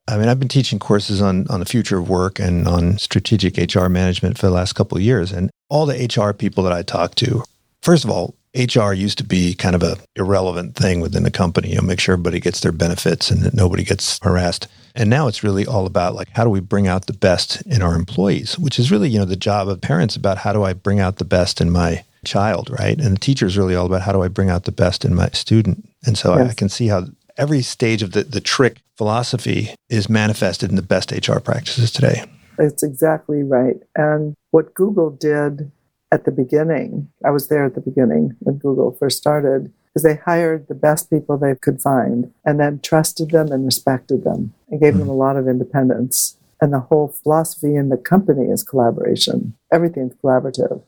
I 0.08 0.18
mean, 0.18 0.30
I've 0.30 0.38
been 0.38 0.48
teaching 0.48 0.78
courses 0.78 1.20
on, 1.20 1.48
on 1.48 1.62
the 1.62 1.66
future 1.66 1.98
of 1.98 2.08
work 2.08 2.38
and 2.38 2.68
on 2.68 3.00
strategic 3.00 3.58
HR 3.58 3.88
management 3.88 4.38
for 4.38 4.46
the 4.46 4.54
last 4.54 4.74
couple 4.74 5.00
of 5.00 5.04
years. 5.04 5.32
And 5.32 5.50
all 5.68 5.88
the 5.88 5.96
HR 5.96 6.32
people 6.32 6.64
that 6.66 6.74
I 6.74 6.84
talk 6.84 7.16
to, 7.16 7.44
first 7.82 8.04
of 8.04 8.12
all, 8.12 8.36
HR 8.54 8.94
used 8.94 9.18
to 9.18 9.24
be 9.24 9.56
kind 9.56 9.76
of 9.76 9.82
a 9.82 9.98
irrelevant 10.16 10.76
thing 10.76 11.02
within 11.02 11.24
the 11.24 11.32
company. 11.32 11.70
You 11.70 11.78
know, 11.78 11.82
make 11.82 12.00
sure 12.00 12.14
everybody 12.14 12.40
gets 12.40 12.60
their 12.60 12.72
benefits 12.72 13.32
and 13.32 13.42
that 13.42 13.56
nobody 13.56 13.84
gets 13.84 14.20
harassed. 14.22 14.68
And 14.94 15.10
now 15.10 15.28
it's 15.28 15.44
really 15.44 15.66
all 15.66 15.88
about 15.88 16.14
like 16.14 16.30
how 16.30 16.44
do 16.44 16.52
we 16.52 16.60
bring 16.60 16.88
out 16.88 17.08
the 17.08 17.14
best 17.14 17.64
in 17.64 17.82
our 17.82 17.96
employees, 17.96 18.60
which 18.60 18.78
is 18.78 18.92
really, 18.92 19.10
you 19.10 19.18
know, 19.18 19.26
the 19.26 19.36
job 19.36 19.68
of 19.68 19.82
parents 19.82 20.16
about 20.16 20.38
how 20.38 20.54
do 20.54 20.62
I 20.62 20.74
bring 20.74 21.00
out 21.00 21.18
the 21.18 21.26
best 21.26 21.60
in 21.60 21.72
my 21.72 22.06
child, 22.26 22.70
right? 22.70 23.00
And 23.00 23.16
the 23.16 23.20
teacher 23.20 23.46
is 23.46 23.58
really 23.58 23.76
all 23.76 23.86
about 23.86 24.02
how 24.02 24.12
do 24.12 24.24
I 24.24 24.28
bring 24.28 24.50
out 24.50 24.64
the 24.64 24.72
best 24.72 25.06
in 25.06 25.16
my 25.16 25.30
student. 25.30 25.88
And 26.06 26.18
so 26.18 26.36
yes. 26.36 26.48
I, 26.48 26.50
I 26.52 26.54
can 26.54 26.70
see 26.70 26.88
how 26.88 27.06
every 27.38 27.62
stage 27.62 28.02
of 28.02 28.12
the, 28.12 28.24
the 28.24 28.42
trick 28.42 28.82
philosophy 28.98 29.74
is 29.90 30.10
manifested 30.10 30.70
in 30.70 30.76
the 30.76 30.82
best 30.82 31.12
HR 31.12 31.40
practices 31.40 31.92
today. 31.92 32.24
It's 32.58 32.84
exactly 32.84 33.44
right. 33.44 33.78
And 33.96 34.36
what 34.52 34.74
Google 34.74 35.10
did 35.10 35.72
at 36.12 36.26
the 36.26 36.32
beginning, 36.32 37.10
I 37.26 37.32
was 37.32 37.48
there 37.48 37.66
at 37.66 37.76
the 37.76 37.82
beginning 37.82 38.36
when 38.40 38.58
Google 38.58 38.96
first 38.98 39.18
started, 39.18 39.74
is 39.96 40.04
they 40.04 40.16
hired 40.16 40.68
the 40.68 40.76
best 40.76 41.10
people 41.10 41.38
they 41.38 41.56
could 41.56 41.82
find 41.82 42.34
and 42.46 42.60
then 42.60 42.80
trusted 42.82 43.32
them 43.32 43.52
and 43.52 43.66
respected 43.66 44.24
them 44.24 44.54
and 44.70 44.80
gave 44.80 44.94
mm-hmm. 44.94 45.00
them 45.02 45.10
a 45.10 45.14
lot 45.14 45.38
of 45.38 45.48
independence. 45.48 46.38
And 46.62 46.72
the 46.72 46.80
whole 46.80 47.10
philosophy 47.10 47.76
in 47.76 47.90
the 47.90 47.98
company 47.98 48.48
is 48.48 48.64
collaboration. 48.64 49.56
Everything's 49.72 50.16
collaborative. 50.16 50.82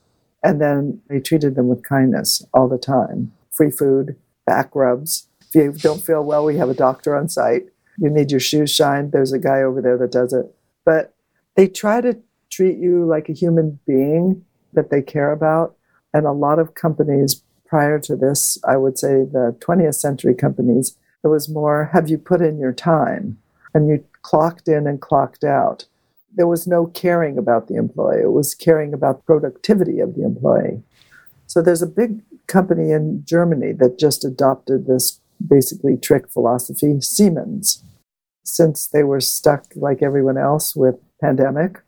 And 0.44 0.62
then 0.62 1.02
they 1.10 1.20
treated 1.20 1.56
them 1.56 1.68
with 1.68 1.84
kindness 1.84 2.46
all 2.54 2.68
the 2.68 2.78
time. 2.78 3.34
Free 3.52 3.72
food, 3.72 4.16
back 4.46 4.76
rubs. 4.76 5.28
If 5.54 5.56
you 5.56 5.72
don't 5.74 6.06
feel 6.06 6.24
well, 6.24 6.46
we 6.46 6.58
have 6.58 6.70
a 6.70 6.76
doctor 6.76 7.16
on 7.16 7.30
site. 7.30 7.68
You 7.98 8.10
need 8.10 8.32
your 8.32 8.40
shoes 8.40 8.72
shined, 8.72 9.12
there's 9.12 9.34
a 9.34 9.40
guy 9.40 9.62
over 9.62 9.82
there 9.82 9.98
that 9.98 10.12
does 10.12 10.32
it. 10.32 10.54
But 10.86 11.16
they 11.56 11.68
try 11.68 12.02
to 12.02 12.18
treat 12.52 12.78
you 12.78 13.06
like 13.06 13.28
a 13.28 13.34
human 13.34 13.80
being 13.88 14.46
that 14.74 14.92
they 14.92 15.02
care 15.02 15.32
about. 15.32 15.76
And 16.14 16.26
a 16.26 16.32
lot 16.32 16.60
of 16.60 16.76
companies 16.76 17.42
prior 17.66 18.00
to 18.00 18.16
this, 18.16 18.58
I 18.64 18.78
would 18.78 18.98
say 18.98 19.24
the 19.24 19.56
20th 19.60 19.96
century 19.96 20.36
companies, 20.36 20.96
it 21.24 21.28
was 21.28 21.50
more 21.50 21.90
have 21.94 22.10
you 22.10 22.18
put 22.18 22.42
in 22.42 22.60
your 22.60 22.72
time 22.72 23.40
and 23.74 23.90
you 23.90 24.04
clocked 24.22 24.68
in 24.68 24.88
and 24.88 25.02
clocked 25.02 25.44
out. 25.44 25.86
There 26.38 26.48
was 26.48 26.68
no 26.68 26.86
caring 26.86 27.38
about 27.38 27.68
the 27.68 27.76
employee, 27.76 28.22
it 28.22 28.32
was 28.32 28.56
caring 28.56 28.94
about 28.94 29.26
productivity 29.26 30.00
of 30.00 30.16
the 30.16 30.24
employee. 30.24 30.84
So 31.48 31.62
there's 31.62 31.82
a 31.82 31.88
big 31.88 32.22
company 32.48 32.92
in 32.92 33.24
Germany 33.26 33.74
that 33.74 34.00
just 34.00 34.24
adopted 34.24 34.86
this 34.86 35.20
basically 35.46 35.98
trick 35.98 36.30
philosophy, 36.30 37.02
Siemens. 37.02 37.84
Since 38.44 38.88
they 38.88 39.04
were 39.04 39.20
stuck 39.20 39.66
like 39.76 40.02
everyone 40.02 40.38
else 40.38 40.76
with 40.76 40.96
pandemic, 41.20 41.82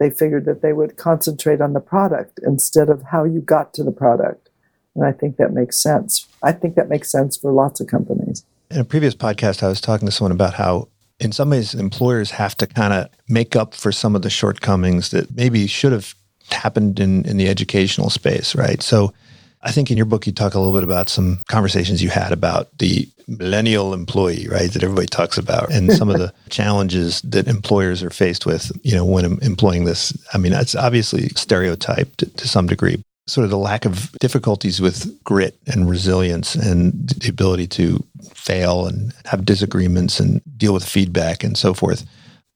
they 0.00 0.10
figured 0.10 0.46
that 0.46 0.62
they 0.62 0.72
would 0.72 0.96
concentrate 0.96 1.60
on 1.60 1.74
the 1.74 1.80
product 1.80 2.40
instead 2.42 2.88
of 2.88 3.02
how 3.12 3.24
you 3.24 3.40
got 3.40 3.72
to 3.74 3.84
the 3.84 3.92
product. 3.92 4.48
And 4.96 5.04
I 5.04 5.12
think 5.12 5.36
that 5.36 5.52
makes 5.52 5.78
sense. 5.78 6.26
I 6.42 6.52
think 6.52 6.74
that 6.74 6.88
makes 6.88 7.10
sense 7.10 7.36
for 7.36 7.52
lots 7.52 7.80
of 7.80 7.86
companies. 7.86 8.44
In 8.70 8.80
a 8.80 8.84
previous 8.84 9.14
podcast, 9.14 9.62
I 9.62 9.68
was 9.68 9.80
talking 9.80 10.06
to 10.06 10.12
someone 10.12 10.32
about 10.32 10.54
how, 10.54 10.88
in 11.22 11.30
some 11.30 11.50
ways, 11.50 11.72
employers 11.74 12.32
have 12.32 12.56
to 12.56 12.66
kind 12.66 12.92
of 12.92 13.08
make 13.28 13.54
up 13.54 13.74
for 13.74 13.92
some 13.92 14.16
of 14.16 14.22
the 14.22 14.30
shortcomings 14.30 15.12
that 15.12 15.34
maybe 15.36 15.68
should 15.68 15.92
have 15.92 16.14
happened 16.50 16.98
in, 16.98 17.24
in 17.24 17.36
the 17.36 17.48
educational 17.48 18.10
space, 18.10 18.56
right? 18.56 18.82
So 18.82 19.14
I 19.62 19.70
think 19.70 19.92
in 19.92 19.96
your 19.96 20.06
book, 20.06 20.26
you 20.26 20.32
talk 20.32 20.54
a 20.54 20.58
little 20.58 20.74
bit 20.74 20.82
about 20.82 21.08
some 21.08 21.38
conversations 21.46 22.02
you 22.02 22.10
had 22.10 22.32
about 22.32 22.76
the 22.78 23.08
millennial 23.28 23.94
employee, 23.94 24.48
right? 24.50 24.70
That 24.72 24.82
everybody 24.82 25.06
talks 25.06 25.38
about 25.38 25.70
and 25.70 25.92
some 25.92 26.10
of 26.10 26.18
the 26.18 26.34
challenges 26.50 27.22
that 27.22 27.46
employers 27.46 28.02
are 28.02 28.10
faced 28.10 28.44
with, 28.44 28.72
you 28.82 28.96
know, 28.96 29.04
when 29.04 29.24
employing 29.42 29.84
this. 29.84 30.12
I 30.34 30.38
mean, 30.38 30.52
it's 30.52 30.74
obviously 30.74 31.28
stereotyped 31.28 32.18
to, 32.18 32.26
to 32.26 32.48
some 32.48 32.66
degree. 32.66 33.00
Sort 33.26 33.44
of 33.44 33.50
the 33.50 33.58
lack 33.58 33.84
of 33.84 34.10
difficulties 34.20 34.80
with 34.80 35.22
grit 35.22 35.56
and 35.66 35.88
resilience 35.88 36.54
and 36.54 37.08
the 37.08 37.28
ability 37.28 37.68
to 37.68 38.04
fail 38.34 38.86
and 38.86 39.12
have 39.26 39.44
disagreements 39.44 40.18
and 40.18 40.42
deal 40.56 40.74
with 40.74 40.84
feedback 40.84 41.44
and 41.44 41.56
so 41.56 41.72
forth. 41.72 42.02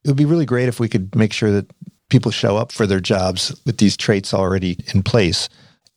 It 0.05 0.09
would 0.09 0.17
be 0.17 0.25
really 0.25 0.47
great 0.47 0.69
if 0.69 0.81
we 0.81 0.89
could 0.89 1.15
make 1.15 1.33
sure 1.33 1.53
that 1.53 1.71
people 2.11 2.31
show 2.31 2.57
up 2.57 2.73
for 2.73 2.87
their 2.87 3.01
jobs 3.01 3.59
with 3.65 3.79
these 3.79 3.97
traits 3.97 4.35
already 4.35 4.79
in 4.93 5.03
place 5.03 5.49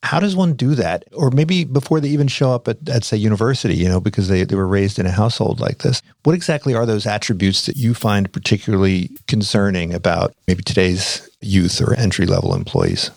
how 0.03 0.19
does 0.19 0.35
one 0.35 0.53
do 0.53 0.75
that? 0.75 1.03
Or 1.13 1.29
maybe 1.29 1.65
before 1.65 1.99
they 1.99 2.09
even 2.09 2.27
show 2.27 2.51
up 2.51 2.67
at, 2.67 2.87
at 2.87 3.03
say, 3.03 3.17
university, 3.17 3.75
you 3.75 3.89
know, 3.89 3.99
because 3.99 4.29
they, 4.29 4.43
they 4.43 4.55
were 4.55 4.67
raised 4.67 4.97
in 4.97 5.05
a 5.05 5.11
household 5.11 5.59
like 5.59 5.79
this. 5.79 6.01
What 6.23 6.35
exactly 6.35 6.73
are 6.73 6.85
those 6.85 7.05
attributes 7.05 7.65
that 7.65 7.75
you 7.75 7.93
find 7.93 8.31
particularly 8.31 9.09
concerning 9.27 9.93
about 9.93 10.33
maybe 10.47 10.63
today's 10.63 11.29
youth 11.41 11.81
or 11.81 11.93
entry 11.95 12.25
level 12.25 12.55
employees? 12.55 13.11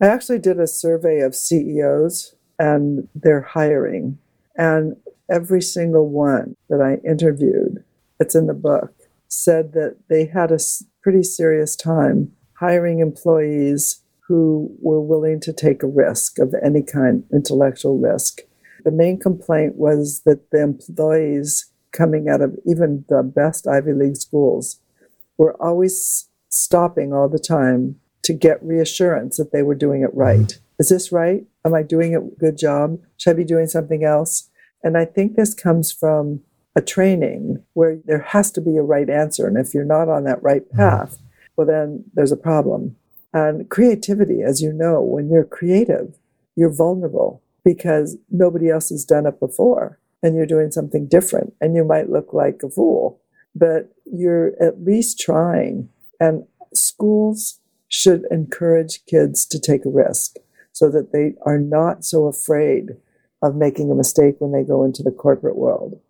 I 0.00 0.06
actually 0.08 0.40
did 0.40 0.60
a 0.60 0.66
survey 0.66 1.20
of 1.20 1.34
CEOs 1.34 2.34
and 2.58 3.08
their 3.14 3.40
hiring. 3.40 4.18
And 4.56 4.96
every 5.30 5.62
single 5.62 6.08
one 6.08 6.56
that 6.68 6.80
I 6.80 7.06
interviewed, 7.08 7.82
it's 8.20 8.34
in 8.34 8.46
the 8.46 8.54
book, 8.54 8.92
said 9.28 9.72
that 9.72 9.96
they 10.08 10.26
had 10.26 10.52
a 10.52 10.58
pretty 11.02 11.22
serious 11.22 11.76
time 11.76 12.32
hiring 12.54 13.00
employees 13.00 14.02
who 14.28 14.74
were 14.80 15.00
willing 15.00 15.40
to 15.40 15.52
take 15.52 15.82
a 15.82 15.86
risk 15.86 16.38
of 16.38 16.54
any 16.62 16.82
kind, 16.82 17.24
intellectual 17.32 17.98
risk. 17.98 18.40
The 18.84 18.90
main 18.90 19.18
complaint 19.18 19.76
was 19.76 20.22
that 20.24 20.50
the 20.50 20.62
employees 20.62 21.70
coming 21.92 22.28
out 22.28 22.40
of 22.40 22.56
even 22.66 23.04
the 23.08 23.22
best 23.22 23.66
Ivy 23.66 23.92
League 23.92 24.16
schools 24.16 24.80
were 25.38 25.60
always 25.62 26.28
stopping 26.48 27.12
all 27.12 27.28
the 27.28 27.38
time 27.38 28.00
to 28.26 28.32
get 28.32 28.62
reassurance 28.62 29.36
that 29.36 29.52
they 29.52 29.62
were 29.62 29.74
doing 29.74 30.02
it 30.02 30.12
right. 30.12 30.40
Mm-hmm. 30.40 30.80
Is 30.80 30.88
this 30.88 31.12
right? 31.12 31.44
Am 31.64 31.74
I 31.74 31.82
doing 31.82 32.14
a 32.14 32.20
good 32.20 32.58
job? 32.58 32.98
Should 33.16 33.30
I 33.30 33.34
be 33.34 33.44
doing 33.44 33.68
something 33.68 34.02
else? 34.04 34.50
And 34.82 34.98
I 34.98 35.04
think 35.04 35.36
this 35.36 35.54
comes 35.54 35.92
from 35.92 36.40
a 36.74 36.82
training 36.82 37.62
where 37.74 37.98
there 38.04 38.20
has 38.20 38.50
to 38.52 38.60
be 38.60 38.76
a 38.76 38.82
right 38.82 39.08
answer. 39.08 39.46
And 39.46 39.56
if 39.56 39.72
you're 39.72 39.84
not 39.84 40.08
on 40.08 40.24
that 40.24 40.42
right 40.42 40.66
mm-hmm. 40.66 40.76
path, 40.76 41.18
well, 41.56 41.68
then 41.68 42.04
there's 42.14 42.32
a 42.32 42.36
problem. 42.36 42.96
And 43.32 43.70
creativity, 43.70 44.42
as 44.42 44.60
you 44.60 44.72
know, 44.72 45.00
when 45.00 45.30
you're 45.30 45.44
creative, 45.44 46.18
you're 46.56 46.74
vulnerable 46.74 47.42
because 47.64 48.16
nobody 48.30 48.68
else 48.70 48.90
has 48.90 49.04
done 49.04 49.26
it 49.26 49.38
before. 49.38 49.98
and 50.22 50.34
you're 50.34 50.46
doing 50.46 50.72
something 50.72 51.06
different 51.06 51.52
and 51.60 51.76
you 51.76 51.84
might 51.84 52.10
look 52.10 52.32
like 52.32 52.62
a 52.64 52.70
fool, 52.70 53.20
but 53.54 53.94
you're 54.04 54.52
at 54.60 54.82
least 54.82 55.20
trying. 55.20 55.88
And 56.18 56.44
schools 56.74 57.60
should 57.88 58.24
encourage 58.30 59.04
kids 59.06 59.46
to 59.46 59.58
take 59.58 59.84
a 59.84 59.90
risk 59.90 60.36
so 60.72 60.90
that 60.90 61.12
they 61.12 61.34
are 61.44 61.58
not 61.58 62.04
so 62.04 62.26
afraid 62.26 62.96
of 63.42 63.54
making 63.54 63.90
a 63.90 63.94
mistake 63.94 64.36
when 64.38 64.52
they 64.52 64.62
go 64.62 64.84
into 64.84 65.02
the 65.02 65.10
corporate 65.10 65.56
world. 65.56 66.00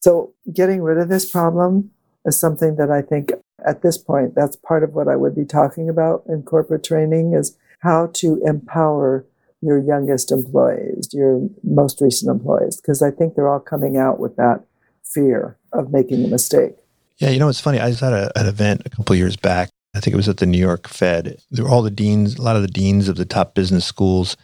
So 0.00 0.34
getting 0.52 0.82
rid 0.82 0.98
of 0.98 1.08
this 1.08 1.28
problem 1.30 1.90
is 2.24 2.38
something 2.38 2.76
that 2.76 2.90
I 2.90 3.02
think 3.02 3.32
at 3.66 3.82
this 3.82 3.98
point, 3.98 4.34
that's 4.34 4.56
part 4.56 4.84
of 4.84 4.94
what 4.94 5.08
I 5.08 5.16
would 5.16 5.34
be 5.34 5.44
talking 5.44 5.88
about 5.88 6.22
in 6.28 6.42
corporate 6.42 6.84
training 6.84 7.34
is 7.34 7.56
how 7.80 8.10
to 8.14 8.40
empower 8.44 9.26
your 9.60 9.78
youngest 9.78 10.30
employees, 10.30 11.08
your 11.12 11.48
most 11.62 12.00
recent 12.00 12.30
employees, 12.30 12.80
because 12.80 13.02
I 13.02 13.10
think 13.10 13.34
they're 13.34 13.48
all 13.48 13.60
coming 13.60 13.96
out 13.96 14.20
with 14.20 14.36
that 14.36 14.64
fear 15.04 15.56
of 15.72 15.92
making 15.92 16.24
a 16.24 16.28
mistake. 16.28 16.76
Yeah, 17.18 17.30
you 17.30 17.38
know, 17.38 17.48
it's 17.48 17.60
funny. 17.60 17.80
I 17.80 17.88
was 17.88 18.02
at 18.02 18.12
a, 18.12 18.30
an 18.38 18.46
event 18.46 18.82
a 18.84 18.90
couple 18.90 19.16
years 19.16 19.36
back. 19.36 19.70
I 19.96 20.00
think 20.00 20.12
it 20.12 20.18
was 20.18 20.28
at 20.28 20.36
the 20.36 20.46
New 20.46 20.58
York 20.58 20.88
Fed. 20.88 21.40
There 21.50 21.64
were 21.64 21.70
all 21.70 21.82
the 21.82 21.90
deans, 21.90 22.36
a 22.36 22.42
lot 22.42 22.56
of 22.56 22.62
the 22.62 22.68
deans 22.68 23.08
of 23.08 23.16
the 23.16 23.24
top 23.24 23.54
business 23.54 23.84
schools, 23.84 24.36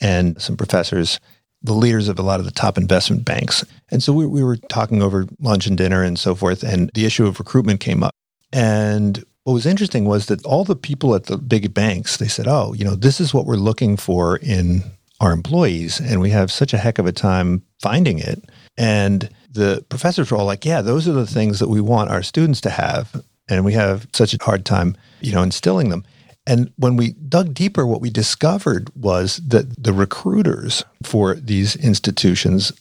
and 0.00 0.40
some 0.40 0.56
professors, 0.56 1.18
the 1.62 1.74
leaders 1.74 2.08
of 2.08 2.18
a 2.18 2.22
lot 2.22 2.38
of 2.38 2.46
the 2.46 2.52
top 2.52 2.78
investment 2.78 3.24
banks. 3.24 3.64
And 3.90 4.02
so 4.02 4.12
we, 4.12 4.24
we 4.24 4.44
were 4.44 4.56
talking 4.56 5.02
over 5.02 5.26
lunch 5.40 5.66
and 5.66 5.76
dinner 5.76 6.02
and 6.02 6.18
so 6.18 6.34
forth, 6.34 6.62
and 6.62 6.90
the 6.94 7.04
issue 7.04 7.26
of 7.26 7.38
recruitment 7.38 7.80
came 7.80 8.02
up. 8.02 8.12
And 8.52 9.24
what 9.44 9.54
was 9.54 9.66
interesting 9.66 10.04
was 10.04 10.26
that 10.26 10.44
all 10.44 10.64
the 10.64 10.76
people 10.76 11.14
at 11.14 11.24
the 11.26 11.38
big 11.38 11.74
banks, 11.74 12.18
they 12.18 12.28
said, 12.28 12.46
oh, 12.46 12.72
you 12.72 12.84
know, 12.84 12.94
this 12.94 13.20
is 13.20 13.34
what 13.34 13.46
we're 13.46 13.56
looking 13.56 13.96
for 13.96 14.36
in 14.36 14.84
our 15.20 15.32
employees. 15.32 16.00
And 16.00 16.20
we 16.20 16.30
have 16.30 16.50
such 16.52 16.72
a 16.72 16.78
heck 16.78 16.98
of 16.98 17.06
a 17.06 17.12
time 17.12 17.62
finding 17.80 18.18
it. 18.18 18.44
And 18.76 19.28
the 19.50 19.84
professors 19.88 20.30
were 20.30 20.38
all 20.38 20.46
like, 20.46 20.64
yeah, 20.64 20.80
those 20.82 21.08
are 21.08 21.12
the 21.12 21.26
things 21.26 21.58
that 21.58 21.68
we 21.68 21.80
want 21.80 22.10
our 22.10 22.22
students 22.22 22.60
to 22.62 22.70
have. 22.70 23.22
And 23.50 23.64
we 23.64 23.72
have 23.74 24.06
such 24.12 24.32
a 24.32 24.42
hard 24.42 24.64
time, 24.64 24.96
you 25.20 25.32
know, 25.32 25.42
instilling 25.42 25.90
them. 25.90 26.04
And 26.46 26.72
when 26.76 26.96
we 26.96 27.12
dug 27.12 27.52
deeper, 27.52 27.86
what 27.86 28.00
we 28.00 28.10
discovered 28.10 28.90
was 28.96 29.36
that 29.46 29.82
the 29.82 29.92
recruiters 29.92 30.84
for 31.02 31.34
these 31.34 31.76
institutions, 31.76 32.72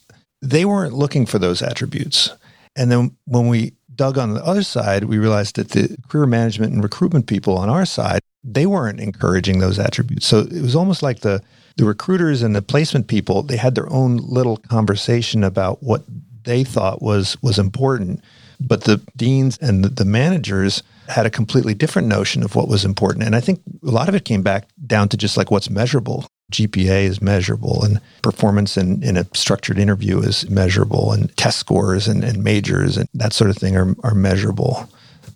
they 0.42 0.64
weren't 0.64 0.94
looking 0.94 1.26
for 1.26 1.40
those 1.40 1.62
attributes. 1.62 2.32
And 2.76 2.92
then 2.92 3.18
when 3.26 3.48
we 3.48 3.74
dug 3.96 4.18
on 4.18 4.34
the 4.34 4.46
other 4.46 4.64
side, 4.64 5.04
we 5.04 5.18
realized 5.18 5.58
that 5.58 5.72
the 5.72 5.98
career 6.08 6.26
management 6.26 6.72
and 6.72 6.82
recruitment 6.82 7.28
people 7.28 7.58
on 7.58 7.70
our 7.70 7.86
side, 7.86 8.22
they 8.44 8.66
weren't 8.66 9.02
encouraging 9.02 9.60
those 9.60 9.78
attributes. 9.78 10.26
So 10.26 10.40
it 10.40 10.62
was 10.62 10.76
almost 10.76 11.04
like 11.04 11.20
the 11.20 11.42
the 11.76 11.86
recruiters 11.86 12.42
and 12.42 12.54
the 12.54 12.62
placement 12.62 13.08
people, 13.08 13.42
they 13.42 13.56
had 13.56 13.74
their 13.74 13.90
own 13.92 14.18
little 14.18 14.58
conversation 14.58 15.46
about 15.46 15.82
what 15.82 16.04
they 16.44 16.64
thought 16.64 17.02
was 17.02 17.38
was 17.42 17.60
important. 17.60 18.22
But 18.60 18.84
the 18.84 19.02
deans 19.16 19.58
and 19.60 19.86
the, 19.86 20.06
managers 20.06 20.84
had 21.08 21.26
a 21.26 21.30
completely 21.30 21.74
different 21.74 22.08
notion 22.08 22.44
of 22.44 22.56
what 22.56 22.68
was 22.68 22.84
important. 22.84 23.26
And 23.26 23.36
I 23.36 23.40
think 23.40 23.62
a 23.84 23.92
lot 23.92 24.10
of 24.10 24.16
it 24.16 24.26
came 24.26 24.42
back 24.42 24.68
down 24.86 25.08
to 25.10 25.18
just 25.18 25.38
like 25.38 25.50
what's 25.50 25.70
measurable. 25.70 26.28
GPA 26.52 27.04
is 27.04 27.22
measurable 27.22 27.84
and 27.84 28.02
performance 28.22 28.76
in, 28.76 29.02
in 29.04 29.18
a 29.18 29.26
structured 29.34 29.80
interview 29.80 30.20
is 30.20 30.50
measurable 30.50 31.14
and 31.14 31.36
test 31.38 31.60
scores 31.60 32.08
and, 32.08 32.24
and 32.24 32.44
majors 32.44 32.98
and 32.98 33.08
that 33.14 33.34
sort 33.34 33.50
of 33.50 33.58
thing 33.58 33.78
are, 33.78 33.96
are 34.04 34.16
measurable. 34.16 34.90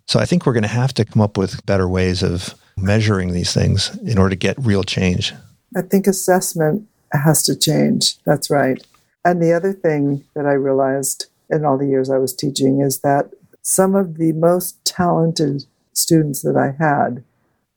So 0.07 0.19
I 0.19 0.25
think 0.25 0.45
we're 0.45 0.53
going 0.53 0.63
to 0.63 0.69
have 0.69 0.93
to 0.95 1.05
come 1.05 1.21
up 1.21 1.37
with 1.37 1.65
better 1.65 1.87
ways 1.87 2.23
of 2.23 2.55
measuring 2.77 3.31
these 3.31 3.53
things 3.53 3.95
in 3.99 4.17
order 4.17 4.31
to 4.31 4.35
get 4.35 4.57
real 4.59 4.83
change. 4.83 5.33
I 5.75 5.81
think 5.81 6.07
assessment 6.07 6.87
has 7.11 7.43
to 7.43 7.55
change. 7.55 8.17
That's 8.25 8.49
right. 8.49 8.83
And 9.25 9.41
the 9.41 9.53
other 9.53 9.71
thing 9.71 10.23
that 10.35 10.45
I 10.45 10.53
realized 10.53 11.27
in 11.49 11.65
all 11.65 11.77
the 11.77 11.87
years 11.87 12.09
I 12.09 12.17
was 12.17 12.33
teaching 12.33 12.81
is 12.81 12.99
that 12.99 13.31
some 13.61 13.95
of 13.95 14.17
the 14.17 14.31
most 14.33 14.83
talented 14.85 15.65
students 15.93 16.41
that 16.41 16.57
I 16.57 16.75
had 16.83 17.23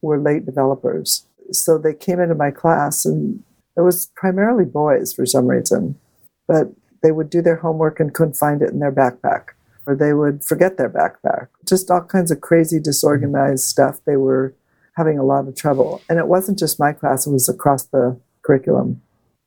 were 0.03 0.19
late 0.19 0.47
developers 0.47 1.27
so 1.53 1.79
they 1.79 1.95
came 1.95 2.21
into 2.21 2.35
my 2.35 2.51
class, 2.51 3.05
and 3.05 3.43
it 3.77 3.83
was 3.83 4.07
primarily 4.15 4.65
boys 4.65 5.13
for 5.13 5.27
some 5.27 5.47
reason, 5.47 5.99
but 6.47 6.73
they 7.03 7.13
would 7.13 7.31
do 7.31 7.43
their 7.43 7.57
homework 7.57 8.01
and 8.01 8.15
couldn't 8.15 8.37
find 8.37 8.63
it 8.63 8.71
in 8.71 8.79
their 8.79 8.93
backpack, 8.93 9.49
or 9.87 9.95
they 9.95 10.13
would 10.13 10.45
forget 10.45 10.77
their 10.77 10.91
backpack. 10.91 11.49
Just 11.65 11.91
all 11.91 12.03
kinds 12.03 12.31
of 12.31 12.41
crazy, 12.41 12.81
disorganized 12.81 13.65
stuff. 13.65 14.01
They 14.05 14.17
were 14.17 14.55
having 14.97 15.19
a 15.19 15.25
lot 15.25 15.47
of 15.47 15.55
trouble. 15.55 16.01
And 16.09 16.19
it 16.19 16.27
wasn't 16.27 16.59
just 16.59 16.81
my 16.81 16.93
class, 16.93 17.27
it 17.27 17.33
was 17.33 17.49
across 17.49 17.85
the 17.85 18.19
curriculum. 18.43 19.03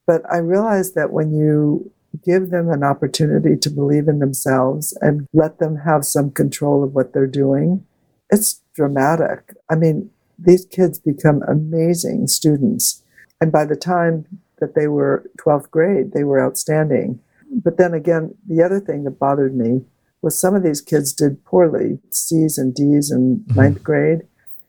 But 0.05 0.21
I 0.31 0.37
realized 0.37 0.95
that 0.95 1.11
when 1.11 1.33
you 1.33 1.91
give 2.23 2.49
them 2.49 2.69
an 2.69 2.83
opportunity 2.83 3.55
to 3.57 3.69
believe 3.69 4.07
in 4.07 4.19
themselves 4.19 4.97
and 5.01 5.27
let 5.33 5.59
them 5.59 5.77
have 5.77 6.05
some 6.05 6.31
control 6.31 6.83
of 6.83 6.93
what 6.93 7.13
they're 7.13 7.27
doing, 7.27 7.85
it's 8.29 8.61
dramatic. 8.75 9.53
I 9.69 9.75
mean, 9.75 10.09
these 10.37 10.65
kids 10.65 10.99
become 10.99 11.43
amazing 11.47 12.27
students. 12.27 13.03
And 13.41 13.51
by 13.51 13.65
the 13.65 13.75
time 13.75 14.25
that 14.59 14.75
they 14.75 14.87
were 14.87 15.29
12th 15.39 15.69
grade, 15.71 16.11
they 16.13 16.23
were 16.23 16.43
outstanding. 16.43 17.19
But 17.51 17.77
then 17.77 17.93
again, 17.93 18.35
the 18.47 18.63
other 18.63 18.79
thing 18.79 19.03
that 19.03 19.19
bothered 19.19 19.55
me 19.55 19.85
was 20.21 20.37
some 20.37 20.55
of 20.55 20.63
these 20.63 20.81
kids 20.81 21.13
did 21.13 21.43
poorly, 21.45 21.99
C's 22.11 22.57
and 22.57 22.73
D's 22.73 23.11
in 23.11 23.37
mm-hmm. 23.37 23.59
ninth 23.59 23.83
grade. 23.83 24.21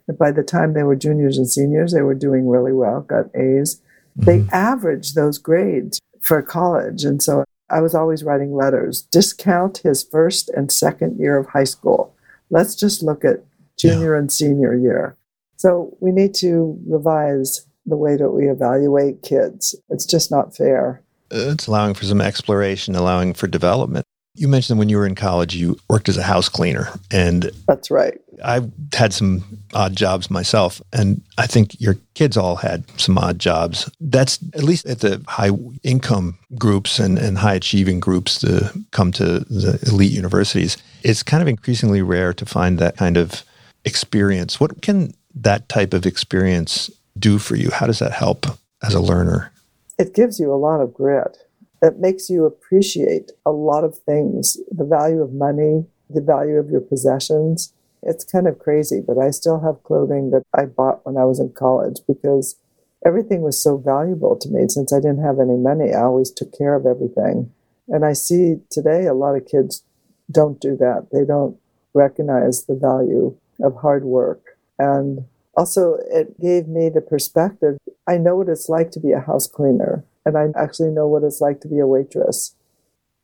And 0.06 0.16
by 0.18 0.32
the 0.32 0.42
time 0.42 0.72
they 0.72 0.82
were 0.82 0.96
juniors 0.96 1.38
and 1.38 1.48
seniors, 1.48 1.92
they 1.92 2.02
were 2.02 2.14
doing 2.14 2.48
really 2.48 2.72
well, 2.72 3.00
got 3.00 3.26
A's. 3.34 3.80
Mm-hmm. 4.18 4.24
They 4.24 4.46
averaged 4.52 5.14
those 5.14 5.38
grades 5.38 6.00
for 6.20 6.42
college. 6.42 7.04
And 7.04 7.22
so 7.22 7.44
I 7.70 7.80
was 7.80 7.94
always 7.94 8.24
writing 8.24 8.54
letters 8.54 9.02
discount 9.02 9.78
his 9.78 10.02
first 10.02 10.48
and 10.50 10.70
second 10.70 11.18
year 11.18 11.36
of 11.36 11.46
high 11.46 11.64
school. 11.64 12.14
Let's 12.50 12.74
just 12.74 13.02
look 13.02 13.24
at 13.24 13.44
junior 13.78 14.14
yeah. 14.14 14.20
and 14.20 14.32
senior 14.32 14.74
year. 14.74 15.16
So 15.56 15.96
we 16.00 16.10
need 16.10 16.34
to 16.36 16.78
revise 16.86 17.66
the 17.86 17.96
way 17.96 18.16
that 18.16 18.30
we 18.30 18.48
evaluate 18.48 19.22
kids. 19.22 19.74
It's 19.88 20.06
just 20.06 20.30
not 20.30 20.56
fair. 20.56 21.02
It's 21.30 21.66
allowing 21.66 21.94
for 21.94 22.04
some 22.04 22.20
exploration, 22.20 22.96
allowing 22.96 23.34
for 23.34 23.46
development. 23.46 24.04
You 24.40 24.48
mentioned 24.48 24.78
when 24.78 24.88
you 24.88 24.96
were 24.96 25.06
in 25.06 25.14
college, 25.14 25.54
you 25.54 25.78
worked 25.90 26.08
as 26.08 26.16
a 26.16 26.22
house 26.22 26.48
cleaner. 26.48 26.88
And 27.10 27.50
that's 27.66 27.90
right. 27.90 28.18
I've 28.42 28.72
had 28.94 29.12
some 29.12 29.44
odd 29.74 29.94
jobs 29.94 30.30
myself. 30.30 30.80
And 30.94 31.20
I 31.36 31.46
think 31.46 31.78
your 31.78 31.98
kids 32.14 32.38
all 32.38 32.56
had 32.56 32.84
some 32.98 33.18
odd 33.18 33.38
jobs. 33.38 33.90
That's 34.00 34.38
at 34.54 34.62
least 34.62 34.86
at 34.86 35.00
the 35.00 35.22
high 35.28 35.50
income 35.82 36.38
groups 36.56 36.98
and, 36.98 37.18
and 37.18 37.36
high 37.36 37.52
achieving 37.52 38.00
groups 38.00 38.38
to 38.38 38.72
come 38.92 39.12
to 39.12 39.40
the 39.40 39.78
elite 39.86 40.12
universities. 40.12 40.78
It's 41.02 41.22
kind 41.22 41.42
of 41.42 41.48
increasingly 41.48 42.00
rare 42.00 42.32
to 42.32 42.46
find 42.46 42.78
that 42.78 42.96
kind 42.96 43.18
of 43.18 43.44
experience. 43.84 44.58
What 44.58 44.80
can 44.80 45.12
that 45.34 45.68
type 45.68 45.92
of 45.92 46.06
experience 46.06 46.90
do 47.18 47.38
for 47.38 47.56
you? 47.56 47.70
How 47.70 47.86
does 47.86 47.98
that 47.98 48.12
help 48.12 48.46
as 48.82 48.94
a 48.94 49.00
learner? 49.00 49.52
It 49.98 50.14
gives 50.14 50.40
you 50.40 50.50
a 50.50 50.56
lot 50.56 50.80
of 50.80 50.94
grit. 50.94 51.36
It 51.82 51.98
makes 51.98 52.28
you 52.28 52.44
appreciate 52.44 53.32
a 53.46 53.52
lot 53.52 53.84
of 53.84 53.98
things 53.98 54.58
the 54.70 54.84
value 54.84 55.22
of 55.22 55.32
money, 55.32 55.86
the 56.08 56.20
value 56.20 56.56
of 56.56 56.70
your 56.70 56.80
possessions. 56.80 57.72
It's 58.02 58.24
kind 58.24 58.46
of 58.46 58.58
crazy, 58.58 59.02
but 59.06 59.18
I 59.18 59.30
still 59.30 59.60
have 59.60 59.82
clothing 59.82 60.30
that 60.30 60.42
I 60.54 60.66
bought 60.66 61.04
when 61.04 61.16
I 61.16 61.24
was 61.24 61.38
in 61.40 61.52
college 61.52 62.00
because 62.06 62.56
everything 63.04 63.42
was 63.42 63.62
so 63.62 63.76
valuable 63.76 64.36
to 64.36 64.48
me. 64.48 64.66
Since 64.68 64.92
I 64.92 65.00
didn't 65.00 65.22
have 65.22 65.38
any 65.38 65.56
money, 65.56 65.92
I 65.92 66.02
always 66.02 66.30
took 66.30 66.56
care 66.56 66.74
of 66.74 66.86
everything. 66.86 67.52
And 67.88 68.04
I 68.04 68.12
see 68.12 68.60
today 68.70 69.06
a 69.06 69.14
lot 69.14 69.36
of 69.36 69.46
kids 69.46 69.82
don't 70.30 70.60
do 70.60 70.76
that. 70.76 71.08
They 71.12 71.24
don't 71.24 71.56
recognize 71.92 72.64
the 72.64 72.74
value 72.76 73.36
of 73.60 73.76
hard 73.76 74.04
work 74.04 74.56
and 74.78 75.26
also, 75.60 75.98
it 76.10 76.40
gave 76.40 76.68
me 76.68 76.88
the 76.88 77.00
perspective. 77.00 77.76
I 78.06 78.18
know 78.18 78.36
what 78.36 78.48
it's 78.48 78.68
like 78.68 78.90
to 78.92 79.00
be 79.00 79.12
a 79.12 79.20
house 79.20 79.46
cleaner, 79.46 80.04
and 80.24 80.36
I 80.36 80.48
actually 80.56 80.90
know 80.90 81.06
what 81.06 81.22
it's 81.22 81.40
like 81.40 81.60
to 81.60 81.68
be 81.68 81.78
a 81.78 81.86
waitress. 81.86 82.54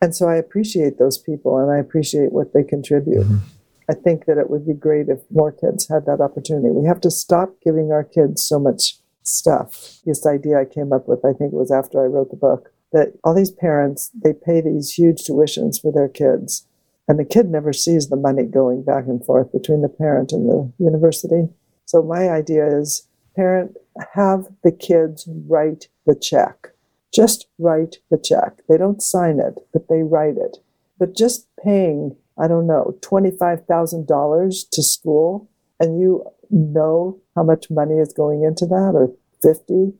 And 0.01 0.15
so 0.15 0.29
I 0.29 0.37
appreciate 0.37 0.99
those 0.99 1.19
people 1.19 1.59
and 1.59 1.71
I 1.71 1.79
appreciate 1.79 2.33
what 2.33 2.53
they 2.53 2.63
contribute. 2.63 3.25
Mm-hmm. 3.25 3.37
I 3.89 3.95
think 3.95 4.27
that 4.27 4.39
it 4.39 4.51
would 4.51 4.67
be 4.67 4.75
great 4.75 5.09
if 5.09 5.21
more 5.31 5.53
kids 5.53 5.89
had 5.89 6.07
that 6.07 6.21
opportunity. 6.21 6.71
We 6.71 6.87
have 6.87 7.01
to 7.03 7.11
stop 7.11 7.55
giving 7.63 7.93
our 7.93 8.05
kids 8.05 8.43
so 8.43 8.59
much 8.59 8.99
stuff. 9.23 10.01
This 10.05 10.27
idea 10.27 10.61
I 10.61 10.65
came 10.65 10.93
up 10.93 11.09
with, 11.09 11.25
I 11.25 11.33
think 11.33 11.53
it 11.53 11.57
was 11.57 11.71
after 11.71 12.03
I 12.03 12.09
wrote 12.09 12.31
the 12.31 12.37
book, 12.37 12.73
that 12.93 13.13
all 13.25 13.35
these 13.35 13.51
parents, 13.51 14.11
they 14.15 14.33
pay 14.33 14.61
these 14.61 14.93
huge 14.93 15.23
tuitions 15.23 15.81
for 15.81 15.93
their 15.93 16.09
kids. 16.09 16.67
And 17.09 17.19
the 17.19 17.25
kid 17.25 17.49
never 17.49 17.73
sees 17.73 18.09
the 18.09 18.17
money 18.17 18.45
going 18.45 18.83
back 18.83 19.07
and 19.07 19.25
forth 19.25 19.53
between 19.53 19.83
the 19.83 19.89
parent 19.89 20.33
and 20.33 20.49
the 20.49 20.73
university. 20.79 21.49
So 21.85 22.03
my 22.03 22.29
idea 22.29 22.67
is 22.67 23.07
parent 23.37 23.77
have 24.15 24.49
the 24.65 24.73
kids 24.73 25.29
write 25.47 25.89
the 26.07 26.15
check. 26.15 26.73
Just 27.15 27.47
write 27.59 27.97
the 28.11 28.19
check. 28.19 28.61
They 28.69 28.77
don't 28.77 29.03
sign 29.03 29.41
it, 29.41 29.67
but 29.73 29.89
they 29.89 30.03
write 30.03 30.37
it. 30.37 30.59
But 30.99 31.17
just 31.17 31.49
paying, 31.63 32.17
I 32.39 32.49
don't 32.49 32.67
know, 32.67 32.97
$25,000 33.01 34.71
to 34.71 34.83
school 34.83 35.49
and 35.79 36.01
you 36.01 36.25
know 36.51 37.19
how 37.35 37.43
much 37.43 37.71
money 37.71 37.97
is 37.97 38.13
going 38.13 38.43
into 38.43 38.67
that 38.67 38.93
or 38.95 39.13
50, 39.43 39.93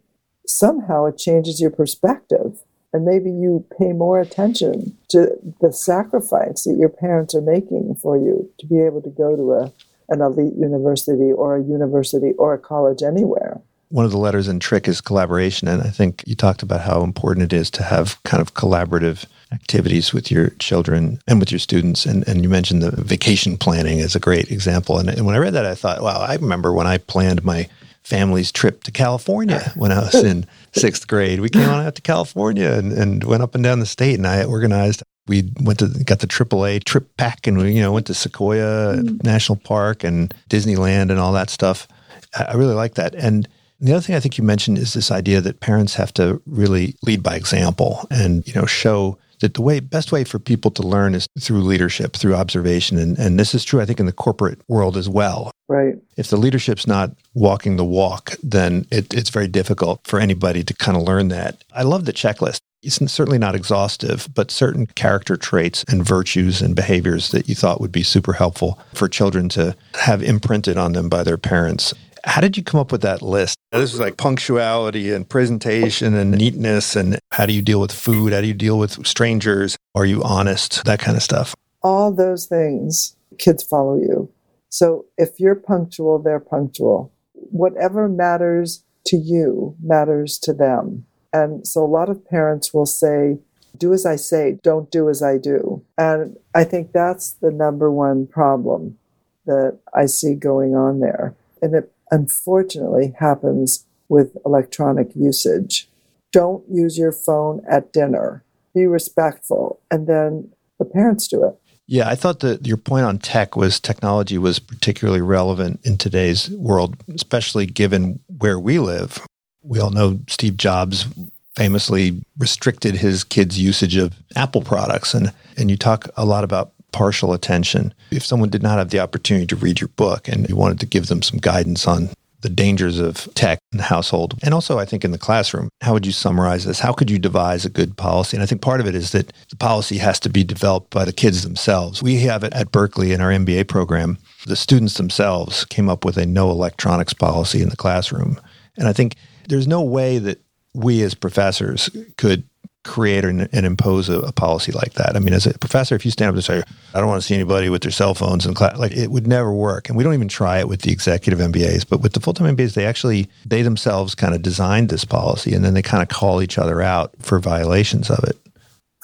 somehow 0.47 1.07
it 1.07 1.19
changes 1.19 1.61
your 1.61 1.71
perspective 1.71 2.63
And 2.97 3.05
maybe 3.05 3.31
you 3.31 3.67
pay 3.79 3.93
more 3.93 4.19
attention 4.19 4.97
to 5.09 5.37
the 5.61 5.71
sacrifice 5.71 6.65
that 6.65 6.79
your 6.79 6.89
parents 6.89 7.35
are 7.35 7.43
making 7.43 7.97
for 7.97 8.17
you 8.17 8.51
to 8.59 8.67
be 8.67 8.81
able 8.81 9.03
to 9.03 9.11
go 9.11 9.37
to 9.37 9.53
a, 9.53 9.73
an 10.09 10.23
elite 10.23 10.55
university 10.57 11.31
or 11.31 11.57
a 11.57 11.63
university 11.63 12.33
or 12.39 12.55
a 12.55 12.59
college 12.59 13.03
anywhere. 13.03 13.61
One 13.89 14.05
of 14.05 14.11
the 14.11 14.19
letters 14.19 14.49
in 14.49 14.61
Trick 14.61 14.89
is 14.89 15.01
collaboration. 15.01 15.69
And 15.69 15.83
I 15.83 15.91
think 15.91 16.25
you 16.27 16.35
talked 16.35 16.63
about 16.63 16.81
how 16.81 17.03
important 17.03 17.53
it 17.53 17.57
is 17.57 17.71
to 17.73 17.83
have 17.83 18.23
kind 18.25 18.41
of 18.41 18.55
collaborative 18.55 19.27
activities 19.53 20.13
with 20.13 20.31
your 20.31 20.51
children 20.59 21.21
and 21.29 21.39
with 21.39 21.53
your 21.53 21.61
students. 21.61 22.05
And, 22.05 22.27
and 22.27 22.43
you 22.43 22.49
mentioned 22.49 22.83
the 22.83 22.91
vacation 22.91 23.57
planning 23.57 24.01
as 24.01 24.17
a 24.17 24.21
great 24.21 24.51
example. 24.51 24.99
And, 24.99 25.09
and 25.09 25.25
when 25.25 25.35
I 25.35 25.39
read 25.39 25.55
that, 25.55 25.67
I 25.67 25.75
thought, 25.75 26.03
wow, 26.03 26.19
I 26.21 26.35
remember 26.35 26.73
when 26.73 26.87
I 26.87 26.99
planned 26.99 27.45
my 27.45 27.69
family's 28.07 28.53
trip 28.53 28.85
to 28.85 28.93
California 28.93 29.73
when 29.75 29.91
I 29.91 29.99
was 29.99 30.15
in 30.15 30.47
sixth 30.73 31.09
grade. 31.09 31.41
We 31.41 31.49
came 31.49 31.69
on 31.69 31.85
out 31.85 31.97
to 31.97 32.03
California 32.03 32.71
and, 32.73 32.93
and 32.93 33.25
went 33.25 33.43
up 33.43 33.55
and 33.55 33.65
down 33.65 33.81
the 33.81 33.87
state, 33.87 34.15
and 34.15 34.27
I 34.27 34.45
organized. 34.45 35.03
We 35.27 35.51
went 35.61 35.81
to 35.81 35.89
got 35.89 36.21
the 36.21 36.29
AAA 36.29 36.85
trip 36.85 37.17
pack, 37.17 37.49
and 37.49 37.59
we 37.59 37.73
you 37.73 37.83
know 37.83 37.93
went 37.93 38.07
to 38.07 38.15
Sequoia 38.15 38.99
mm. 38.99 39.25
National 39.25 39.57
Park 39.57 40.05
and 40.05 40.33
Disneyland 40.49 41.11
and 41.11 41.19
all 41.19 41.33
that 41.33 41.51
stuff. 41.51 41.89
I 42.37 42.55
really 42.55 42.75
like 42.75 42.95
that. 42.95 43.15
And 43.17 43.49
the 43.81 43.93
other 43.93 44.01
thing 44.01 44.17
I 44.17 44.21
think 44.21 44.39
you 44.39 44.45
mentioned 44.45 44.79
is 44.79 44.95
this 44.95 45.11
idea 45.11 45.41
that 45.41 45.61
parents 45.61 45.95
have 45.95 46.13
to 46.15 46.41
really 46.47 46.97
lead 47.03 47.23
by 47.23 47.37
example 47.37 48.07
and 48.11 48.47
you 48.47 48.55
know 48.55 48.67
show 48.67 49.19
that 49.41 49.55
the 49.55 49.63
way 49.63 49.81
best 49.81 50.13
way 50.13 50.25
for 50.25 50.39
people 50.39 50.71
to 50.73 50.83
learn 50.83 51.15
is 51.15 51.27
through 51.41 51.61
leadership, 51.61 52.15
through 52.15 52.35
observation. 52.35 52.99
And, 52.99 53.19
and 53.19 53.39
this 53.39 53.55
is 53.55 53.65
true, 53.65 53.81
I 53.81 53.85
think, 53.85 54.01
in 54.01 54.07
the 54.07 54.13
corporate 54.13 54.61
world 54.69 54.97
as 54.97 55.09
well. 55.09 55.51
Right. 55.69 55.97
If 56.17 56.29
the 56.29 56.37
leadership's 56.37 56.87
not 56.87 57.11
walking 57.35 57.77
the 57.77 57.85
walk, 57.85 58.37
then 58.43 58.87
it, 58.91 59.13
it's 59.13 59.31
very 59.31 59.49
difficult 59.49 60.01
for 60.05 60.21
anybody 60.21 60.63
to 60.65 60.75
kind 60.75 60.97
of 60.97 61.03
learn 61.03 61.29
that. 61.29 61.65
I 61.73 61.83
love 61.83 62.05
the 62.05 62.13
checklist. 62.13 62.59
It's 62.83 62.97
certainly 63.11 63.39
not 63.39 63.57
exhaustive, 63.57 64.29
but 64.33 64.51
certain 64.51 64.87
character 64.87 65.37
traits 65.37 65.85
and 65.89 66.07
virtues 66.07 66.63
and 66.63 66.77
behaviors 66.77 67.31
that 67.31 67.49
you 67.49 67.55
thought 67.55 67.81
would 67.81 67.91
be 67.91 68.05
super 68.05 68.35
helpful 68.35 68.79
for 68.95 69.09
children 69.09 69.49
to 69.51 69.75
have 69.95 70.23
imprinted 70.23 70.77
on 70.77 70.93
them 70.93 71.09
by 71.09 71.25
their 71.25 71.39
parents. 71.39 71.93
How 72.27 72.41
did 72.41 72.57
you 72.57 72.63
come 72.63 72.81
up 72.81 72.93
with 72.93 73.03
that 73.03 73.23
list? 73.23 73.57
This 73.71 73.93
was 73.93 74.01
like 74.01 74.17
punctuality 74.17 75.13
and 75.13 75.27
presentation 75.27 76.15
and 76.15 76.33
neatness. 76.33 76.97
And 76.97 77.19
how 77.31 77.47
do 77.47 77.53
you 77.53 77.63
deal 77.63 77.81
with 77.81 77.93
food? 77.93 78.33
How 78.33 78.41
do 78.41 78.47
you 78.47 78.53
deal 78.53 78.79
with 78.79 79.07
strangers? 79.07 79.77
Are 79.95 80.05
you 80.05 80.23
honest? 80.23 80.85
That 80.85 80.99
kind 80.99 81.17
of 81.17 81.23
stuff. 81.23 81.55
All 81.83 82.13
those 82.13 82.47
things, 82.47 83.17
kids 83.39 83.63
follow 83.63 83.97
you. 83.97 84.31
So 84.69 85.07
if 85.17 85.39
you're 85.39 85.55
punctual, 85.55 86.19
they're 86.19 86.41
punctual. 86.41 87.13
Whatever 87.33 88.09
matters 88.09 88.83
to 89.07 89.17
you 89.17 89.77
matters 89.81 90.39
to 90.41 90.53
them. 90.53 91.07
And 91.33 91.67
so 91.67 91.85
a 91.85 91.87
lot 91.87 92.11
of 92.11 92.27
parents 92.29 92.75
will 92.75 92.87
say, 92.87 93.39
do 93.77 93.93
as 93.93 94.05
I 94.05 94.17
say, 94.17 94.59
don't 94.63 94.91
do 94.91 95.09
as 95.09 95.23
I 95.23 95.39
do. 95.39 95.83
And 95.97 96.37
I 96.55 96.65
think 96.65 96.93
that's 96.93 97.33
the 97.33 97.51
number 97.51 97.91
one 97.91 98.27
problem 98.27 98.99
that 99.45 99.79
I 99.95 100.07
see 100.07 100.35
going 100.35 100.75
on 100.75 101.01
there. 101.01 101.37
And 101.63 101.75
it 101.75 101.93
unfortunately 102.11 103.15
happens 103.19 103.85
with 104.09 104.37
electronic 104.45 105.15
usage. 105.15 105.89
Don't 106.33 106.65
use 106.71 106.99
your 106.99 107.13
phone 107.13 107.63
at 107.69 107.93
dinner. 107.93 108.45
Be 108.75 108.87
respectful. 108.87 109.81
And 109.91 110.07
then 110.07 110.53
the 110.79 110.85
parents 110.85 111.29
do 111.29 111.45
it. 111.45 111.55
Yeah, 111.89 112.09
I 112.09 112.17
thought 112.17 112.41
that 112.41 112.67
your 112.67 112.77
point 112.77 113.07
on 113.07 113.19
tech 113.19 113.57
was 113.57 113.79
technology 113.79 114.39
was 114.39 114.59
particularly 114.59 115.21
relevant 115.21 115.81
in 115.85 115.97
today's 115.97 116.51
world, 116.51 116.97
especially 117.15 117.65
given 117.65 118.19
where 118.39 118.59
we 118.59 118.79
live. 118.79 119.25
We 119.63 119.79
all 119.79 119.91
know 119.91 120.19
Steve 120.29 120.57
Jobs 120.57 121.07
famously 121.55 122.23
restricted 122.39 122.97
his 122.97 123.25
kids' 123.25 123.59
usage 123.59 123.97
of 123.97 124.13
Apple 124.35 124.63
products. 124.63 125.15
And, 125.15 125.33
and 125.57 125.71
you 125.71 125.77
talk 125.77 126.09
a 126.17 126.25
lot 126.25 126.45
about 126.45 126.73
partial 126.93 127.33
attention. 127.33 127.93
If 128.11 128.25
someone 128.25 128.51
did 128.51 128.63
not 128.63 128.79
have 128.79 128.91
the 128.91 129.01
opportunity 129.01 129.47
to 129.49 129.57
read 129.57 129.81
your 129.81 129.89
book 129.89 130.29
and 130.29 130.49
you 130.49 130.57
wanted 130.57 130.81
to 130.81 130.87
give 130.87 131.07
them 131.07 131.23
some 131.23 131.39
guidance 131.39 131.87
on 131.87 132.11
the 132.43 132.49
dangers 132.51 133.01
of 133.01 133.29
tech 133.35 133.59
in 133.73 133.79
the 133.79 133.85
household, 133.85 134.35
and 134.43 134.55
also 134.55 134.79
I 134.79 134.85
think 134.85 135.05
in 135.05 135.11
the 135.11 135.19
classroom, 135.19 135.69
how 135.81 135.95
would 135.95 136.07
you 136.07 136.13
summarize 136.13 136.65
this? 136.65 136.79
How 136.79 136.93
could 136.93 137.11
you 137.11 137.19
devise 137.19 137.65
a 137.65 137.71
good 137.71 137.97
policy? 137.97 138.37
And 138.37 138.43
I 138.43 138.47
think 138.47 138.61
part 138.61 138.81
of 138.81 138.87
it 138.87 138.95
is 138.95 139.13
that 139.13 139.33
the 139.51 139.57
policy 139.57 139.99
has 139.99 140.21
to 140.21 140.29
be 140.29 140.45
developed 140.45 140.91
by 140.91 141.05
the 141.05 141.13
kids 141.13 141.43
themselves. 141.43 142.03
We 142.03 142.17
have 142.21 142.45
it 142.45 142.53
at 142.53 142.73
Berkeley 142.73 143.13
in 143.13 143.21
our 143.21 143.31
MBA 143.31 143.69
program. 143.69 144.19
The 144.47 144.57
students 144.57 144.95
themselves 144.95 145.65
came 145.65 145.89
up 145.89 146.05
with 146.05 146.17
a 146.17 146.27
no 146.27 146.51
electronics 146.51 147.13
policy 147.13 147.63
in 147.63 147.71
the 147.71 147.77
classroom. 147.77 148.41
And 148.77 148.87
I 148.87 148.93
think 148.93 149.17
there's 149.49 149.67
no 149.67 149.83
way 149.83 150.19
that 150.19 150.41
we 150.75 151.03
as 151.03 151.15
professors 151.15 151.89
could 152.19 152.45
create 152.87 153.25
and, 153.25 153.49
and 153.53 153.67
impose 153.67 154.09
a, 154.09 154.21
a, 154.21 154.33
policy 154.33 154.73
like 154.73 154.95
that. 154.95 155.17
I 155.17 155.19
mean, 155.19 155.35
as 155.35 155.47
a 155.47 155.59
professor, 155.59 155.95
if 155.95 156.05
you 156.05 156.11
stand 156.11 156.31
up 156.31 156.35
and 156.35 156.45
say, 156.45 156.63
"I 156.95 157.01
don't 157.01 157.09
want 157.09 157.21
to 157.21 157.27
see 157.27 157.35
anybody 157.35 157.69
with 157.69 157.83
their 157.83 157.91
cell 157.91 158.15
phones 158.15 158.47
in 158.47 158.55
class," 158.55 158.79
like 158.79 158.93
it 158.93 159.11
would 159.11 159.27
never 159.27 159.53
work. 159.53 159.89
And 159.89 159.97
we 159.97 160.05
don't 160.05 160.15
even 160.15 160.29
try 160.29 160.59
it 160.59 160.69
with 160.69 160.83
the 160.83 160.93
executive 160.93 161.41
MBAs, 161.41 161.87
but 161.89 162.01
with 162.01 162.13
the 162.13 162.21
full 162.21 162.33
time 162.33 162.57
MBAs, 162.57 162.75
they 162.75 162.87
actually 162.87 163.29
they 163.45 163.63
themselves 163.63 164.15
kind 164.15 164.35
of 164.35 164.43
designed 164.43 164.89
this 164.89 165.05
policy, 165.05 165.55
and 165.55 165.65
then 165.65 165.75
they 165.75 165.83
kind 165.83 166.03
of 166.03 166.09
call 166.09 166.41
each 166.41 166.59
other 166.59 166.81
out 166.81 167.13
for 167.19 167.39
violations 167.39 168.11
of 168.11 168.23
it. 168.25 168.39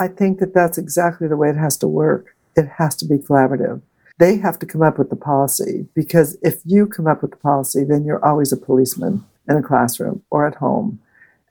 I 0.01 0.09
think 0.09 0.39
that 0.39 0.55
that's 0.55 0.79
exactly 0.79 1.29
the 1.29 1.37
way 1.37 1.51
it 1.51 1.57
has 1.57 1.77
to 1.79 1.89
work. 1.89 2.35
It 2.57 2.69
has 2.79 2.97
to 2.97 3.07
be 3.07 3.19
collaborative. 3.19 3.83
They 4.19 4.37
have 4.39 4.59
to 4.61 4.67
come 4.67 4.83
up 4.83 4.99
with 4.99 5.11
the 5.11 5.17
policy 5.17 5.87
because 5.95 6.37
if 6.43 6.61
you 6.65 6.87
come 6.87 7.07
up 7.07 7.23
with 7.23 7.33
the 7.33 7.37
policy, 7.39 7.85
then 7.85 8.05
you're 8.05 8.25
always 8.25 8.53
a 8.53 8.57
policeman 8.57 9.25
in 9.49 9.57
a 9.57 9.63
classroom 9.63 10.23
or 10.31 10.47
at 10.47 10.57
home 10.57 11.01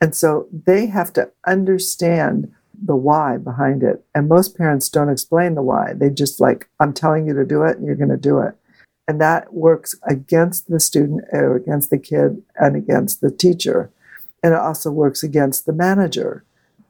and 0.01 0.15
so 0.15 0.47
they 0.51 0.87
have 0.87 1.13
to 1.13 1.31
understand 1.45 2.51
the 2.83 2.95
why 2.95 3.37
behind 3.37 3.83
it. 3.83 4.03
And 4.15 4.27
most 4.27 4.57
parents 4.57 4.89
don't 4.89 5.09
explain 5.09 5.53
the 5.53 5.61
why. 5.61 5.93
They 5.93 6.09
just 6.09 6.41
like, 6.41 6.67
I'm 6.79 6.93
telling 6.93 7.27
you 7.27 7.35
to 7.35 7.45
do 7.45 7.61
it 7.63 7.77
and 7.77 7.85
you're 7.85 7.95
going 7.95 8.09
to 8.09 8.17
do 8.17 8.39
it. 8.39 8.55
And 9.07 9.21
that 9.21 9.53
works 9.53 9.95
against 10.09 10.69
the 10.69 10.79
student 10.79 11.21
or 11.31 11.55
against 11.55 11.91
the 11.91 11.99
kid 11.99 12.41
and 12.55 12.75
against 12.75 13.21
the 13.21 13.29
teacher. 13.29 13.91
And 14.43 14.53
it 14.53 14.59
also 14.59 14.89
works 14.89 15.21
against 15.21 15.65
the 15.65 15.73
manager. 15.73 16.43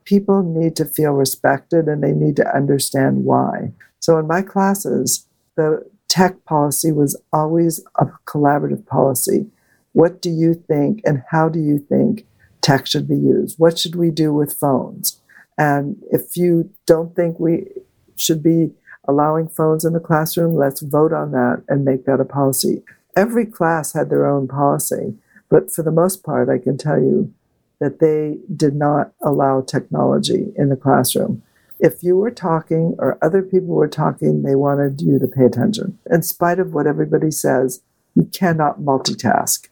People 0.05 0.41
need 0.43 0.75
to 0.77 0.85
feel 0.85 1.11
respected 1.11 1.87
and 1.87 2.01
they 2.01 2.13
need 2.13 2.37
to 2.37 2.55
understand 2.55 3.25
why. 3.25 3.73
So 3.99 4.17
in 4.17 4.27
my 4.27 4.41
classes, 4.41 5.27
the 5.55 5.85
tech 6.07 6.45
policy 6.45 6.91
was 6.91 7.19
always 7.33 7.83
a 7.95 8.05
collaborative 8.25 8.85
policy. 8.85 9.47
What 9.93 10.21
do 10.21 10.29
you 10.29 10.53
think 10.53 11.01
and 11.05 11.23
how 11.29 11.49
do 11.49 11.59
you 11.59 11.77
think 11.77 12.25
tech 12.61 12.87
should 12.87 13.07
be 13.07 13.17
used? 13.17 13.59
What 13.59 13.77
should 13.77 13.95
we 13.95 14.11
do 14.11 14.33
with 14.33 14.53
phones? 14.53 15.19
And 15.57 16.01
if 16.11 16.35
you 16.37 16.69
don't 16.85 17.15
think 17.15 17.39
we 17.39 17.67
should 18.15 18.41
be 18.41 18.71
allowing 19.07 19.47
phones 19.47 19.85
in 19.85 19.93
the 19.93 19.99
classroom, 19.99 20.55
let's 20.55 20.81
vote 20.81 21.13
on 21.13 21.31
that 21.31 21.63
and 21.67 21.85
make 21.85 22.05
that 22.05 22.19
a 22.19 22.25
policy. 22.25 22.83
Every 23.15 23.45
class 23.45 23.93
had 23.93 24.09
their 24.09 24.25
own 24.25 24.47
policy, 24.47 25.15
but 25.49 25.71
for 25.71 25.83
the 25.83 25.91
most 25.91 26.23
part, 26.23 26.49
I 26.49 26.57
can 26.57 26.77
tell 26.77 26.99
you 26.99 27.33
that 27.79 27.99
they 27.99 28.37
did 28.55 28.75
not 28.75 29.11
allow 29.21 29.61
technology 29.61 30.53
in 30.55 30.69
the 30.69 30.75
classroom. 30.75 31.41
If 31.79 32.03
you 32.03 32.15
were 32.15 32.31
talking 32.31 32.95
or 32.99 33.17
other 33.23 33.41
people 33.41 33.69
were 33.69 33.87
talking, 33.87 34.43
they 34.43 34.53
wanted 34.53 35.01
you 35.01 35.17
to 35.17 35.27
pay 35.27 35.45
attention. 35.45 35.97
In 36.11 36.21
spite 36.21 36.59
of 36.59 36.73
what 36.73 36.85
everybody 36.85 37.31
says, 37.31 37.81
you 38.15 38.25
cannot 38.25 38.81
multitask. 38.81 39.67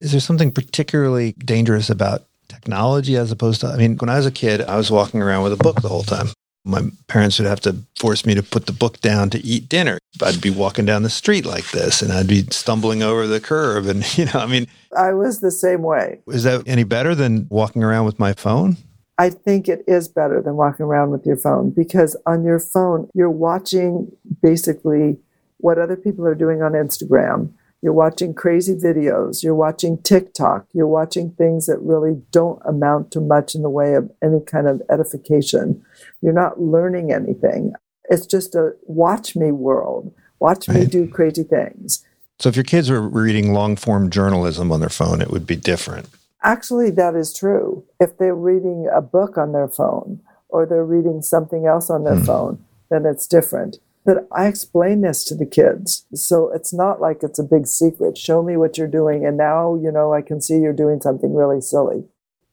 Is 0.00 0.12
there 0.12 0.20
something 0.20 0.52
particularly 0.52 1.32
dangerous 1.32 1.90
about 1.90 2.27
technology 2.68 3.16
as 3.16 3.32
opposed 3.32 3.62
to, 3.62 3.66
I 3.66 3.76
mean, 3.76 3.96
when 3.96 4.10
I 4.10 4.16
was 4.18 4.26
a 4.26 4.30
kid, 4.30 4.60
I 4.60 4.76
was 4.76 4.90
walking 4.90 5.22
around 5.22 5.42
with 5.42 5.54
a 5.54 5.56
book 5.56 5.80
the 5.80 5.88
whole 5.88 6.02
time. 6.02 6.26
My 6.66 6.82
parents 7.06 7.38
would 7.38 7.48
have 7.48 7.60
to 7.60 7.76
force 7.98 8.26
me 8.26 8.34
to 8.34 8.42
put 8.42 8.66
the 8.66 8.72
book 8.72 9.00
down 9.00 9.30
to 9.30 9.38
eat 9.42 9.70
dinner. 9.70 9.98
I'd 10.22 10.42
be 10.42 10.50
walking 10.50 10.84
down 10.84 11.02
the 11.02 11.08
street 11.08 11.46
like 11.46 11.70
this 11.70 12.02
and 12.02 12.12
I'd 12.12 12.26
be 12.26 12.42
stumbling 12.50 13.02
over 13.02 13.26
the 13.26 13.40
curb. 13.40 13.86
And, 13.86 14.18
you 14.18 14.26
know, 14.26 14.32
I 14.34 14.46
mean, 14.46 14.66
I 14.94 15.14
was 15.14 15.40
the 15.40 15.50
same 15.50 15.80
way. 15.80 16.20
Is 16.26 16.44
that 16.44 16.68
any 16.68 16.84
better 16.84 17.14
than 17.14 17.46
walking 17.48 17.82
around 17.82 18.04
with 18.04 18.18
my 18.18 18.34
phone? 18.34 18.76
I 19.16 19.30
think 19.30 19.66
it 19.66 19.82
is 19.86 20.06
better 20.06 20.42
than 20.42 20.56
walking 20.56 20.84
around 20.84 21.10
with 21.10 21.24
your 21.24 21.38
phone 21.38 21.70
because 21.70 22.16
on 22.26 22.44
your 22.44 22.60
phone, 22.60 23.08
you're 23.14 23.30
watching 23.30 24.12
basically 24.42 25.16
what 25.56 25.78
other 25.78 25.96
people 25.96 26.26
are 26.26 26.34
doing 26.34 26.62
on 26.62 26.72
Instagram 26.72 27.50
you're 27.80 27.92
watching 27.92 28.34
crazy 28.34 28.74
videos. 28.74 29.42
You're 29.42 29.54
watching 29.54 30.02
TikTok. 30.02 30.66
You're 30.72 30.88
watching 30.88 31.30
things 31.32 31.66
that 31.66 31.78
really 31.78 32.20
don't 32.32 32.60
amount 32.64 33.12
to 33.12 33.20
much 33.20 33.54
in 33.54 33.62
the 33.62 33.70
way 33.70 33.94
of 33.94 34.10
any 34.22 34.40
kind 34.40 34.66
of 34.66 34.82
edification. 34.90 35.84
You're 36.20 36.32
not 36.32 36.60
learning 36.60 37.12
anything. 37.12 37.72
It's 38.10 38.26
just 38.26 38.54
a 38.54 38.72
watch 38.84 39.36
me 39.36 39.52
world. 39.52 40.12
Watch 40.40 40.68
right. 40.68 40.80
me 40.80 40.86
do 40.86 41.06
crazy 41.06 41.44
things. 41.44 42.04
So 42.40 42.48
if 42.48 42.56
your 42.56 42.64
kids 42.64 42.90
were 42.90 43.00
reading 43.00 43.52
long 43.52 43.76
form 43.76 44.10
journalism 44.10 44.72
on 44.72 44.80
their 44.80 44.88
phone, 44.88 45.20
it 45.20 45.30
would 45.30 45.46
be 45.46 45.56
different. 45.56 46.08
Actually, 46.42 46.90
that 46.92 47.14
is 47.14 47.34
true. 47.34 47.84
If 48.00 48.16
they're 48.18 48.34
reading 48.34 48.88
a 48.92 49.00
book 49.00 49.36
on 49.36 49.52
their 49.52 49.68
phone 49.68 50.20
or 50.48 50.66
they're 50.66 50.84
reading 50.84 51.20
something 51.22 51.66
else 51.66 51.90
on 51.90 52.04
their 52.04 52.16
hmm. 52.16 52.24
phone, 52.24 52.64
then 52.90 53.04
it's 53.06 53.26
different. 53.26 53.78
But 54.08 54.26
I 54.32 54.46
explain 54.46 55.02
this 55.02 55.22
to 55.24 55.34
the 55.34 55.44
kids. 55.44 56.06
So 56.14 56.50
it's 56.54 56.72
not 56.72 56.98
like 56.98 57.22
it's 57.22 57.38
a 57.38 57.42
big 57.42 57.66
secret. 57.66 58.16
Show 58.16 58.42
me 58.42 58.56
what 58.56 58.78
you're 58.78 58.86
doing. 58.86 59.26
And 59.26 59.36
now, 59.36 59.74
you 59.74 59.92
know, 59.92 60.14
I 60.14 60.22
can 60.22 60.40
see 60.40 60.60
you're 60.60 60.72
doing 60.72 61.02
something 61.02 61.34
really 61.34 61.60
silly. 61.60 62.04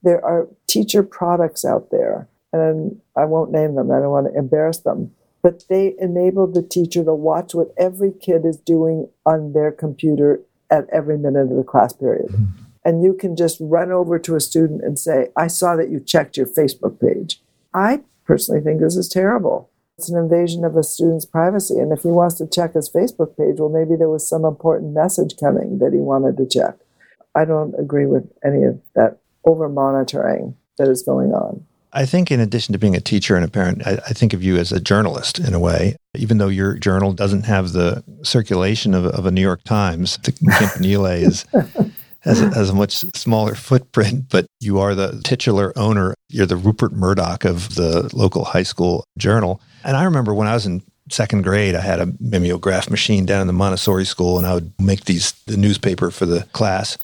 There 0.04 0.24
are 0.26 0.50
teacher 0.68 1.02
products 1.02 1.64
out 1.64 1.92
there. 1.92 2.28
and 2.52 3.00
I 3.16 3.24
won't 3.24 3.54
name 3.54 3.76
them, 3.76 3.90
I 3.90 4.00
don't 4.00 4.10
want 4.10 4.28
to 4.28 4.38
embarrass 4.38 4.80
them, 4.80 5.14
but 5.42 5.64
they 5.70 5.96
enable 5.98 6.46
the 6.46 6.62
teacher 6.62 7.06
to 7.06 7.14
watch 7.14 7.56
what 7.56 7.74
every 7.78 8.12
kid 8.12 8.46
is 8.46 8.58
doing 8.58 9.08
on 9.26 9.54
their 9.54 9.72
computer 9.72 10.42
at 10.70 10.90
every 10.92 11.18
minute 11.18 11.52
of 11.52 11.56
the 11.56 11.64
class 11.64 11.94
period. 11.94 12.32
Mm-hmm. 12.32 12.64
And 12.84 13.02
you 13.02 13.14
can 13.14 13.38
just 13.38 13.60
run 13.62 13.94
over 13.94 14.20
to 14.20 14.36
a 14.36 14.42
student 14.42 14.84
and 14.84 15.00
say, 15.00 15.30
I 15.38 15.48
saw 15.48 15.78
that 15.78 15.90
you 15.90 16.02
checked 16.02 16.36
your 16.36 16.48
Facebook 16.48 17.00
page. 17.00 17.42
I 17.74 18.02
personally 18.26 18.60
think 18.60 18.82
this 18.82 18.98
is 18.98 19.08
terrible. 19.08 19.70
It's 19.98 20.10
an 20.10 20.18
invasion 20.18 20.66
of 20.66 20.76
a 20.76 20.84
student's 20.84 21.26
privacy. 21.26 21.80
And 21.80 21.94
if 21.94 22.04
he 22.04 22.10
wants 22.10 22.36
to 22.36 22.48
check 22.48 22.74
his 22.74 22.90
Facebook 22.90 23.38
page, 23.38 23.60
well, 23.60 23.70
maybe 23.70 23.96
there 23.96 24.10
was 24.10 24.28
some 24.28 24.44
important 24.44 24.94
message 24.94 25.38
coming 25.40 25.80
that 25.80 25.94
he 25.94 26.00
wanted 26.00 26.36
to 26.38 26.46
check. 26.46 26.76
I 27.34 27.46
don't 27.46 27.74
agree 27.80 28.06
with 28.06 28.30
any 28.44 28.64
of 28.64 28.82
that 28.96 29.20
over 29.46 29.70
monitoring 29.70 30.56
that 30.78 30.90
is 30.90 31.02
going 31.02 31.34
on. 31.34 31.66
I 31.94 32.06
think, 32.06 32.30
in 32.30 32.42
addition 32.42 32.74
to 32.74 32.78
being 32.78 32.96
a 32.96 33.00
teacher 33.00 33.38
and 33.38 33.46
a 33.46 33.48
parent, 33.48 33.88
I, 33.88 33.94
I, 33.94 34.12
think 34.12 34.34
of 34.34 34.44
you 34.44 34.58
as 34.58 34.74
a 34.74 34.82
journalist 34.82 35.40
in 35.40 35.54
a 35.54 35.60
way. 35.60 35.96
Even 36.14 36.40
though 36.40 36.50
your 36.50 36.78
journal 36.78 37.14
doesn't 37.14 37.44
have 37.44 37.72
the 37.72 38.04
circulation 38.22 38.94
of, 38.94 39.06
of 39.06 39.26
a 39.26 39.32
New 39.32 39.42
York 39.42 39.64
Times, 39.64 40.18
the 40.18 40.34
Campanile 40.34 41.06
is 41.06 41.46
has 42.26 42.42
a, 42.42 42.48
hmm. 42.48 42.54
has 42.54 42.70
a 42.70 42.76
much 42.76 42.96
smaller 43.16 43.56
footprint, 43.56 44.26
but 44.30 44.48
you 44.60 44.80
are 44.80 44.96
the 44.96 45.22
titular 45.24 45.72
owner. 45.78 46.16
You're 46.30 46.46
the 46.46 46.58
Rupert 46.58 46.92
Murdoch 46.92 47.46
of 47.46 47.76
the 47.76 48.10
local 48.14 48.44
high 48.44 48.64
school 48.64 49.06
journal. 49.18 49.62
And 49.84 49.96
I 49.96 50.04
remember 50.04 50.34
when 50.34 50.48
I 50.48 50.54
was 50.54 50.66
in 50.66 50.82
second 51.10 51.44
grade, 51.44 51.76
I 51.76 51.82
had 51.82 52.00
a 52.00 52.14
mimeograph 52.20 52.90
machine 52.90 53.26
down 53.26 53.42
in 53.42 53.48
the 53.48 53.54
Montessori 53.54 54.06
school, 54.06 54.38
and 54.38 54.48
I 54.48 54.56
would 54.56 54.74
make 54.82 55.06
these 55.06 55.34
the 55.46 55.58
newspaper 55.58 56.12
for 56.12 56.26
the 56.26 56.44
class. 56.52 56.98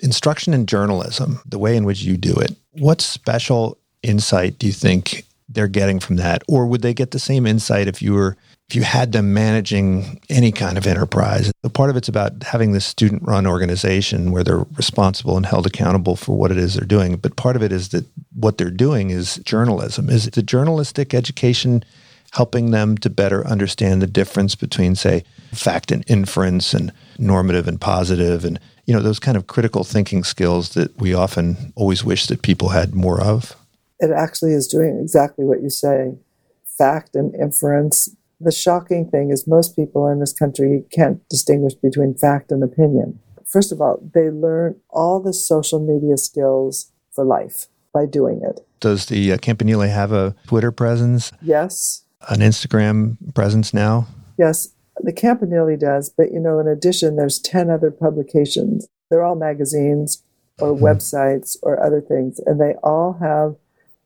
Instruction 0.00 0.52
in 0.52 0.66
journalism, 0.66 1.40
the 1.46 1.58
way 1.58 1.76
in 1.76 1.84
which 1.84 2.02
you 2.02 2.16
do 2.16 2.34
it. 2.34 2.56
What 2.72 3.00
special 3.00 3.78
insight 4.02 4.58
do 4.58 4.66
you 4.66 4.72
think 4.72 5.24
they're 5.48 5.68
getting 5.68 6.00
from 6.00 6.16
that, 6.16 6.42
or 6.48 6.66
would 6.66 6.82
they 6.82 6.94
get 6.94 7.12
the 7.12 7.18
same 7.20 7.46
insight 7.46 7.86
if 7.86 8.02
you 8.02 8.12
were 8.12 8.36
if 8.68 8.74
you 8.74 8.82
had 8.82 9.12
them 9.12 9.34
managing 9.34 10.20
any 10.30 10.50
kind 10.50 10.78
of 10.78 10.86
enterprise. 10.86 11.52
The 11.62 11.70
part 11.70 11.90
of 11.90 11.96
it's 11.96 12.08
about 12.08 12.42
having 12.42 12.72
this 12.72 12.86
student 12.86 13.22
run 13.22 13.46
organization 13.46 14.30
where 14.30 14.42
they're 14.42 14.64
responsible 14.76 15.36
and 15.36 15.44
held 15.44 15.66
accountable 15.66 16.16
for 16.16 16.36
what 16.36 16.50
it 16.50 16.56
is 16.56 16.74
they're 16.74 16.86
doing. 16.86 17.16
But 17.16 17.36
part 17.36 17.56
of 17.56 17.62
it 17.62 17.72
is 17.72 17.90
that 17.90 18.06
what 18.34 18.56
they're 18.56 18.70
doing 18.70 19.10
is 19.10 19.36
journalism. 19.44 20.08
Is 20.08 20.30
the 20.30 20.42
journalistic 20.42 21.12
education 21.12 21.84
helping 22.32 22.70
them 22.70 22.96
to 22.98 23.10
better 23.10 23.46
understand 23.46 24.02
the 24.02 24.06
difference 24.06 24.54
between, 24.54 24.94
say, 24.94 25.22
fact 25.52 25.92
and 25.92 26.02
inference 26.08 26.74
and 26.74 26.92
normative 27.18 27.68
and 27.68 27.80
positive 27.80 28.44
and 28.44 28.58
you 28.86 28.92
know 28.92 29.00
those 29.00 29.20
kind 29.20 29.36
of 29.36 29.46
critical 29.46 29.84
thinking 29.84 30.24
skills 30.24 30.74
that 30.74 30.94
we 30.98 31.14
often 31.14 31.72
always 31.76 32.04
wish 32.04 32.26
that 32.26 32.42
people 32.42 32.70
had 32.70 32.94
more 32.94 33.20
of? 33.20 33.56
It 34.00 34.10
actually 34.10 34.52
is 34.52 34.66
doing 34.66 34.98
exactly 35.00 35.44
what 35.44 35.62
you 35.62 35.70
say. 35.70 36.16
Fact 36.64 37.14
and 37.14 37.34
inference 37.36 38.08
the 38.44 38.52
shocking 38.52 39.08
thing 39.08 39.30
is 39.30 39.46
most 39.46 39.74
people 39.74 40.06
in 40.08 40.20
this 40.20 40.32
country 40.32 40.84
can't 40.90 41.26
distinguish 41.28 41.74
between 41.74 42.14
fact 42.14 42.52
and 42.52 42.62
opinion. 42.62 43.18
First 43.44 43.72
of 43.72 43.80
all, 43.80 44.00
they 44.14 44.30
learn 44.30 44.80
all 44.90 45.20
the 45.20 45.32
social 45.32 45.80
media 45.80 46.16
skills 46.16 46.92
for 47.12 47.24
life 47.24 47.66
by 47.92 48.06
doing 48.06 48.40
it. 48.42 48.60
Does 48.80 49.06
the 49.06 49.32
uh, 49.32 49.38
Campanile 49.38 49.88
have 49.88 50.12
a 50.12 50.34
Twitter 50.46 50.72
presence? 50.72 51.32
Yes. 51.40 52.04
An 52.28 52.40
Instagram 52.40 53.16
presence 53.34 53.72
now? 53.72 54.06
Yes, 54.38 54.70
the 55.00 55.12
Campanile 55.12 55.76
does, 55.78 56.10
but 56.10 56.32
you 56.32 56.40
know, 56.40 56.58
in 56.58 56.68
addition, 56.68 57.16
there's 57.16 57.38
10 57.38 57.70
other 57.70 57.90
publications. 57.90 58.88
They're 59.10 59.24
all 59.24 59.36
magazines 59.36 60.22
or 60.58 60.74
mm-hmm. 60.74 60.84
websites 60.84 61.56
or 61.62 61.82
other 61.82 62.00
things, 62.00 62.40
and 62.46 62.60
they 62.60 62.74
all 62.82 63.18
have 63.20 63.56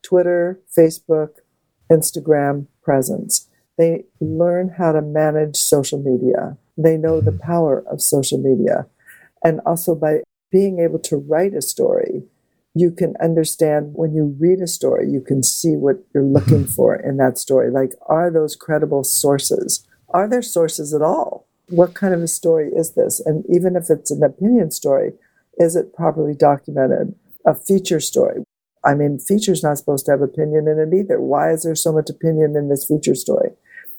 Twitter, 0.02 0.60
Facebook, 0.76 1.30
Instagram 1.90 2.66
presence. 2.82 3.47
They 3.78 4.04
learn 4.20 4.74
how 4.76 4.92
to 4.92 5.00
manage 5.00 5.56
social 5.56 6.02
media. 6.02 6.58
They 6.76 6.96
know 6.96 7.20
the 7.20 7.30
mm-hmm. 7.30 7.46
power 7.46 7.84
of 7.90 8.02
social 8.02 8.38
media. 8.38 8.86
And 9.42 9.60
also 9.64 9.94
by 9.94 10.22
being 10.50 10.80
able 10.80 10.98
to 11.00 11.16
write 11.16 11.54
a 11.54 11.62
story, 11.62 12.24
you 12.74 12.90
can 12.90 13.14
understand 13.22 13.92
when 13.94 14.14
you 14.14 14.36
read 14.38 14.60
a 14.60 14.66
story, 14.66 15.08
you 15.08 15.20
can 15.20 15.42
see 15.42 15.76
what 15.76 15.96
you're 16.12 16.24
looking 16.24 16.64
mm-hmm. 16.64 16.72
for 16.72 16.96
in 16.96 17.16
that 17.16 17.38
story. 17.38 17.70
Like, 17.70 17.92
are 18.06 18.30
those 18.30 18.56
credible 18.56 19.04
sources? 19.04 19.86
Are 20.10 20.28
there 20.28 20.42
sources 20.42 20.92
at 20.92 21.02
all? 21.02 21.46
What 21.68 21.94
kind 21.94 22.14
of 22.14 22.22
a 22.22 22.28
story 22.28 22.70
is 22.74 22.92
this? 22.94 23.20
And 23.20 23.44
even 23.48 23.76
if 23.76 23.90
it's 23.90 24.10
an 24.10 24.22
opinion 24.22 24.70
story, 24.70 25.12
is 25.58 25.76
it 25.76 25.94
properly 25.94 26.34
documented? 26.34 27.14
A 27.46 27.54
feature 27.54 28.00
story. 28.00 28.42
I 28.84 28.94
mean, 28.94 29.18
feature's 29.18 29.62
not 29.62 29.78
supposed 29.78 30.06
to 30.06 30.12
have 30.12 30.22
opinion 30.22 30.68
in 30.68 30.78
it 30.78 30.96
either. 30.96 31.20
Why 31.20 31.52
is 31.52 31.64
there 31.64 31.74
so 31.74 31.92
much 31.92 32.08
opinion 32.08 32.56
in 32.56 32.68
this 32.68 32.86
feature 32.86 33.14
story? 33.14 33.50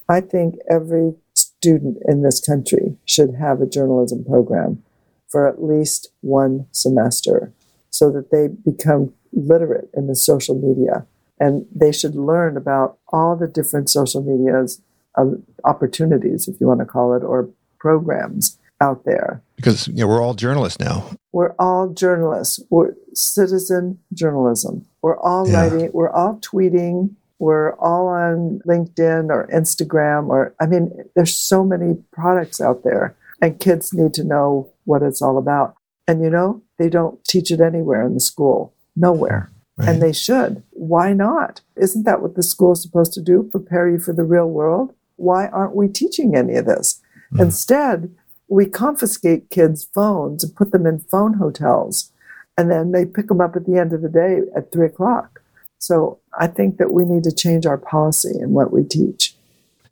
I 0.10 0.22
think 0.22 0.56
every 0.70 1.14
student 1.36 1.98
in 2.08 2.24
this 2.24 2.40
country 2.40 2.98
should 3.06 3.36
have 3.36 3.62
a 3.62 3.68
journalism 3.68 4.26
program 4.26 4.84
for 5.30 5.48
at 5.48 5.64
least 5.64 6.10
one 6.22 6.66
semester 6.72 7.54
so 7.92 8.12
that 8.12 8.32
they 8.32 8.48
become 8.48 9.14
literate 9.32 9.90
in 9.94 10.08
the 10.08 10.16
social 10.16 10.56
media. 10.56 11.06
And 11.40 11.66
they 11.74 11.92
should 11.92 12.16
learn 12.16 12.58
about 12.58 12.98
all 13.10 13.36
the 13.36 13.48
different 13.48 13.90
social 13.90 14.22
medias 14.24 14.82
uh, 15.16 15.26
opportunities 15.64 16.48
if 16.48 16.60
you 16.60 16.68
want 16.68 16.80
to 16.80 16.86
call 16.86 17.14
it 17.14 17.24
or 17.24 17.50
programs 17.80 18.58
out 18.82 19.06
there. 19.06 19.42
Because 19.56 19.88
you 19.88 19.96
know, 19.96 20.08
we're 20.08 20.22
all 20.22 20.34
journalists 20.34 20.80
now. 20.80 21.10
We're 21.32 21.54
all 21.60 21.90
journalists. 21.90 22.60
We're 22.70 22.94
citizen 23.14 24.00
journalism. 24.14 24.86
We're 25.02 25.20
all 25.20 25.48
yeah. 25.48 25.62
writing 25.62 25.92
we're 25.94 26.10
all 26.10 26.40
tweeting 26.40 27.16
we're 27.40 27.74
all 27.76 28.08
on 28.08 28.62
LinkedIn 28.68 29.30
or 29.30 29.48
Instagram, 29.48 30.28
or 30.28 30.54
I 30.60 30.66
mean, 30.66 30.92
there's 31.16 31.36
so 31.36 31.64
many 31.64 31.98
products 32.12 32.62
out 32.62 32.84
there, 32.84 33.16
and 33.42 33.60
kids 33.60 33.94
need 33.94 34.14
to 34.16 34.24
know 34.24 34.70
what 34.84 35.02
it's 35.02 35.22
all 35.22 35.38
about. 35.38 35.76
And 36.08 36.22
you 36.22 36.30
know, 36.30 36.62
they 36.78 36.90
don't 36.90 37.24
teach 37.24 37.50
it 37.50 37.62
anywhere 37.62 38.06
in 38.06 38.14
the 38.14 38.20
school, 38.20 38.74
nowhere. 38.96 39.52
Right. 39.78 39.90
And 39.90 40.02
they 40.02 40.12
should. 40.12 40.62
Why 40.72 41.14
not? 41.14 41.62
Isn't 41.78 42.04
that 42.04 42.22
what 42.22 42.36
the 42.36 42.44
school 42.44 42.74
is 42.74 42.82
supposed 42.82 43.14
to 43.14 43.22
do? 43.22 43.44
Prepare 43.44 43.90
you 43.90 44.00
for 44.00 44.12
the 44.12 44.26
real 44.26 44.50
world? 44.50 44.94
Why 45.16 45.48
aren't 45.48 45.76
we 45.76 45.88
teaching 45.88 46.36
any 46.36 46.56
of 46.56 46.66
this? 46.66 47.00
Mm. 47.34 47.44
Instead, 47.44 48.14
we 48.50 48.66
confiscate 48.66 49.50
kids' 49.50 49.88
phones 49.94 50.44
and 50.44 50.56
put 50.56 50.72
them 50.72 50.86
in 50.86 51.00
phone 51.00 51.36
hotels. 51.36 52.12
And 52.58 52.70
then 52.70 52.92
they 52.92 53.06
pick 53.06 53.28
them 53.28 53.40
up 53.40 53.56
at 53.56 53.66
the 53.66 53.78
end 53.78 53.94
of 53.94 54.02
the 54.02 54.10
day 54.10 54.42
at 54.54 54.72
three 54.74 54.88
o'clock. 54.88 55.42
So 55.80 56.20
I 56.38 56.48
think 56.48 56.78
that 56.78 56.92
we 56.92 57.06
need 57.06 57.24
to 57.24 57.32
change 57.32 57.66
our 57.66 57.78
policy 57.78 58.32
and 58.40 58.52
what 58.52 58.72
we 58.72 58.84
teach. 58.84 59.34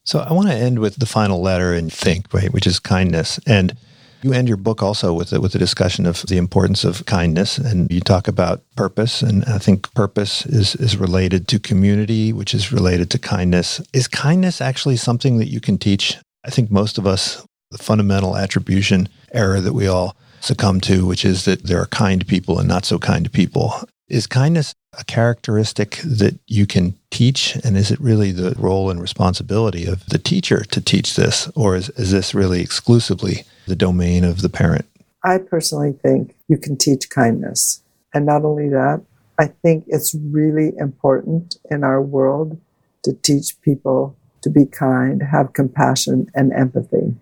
So 0.04 0.20
I 0.20 0.32
want 0.32 0.48
to 0.48 0.54
end 0.54 0.80
with 0.80 0.98
the 0.98 1.06
final 1.06 1.42
letter 1.42 1.74
in 1.74 1.90
Trick, 1.90 2.34
right, 2.34 2.54
which 2.54 2.68
is 2.68 2.80
kindness. 2.80 3.40
And 3.46 3.76
you 4.22 4.34
end 4.34 4.48
your 4.48 4.58
book 4.58 4.82
also 4.82 5.14
with 5.14 5.32
a, 5.34 5.40
with 5.40 5.54
a 5.56 5.60
discussion 5.60 6.06
of 6.06 6.22
the 6.24 6.38
importance 6.38 6.84
of 6.84 7.06
kindness, 7.06 7.58
and 7.58 7.92
you 7.92 8.00
talk 8.00 8.28
about 8.28 8.64
purpose. 8.76 9.22
And 9.22 9.46
I 9.46 9.58
think 9.58 9.94
purpose 9.94 10.46
is 10.46 10.76
is 10.76 10.98
related 10.98 11.48
to 11.50 11.60
community, 11.60 12.34
which 12.34 12.54
is 12.54 12.72
related 12.72 13.10
to 13.12 13.20
kindness. 13.20 13.82
Is 13.94 14.08
kindness 14.08 14.62
actually 14.62 14.98
something 14.98 15.38
that 15.38 15.50
you 15.50 15.60
can 15.60 15.78
teach? 15.78 16.18
I 16.46 16.50
think 16.50 16.72
most 16.72 16.98
of 16.98 17.06
us, 17.06 17.46
the 17.72 17.78
fundamental 17.78 18.38
attribution 18.38 19.10
error 19.34 19.62
that 19.62 19.74
we 19.74 19.88
all 19.88 20.16
succumb 20.40 20.82
to, 20.82 21.06
which 21.06 21.26
is 21.26 21.46
that 21.46 21.64
there 21.64 21.82
are 21.82 21.88
kind 21.88 22.26
people 22.28 22.60
and 22.60 22.68
not 22.68 22.86
so 22.86 22.98
kind 22.98 23.32
people. 23.32 23.74
Is 24.10 24.26
kindness 24.26 24.74
a 24.98 25.04
characteristic 25.04 25.98
that 25.98 26.40
you 26.48 26.66
can 26.66 26.96
teach? 27.12 27.56
And 27.66 27.76
is 27.76 27.92
it 27.92 28.00
really 28.00 28.32
the 28.32 28.56
role 28.58 28.90
and 28.90 29.02
responsibility 29.02 29.86
of 29.86 30.06
the 30.06 30.18
teacher 30.18 30.64
to 30.64 30.80
teach 30.80 31.18
this? 31.18 31.50
Or 31.56 31.76
is, 31.76 31.90
is 31.90 32.12
this 32.12 32.34
really 32.34 32.62
exclusively 32.62 33.44
the 33.66 33.76
domain 33.76 34.24
of 34.24 34.42
the 34.42 34.50
parent? 34.50 34.86
I 35.26 35.40
personally 35.40 35.92
think 35.92 36.36
you 36.48 36.58
can 36.58 36.78
teach 36.78 37.10
kindness. 37.10 37.82
And 38.14 38.26
not 38.26 38.46
only 38.46 38.70
that, 38.70 39.02
I 39.38 39.48
think 39.48 39.84
it's 39.88 40.16
really 40.16 40.72
important 40.78 41.58
in 41.70 41.84
our 41.84 42.02
world 42.02 42.62
to 43.04 43.12
teach 43.12 43.60
people 43.62 44.16
to 44.42 44.50
be 44.50 44.66
kind, 44.66 45.22
have 45.22 45.52
compassion, 45.52 46.28
and 46.34 46.54
empathy. 46.54 47.14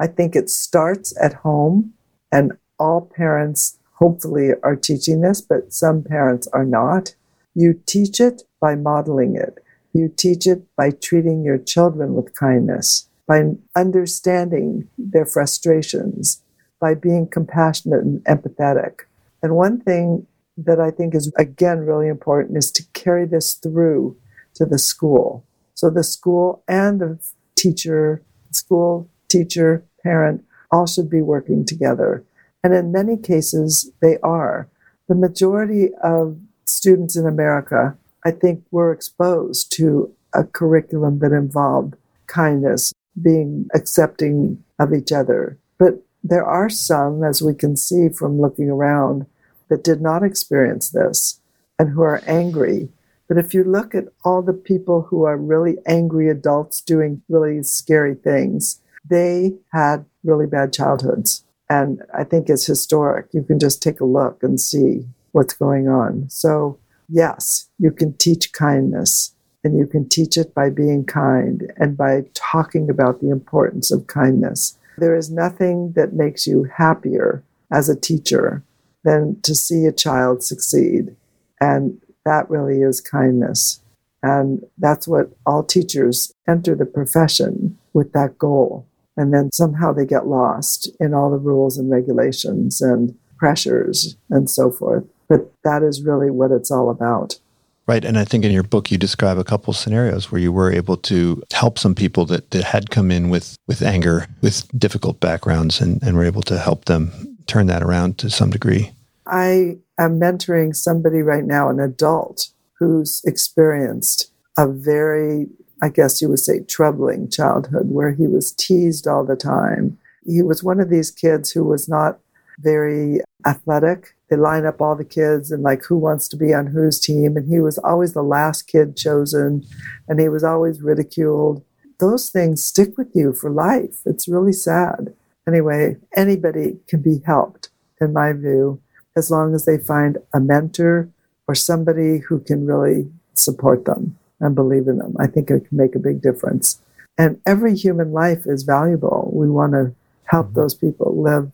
I 0.00 0.08
think 0.08 0.34
it 0.34 0.50
starts 0.50 1.14
at 1.22 1.34
home, 1.34 1.92
and 2.32 2.52
all 2.80 3.12
parents 3.14 3.78
hopefully 4.02 4.48
are 4.64 4.74
teaching 4.74 5.20
this, 5.20 5.40
but 5.40 5.72
some 5.72 6.02
parents 6.02 6.48
are 6.48 6.64
not. 6.64 7.14
You 7.54 7.80
teach 7.86 8.18
it 8.18 8.42
by 8.60 8.74
modeling 8.74 9.36
it. 9.36 9.62
You 9.92 10.08
teach 10.08 10.44
it 10.48 10.64
by 10.76 10.90
treating 10.90 11.44
your 11.44 11.58
children 11.58 12.14
with 12.14 12.34
kindness, 12.34 13.08
by 13.28 13.52
understanding 13.76 14.88
their 14.98 15.24
frustrations, 15.24 16.42
by 16.80 16.94
being 16.94 17.28
compassionate 17.28 18.02
and 18.02 18.24
empathetic. 18.24 19.02
And 19.40 19.54
one 19.54 19.80
thing 19.80 20.26
that 20.56 20.80
I 20.80 20.90
think 20.90 21.14
is, 21.14 21.32
again, 21.38 21.86
really 21.86 22.08
important 22.08 22.58
is 22.58 22.72
to 22.72 22.84
carry 22.94 23.24
this 23.24 23.54
through 23.54 24.16
to 24.54 24.66
the 24.66 24.78
school. 24.78 25.46
So 25.74 25.90
the 25.90 26.02
school 26.02 26.64
and 26.66 27.00
the 27.00 27.24
teacher, 27.54 28.20
school, 28.50 29.08
teacher, 29.28 29.84
parent, 30.02 30.44
all 30.72 30.88
should 30.88 31.08
be 31.08 31.22
working 31.22 31.64
together. 31.64 32.24
And 32.64 32.74
in 32.74 32.92
many 32.92 33.16
cases, 33.16 33.90
they 34.00 34.18
are. 34.22 34.68
The 35.08 35.14
majority 35.14 35.90
of 36.02 36.38
students 36.64 37.16
in 37.16 37.26
America 37.26 37.96
I 38.24 38.30
think 38.30 38.64
we're 38.70 38.92
exposed 38.92 39.72
to 39.72 40.12
a 40.32 40.44
curriculum 40.44 41.18
that 41.18 41.32
involved 41.32 41.96
kindness, 42.26 42.92
being 43.20 43.68
accepting 43.74 44.62
of 44.78 44.94
each 44.94 45.12
other. 45.12 45.58
But 45.78 46.02
there 46.22 46.44
are 46.44 46.70
some, 46.70 47.24
as 47.24 47.42
we 47.42 47.54
can 47.54 47.76
see 47.76 48.08
from 48.08 48.40
looking 48.40 48.70
around, 48.70 49.26
that 49.68 49.84
did 49.84 50.00
not 50.00 50.22
experience 50.22 50.90
this 50.90 51.40
and 51.78 51.90
who 51.90 52.02
are 52.02 52.22
angry. 52.26 52.90
But 53.28 53.38
if 53.38 53.54
you 53.54 53.64
look 53.64 53.94
at 53.94 54.08
all 54.24 54.42
the 54.42 54.52
people 54.52 55.02
who 55.02 55.24
are 55.24 55.36
really 55.36 55.78
angry 55.86 56.28
adults 56.28 56.80
doing 56.80 57.22
really 57.28 57.62
scary 57.62 58.14
things, 58.14 58.80
they 59.08 59.54
had 59.72 60.04
really 60.22 60.46
bad 60.46 60.72
childhoods. 60.72 61.44
And 61.72 62.02
I 62.12 62.24
think 62.24 62.50
it's 62.50 62.66
historic. 62.66 63.28
You 63.32 63.42
can 63.42 63.58
just 63.58 63.82
take 63.82 64.00
a 64.00 64.04
look 64.04 64.42
and 64.42 64.60
see 64.60 65.06
what's 65.30 65.54
going 65.54 65.88
on. 65.88 66.28
So, 66.28 66.78
yes, 67.08 67.70
you 67.78 67.90
can 67.90 68.12
teach 68.18 68.52
kindness 68.52 69.34
and 69.64 69.78
you 69.78 69.86
can 69.86 70.06
teach 70.06 70.36
it 70.36 70.54
by 70.54 70.68
being 70.68 71.06
kind 71.06 71.72
and 71.78 71.96
by 71.96 72.24
talking 72.34 72.90
about 72.90 73.22
the 73.22 73.30
importance 73.30 73.90
of 73.90 74.06
kindness. 74.06 74.76
There 74.98 75.16
is 75.16 75.30
nothing 75.30 75.92
that 75.92 76.12
makes 76.12 76.46
you 76.46 76.64
happier 76.64 77.42
as 77.72 77.88
a 77.88 77.98
teacher 77.98 78.62
than 79.02 79.40
to 79.40 79.54
see 79.54 79.86
a 79.86 79.92
child 79.92 80.42
succeed. 80.42 81.16
And 81.58 81.98
that 82.26 82.50
really 82.50 82.82
is 82.82 83.00
kindness. 83.00 83.80
And 84.22 84.62
that's 84.76 85.08
what 85.08 85.30
all 85.46 85.64
teachers 85.64 86.34
enter 86.46 86.74
the 86.74 86.84
profession 86.84 87.78
with 87.94 88.12
that 88.12 88.36
goal. 88.36 88.86
And 89.16 89.32
then 89.32 89.52
somehow 89.52 89.92
they 89.92 90.06
get 90.06 90.26
lost 90.26 90.90
in 90.98 91.12
all 91.12 91.30
the 91.30 91.36
rules 91.36 91.78
and 91.78 91.90
regulations 91.90 92.80
and 92.80 93.16
pressures 93.36 94.16
and 94.30 94.48
so 94.48 94.70
forth. 94.70 95.04
But 95.28 95.52
that 95.64 95.82
is 95.82 96.02
really 96.02 96.30
what 96.30 96.50
it's 96.50 96.70
all 96.70 96.90
about. 96.90 97.38
Right. 97.86 98.04
And 98.04 98.16
I 98.16 98.24
think 98.24 98.44
in 98.44 98.52
your 98.52 98.62
book, 98.62 98.90
you 98.90 98.98
describe 98.98 99.38
a 99.38 99.44
couple 99.44 99.72
scenarios 99.72 100.30
where 100.30 100.40
you 100.40 100.52
were 100.52 100.72
able 100.72 100.96
to 100.98 101.42
help 101.52 101.78
some 101.78 101.94
people 101.94 102.24
that, 102.26 102.52
that 102.52 102.62
had 102.62 102.90
come 102.90 103.10
in 103.10 103.28
with, 103.28 103.56
with 103.66 103.82
anger, 103.82 104.28
with 104.40 104.68
difficult 104.78 105.18
backgrounds, 105.18 105.80
and, 105.80 106.00
and 106.02 106.16
were 106.16 106.24
able 106.24 106.42
to 106.42 106.58
help 106.58 106.84
them 106.84 107.36
turn 107.46 107.66
that 107.66 107.82
around 107.82 108.18
to 108.18 108.30
some 108.30 108.50
degree. 108.50 108.92
I 109.26 109.78
am 109.98 110.20
mentoring 110.20 110.76
somebody 110.76 111.22
right 111.22 111.44
now, 111.44 111.68
an 111.68 111.80
adult, 111.80 112.48
who's 112.78 113.20
experienced 113.24 114.30
a 114.56 114.68
very, 114.68 115.48
I 115.82 115.88
guess 115.88 116.22
you 116.22 116.28
would 116.28 116.38
say, 116.38 116.60
troubling 116.60 117.28
childhood 117.28 117.90
where 117.90 118.12
he 118.12 118.28
was 118.28 118.52
teased 118.52 119.08
all 119.08 119.24
the 119.24 119.34
time. 119.34 119.98
He 120.24 120.40
was 120.40 120.62
one 120.62 120.78
of 120.78 120.88
these 120.88 121.10
kids 121.10 121.50
who 121.50 121.64
was 121.64 121.88
not 121.88 122.20
very 122.60 123.20
athletic. 123.44 124.14
They 124.30 124.36
line 124.36 124.64
up 124.64 124.80
all 124.80 124.94
the 124.94 125.04
kids 125.04 125.50
and 125.50 125.64
like 125.64 125.82
who 125.82 125.98
wants 125.98 126.28
to 126.28 126.36
be 126.36 126.54
on 126.54 126.68
whose 126.68 127.00
team. 127.00 127.36
And 127.36 127.48
he 127.48 127.58
was 127.58 127.78
always 127.78 128.12
the 128.12 128.22
last 128.22 128.68
kid 128.68 128.96
chosen 128.96 129.64
and 130.06 130.20
he 130.20 130.28
was 130.28 130.44
always 130.44 130.80
ridiculed. 130.80 131.64
Those 131.98 132.30
things 132.30 132.64
stick 132.64 132.96
with 132.96 133.10
you 133.14 133.32
for 133.32 133.50
life. 133.50 133.96
It's 134.06 134.28
really 134.28 134.52
sad. 134.52 135.12
Anyway, 135.48 135.96
anybody 136.14 136.78
can 136.86 137.02
be 137.02 137.20
helped, 137.26 137.70
in 138.00 138.12
my 138.12 138.32
view, 138.32 138.80
as 139.16 139.32
long 139.32 139.52
as 139.52 139.64
they 139.64 139.78
find 139.78 140.18
a 140.32 140.38
mentor 140.38 141.08
or 141.48 141.56
somebody 141.56 142.18
who 142.18 142.38
can 142.38 142.64
really 142.64 143.10
support 143.34 143.84
them 143.84 144.16
and 144.42 144.54
believe 144.54 144.88
in 144.88 144.98
them. 144.98 145.16
I 145.18 145.26
think 145.26 145.50
it 145.50 145.66
can 145.68 145.76
make 145.76 145.94
a 145.94 145.98
big 145.98 146.20
difference. 146.20 146.80
And 147.16 147.40
every 147.46 147.74
human 147.76 148.12
life 148.12 148.46
is 148.46 148.62
valuable. 148.62 149.30
We 149.32 149.48
want 149.48 149.72
to 149.72 149.94
help 150.24 150.48
mm-hmm. 150.48 150.60
those 150.60 150.74
people 150.74 151.20
live 151.20 151.50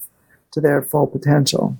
to 0.52 0.60
their 0.60 0.82
full 0.82 1.06
potential. 1.06 1.76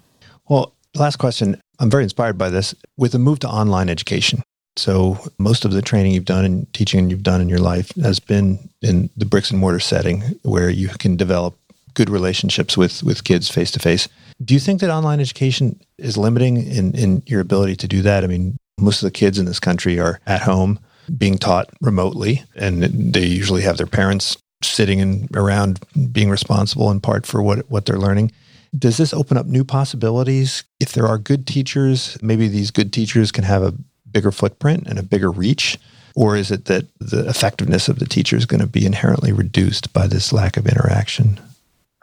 Well, 0.48 0.74
last 0.94 1.16
question. 1.16 1.61
I'm 1.78 1.90
very 1.90 2.02
inspired 2.02 2.38
by 2.38 2.50
this 2.50 2.74
with 2.96 3.12
the 3.12 3.18
move 3.18 3.38
to 3.40 3.48
online 3.48 3.88
education. 3.88 4.42
So, 4.76 5.18
most 5.38 5.64
of 5.64 5.72
the 5.72 5.82
training 5.82 6.12
you've 6.12 6.24
done 6.24 6.44
and 6.44 6.72
teaching 6.72 7.11
you've 7.11 7.24
done 7.24 7.40
in 7.40 7.48
your 7.48 7.59
life 7.59 7.90
has 7.96 8.20
been 8.20 8.68
in 8.80 9.11
the 9.16 9.24
bricks 9.24 9.50
and 9.50 9.59
mortar 9.59 9.80
setting 9.80 10.20
where 10.42 10.70
you 10.70 10.88
can 10.88 11.16
develop 11.16 11.59
good 11.94 12.09
relationships 12.09 12.76
with, 12.76 13.02
with 13.02 13.24
kids 13.24 13.48
face 13.48 13.72
to 13.72 13.80
face. 13.80 14.09
Do 14.44 14.54
you 14.54 14.61
think 14.61 14.80
that 14.80 14.90
online 14.90 15.18
education 15.18 15.80
is 15.98 16.16
limiting 16.16 16.59
in, 16.59 16.94
in 16.94 17.24
your 17.26 17.40
ability 17.40 17.74
to 17.76 17.88
do 17.88 18.02
that? 18.02 18.22
I 18.22 18.28
mean, 18.28 18.56
most 18.78 19.02
of 19.02 19.06
the 19.06 19.11
kids 19.11 19.36
in 19.36 19.46
this 19.46 19.59
country 19.59 19.98
are 19.98 20.20
at 20.26 20.42
home 20.42 20.78
being 21.16 21.38
taught 21.38 21.70
remotely, 21.80 22.44
and 22.54 22.82
they 22.82 23.24
usually 23.24 23.62
have 23.62 23.76
their 23.76 23.86
parents 23.86 24.36
sitting 24.62 25.00
and 25.00 25.28
around 25.36 25.80
being 26.12 26.30
responsible 26.30 26.90
in 26.90 27.00
part 27.00 27.26
for 27.26 27.42
what, 27.42 27.70
what 27.70 27.86
they're 27.86 27.98
learning. 27.98 28.32
Does 28.76 28.96
this 28.96 29.14
open 29.14 29.36
up 29.36 29.46
new 29.46 29.64
possibilities? 29.64 30.64
If 30.80 30.92
there 30.92 31.06
are 31.06 31.18
good 31.18 31.46
teachers, 31.46 32.18
maybe 32.22 32.48
these 32.48 32.70
good 32.70 32.92
teachers 32.92 33.32
can 33.32 33.44
have 33.44 33.62
a 33.62 33.74
bigger 34.11 34.32
footprint 34.32 34.86
and 34.86 34.98
a 34.98 35.02
bigger 35.02 35.30
reach? 35.30 35.78
Or 36.14 36.36
is 36.36 36.50
it 36.50 36.64
that 36.64 36.86
the 36.98 37.28
effectiveness 37.28 37.88
of 37.88 38.00
the 38.00 38.06
teacher 38.06 38.36
is 38.36 38.46
going 38.46 38.61
to 38.61 38.66
be 38.66 38.84
inherently 38.84 39.32
reduced 39.32 39.92
by 39.92 40.06
this 40.06 40.32
lack 40.32 40.56
of 40.56 40.66
interaction? 40.66 41.40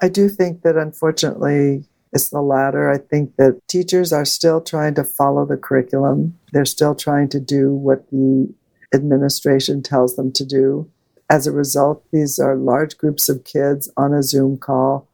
I 0.02 0.10
do 0.10 0.30
think 0.30 0.62
that 0.62 0.78
unfortunately 0.78 1.84
it's 2.14 2.30
the 2.30 2.42
latter. 2.42 2.90
I 2.90 2.98
think 2.98 3.36
that 3.36 3.60
teachers 3.68 4.14
are 4.14 4.26
still 4.26 4.62
trying 4.62 4.96
to 4.96 5.04
follow 5.04 5.46
the 5.46 5.58
curriculum, 5.58 6.38
they're 6.54 6.66
still 6.66 6.96
trying 6.96 7.28
to 7.30 7.40
do 7.40 7.74
what 7.74 8.10
the 8.10 8.54
administration 8.96 9.84
tells 9.84 10.16
them 10.16 10.32
to 10.32 10.46
do. 10.46 10.90
As 11.30 11.46
a 11.46 11.52
result, 11.52 12.04
these 12.12 12.40
are 12.40 12.56
large 12.56 12.98
groups 12.98 13.30
of 13.30 13.44
kids 13.44 13.92
on 13.96 14.14
a 14.14 14.24
Zoom 14.24 14.58
call 14.58 15.08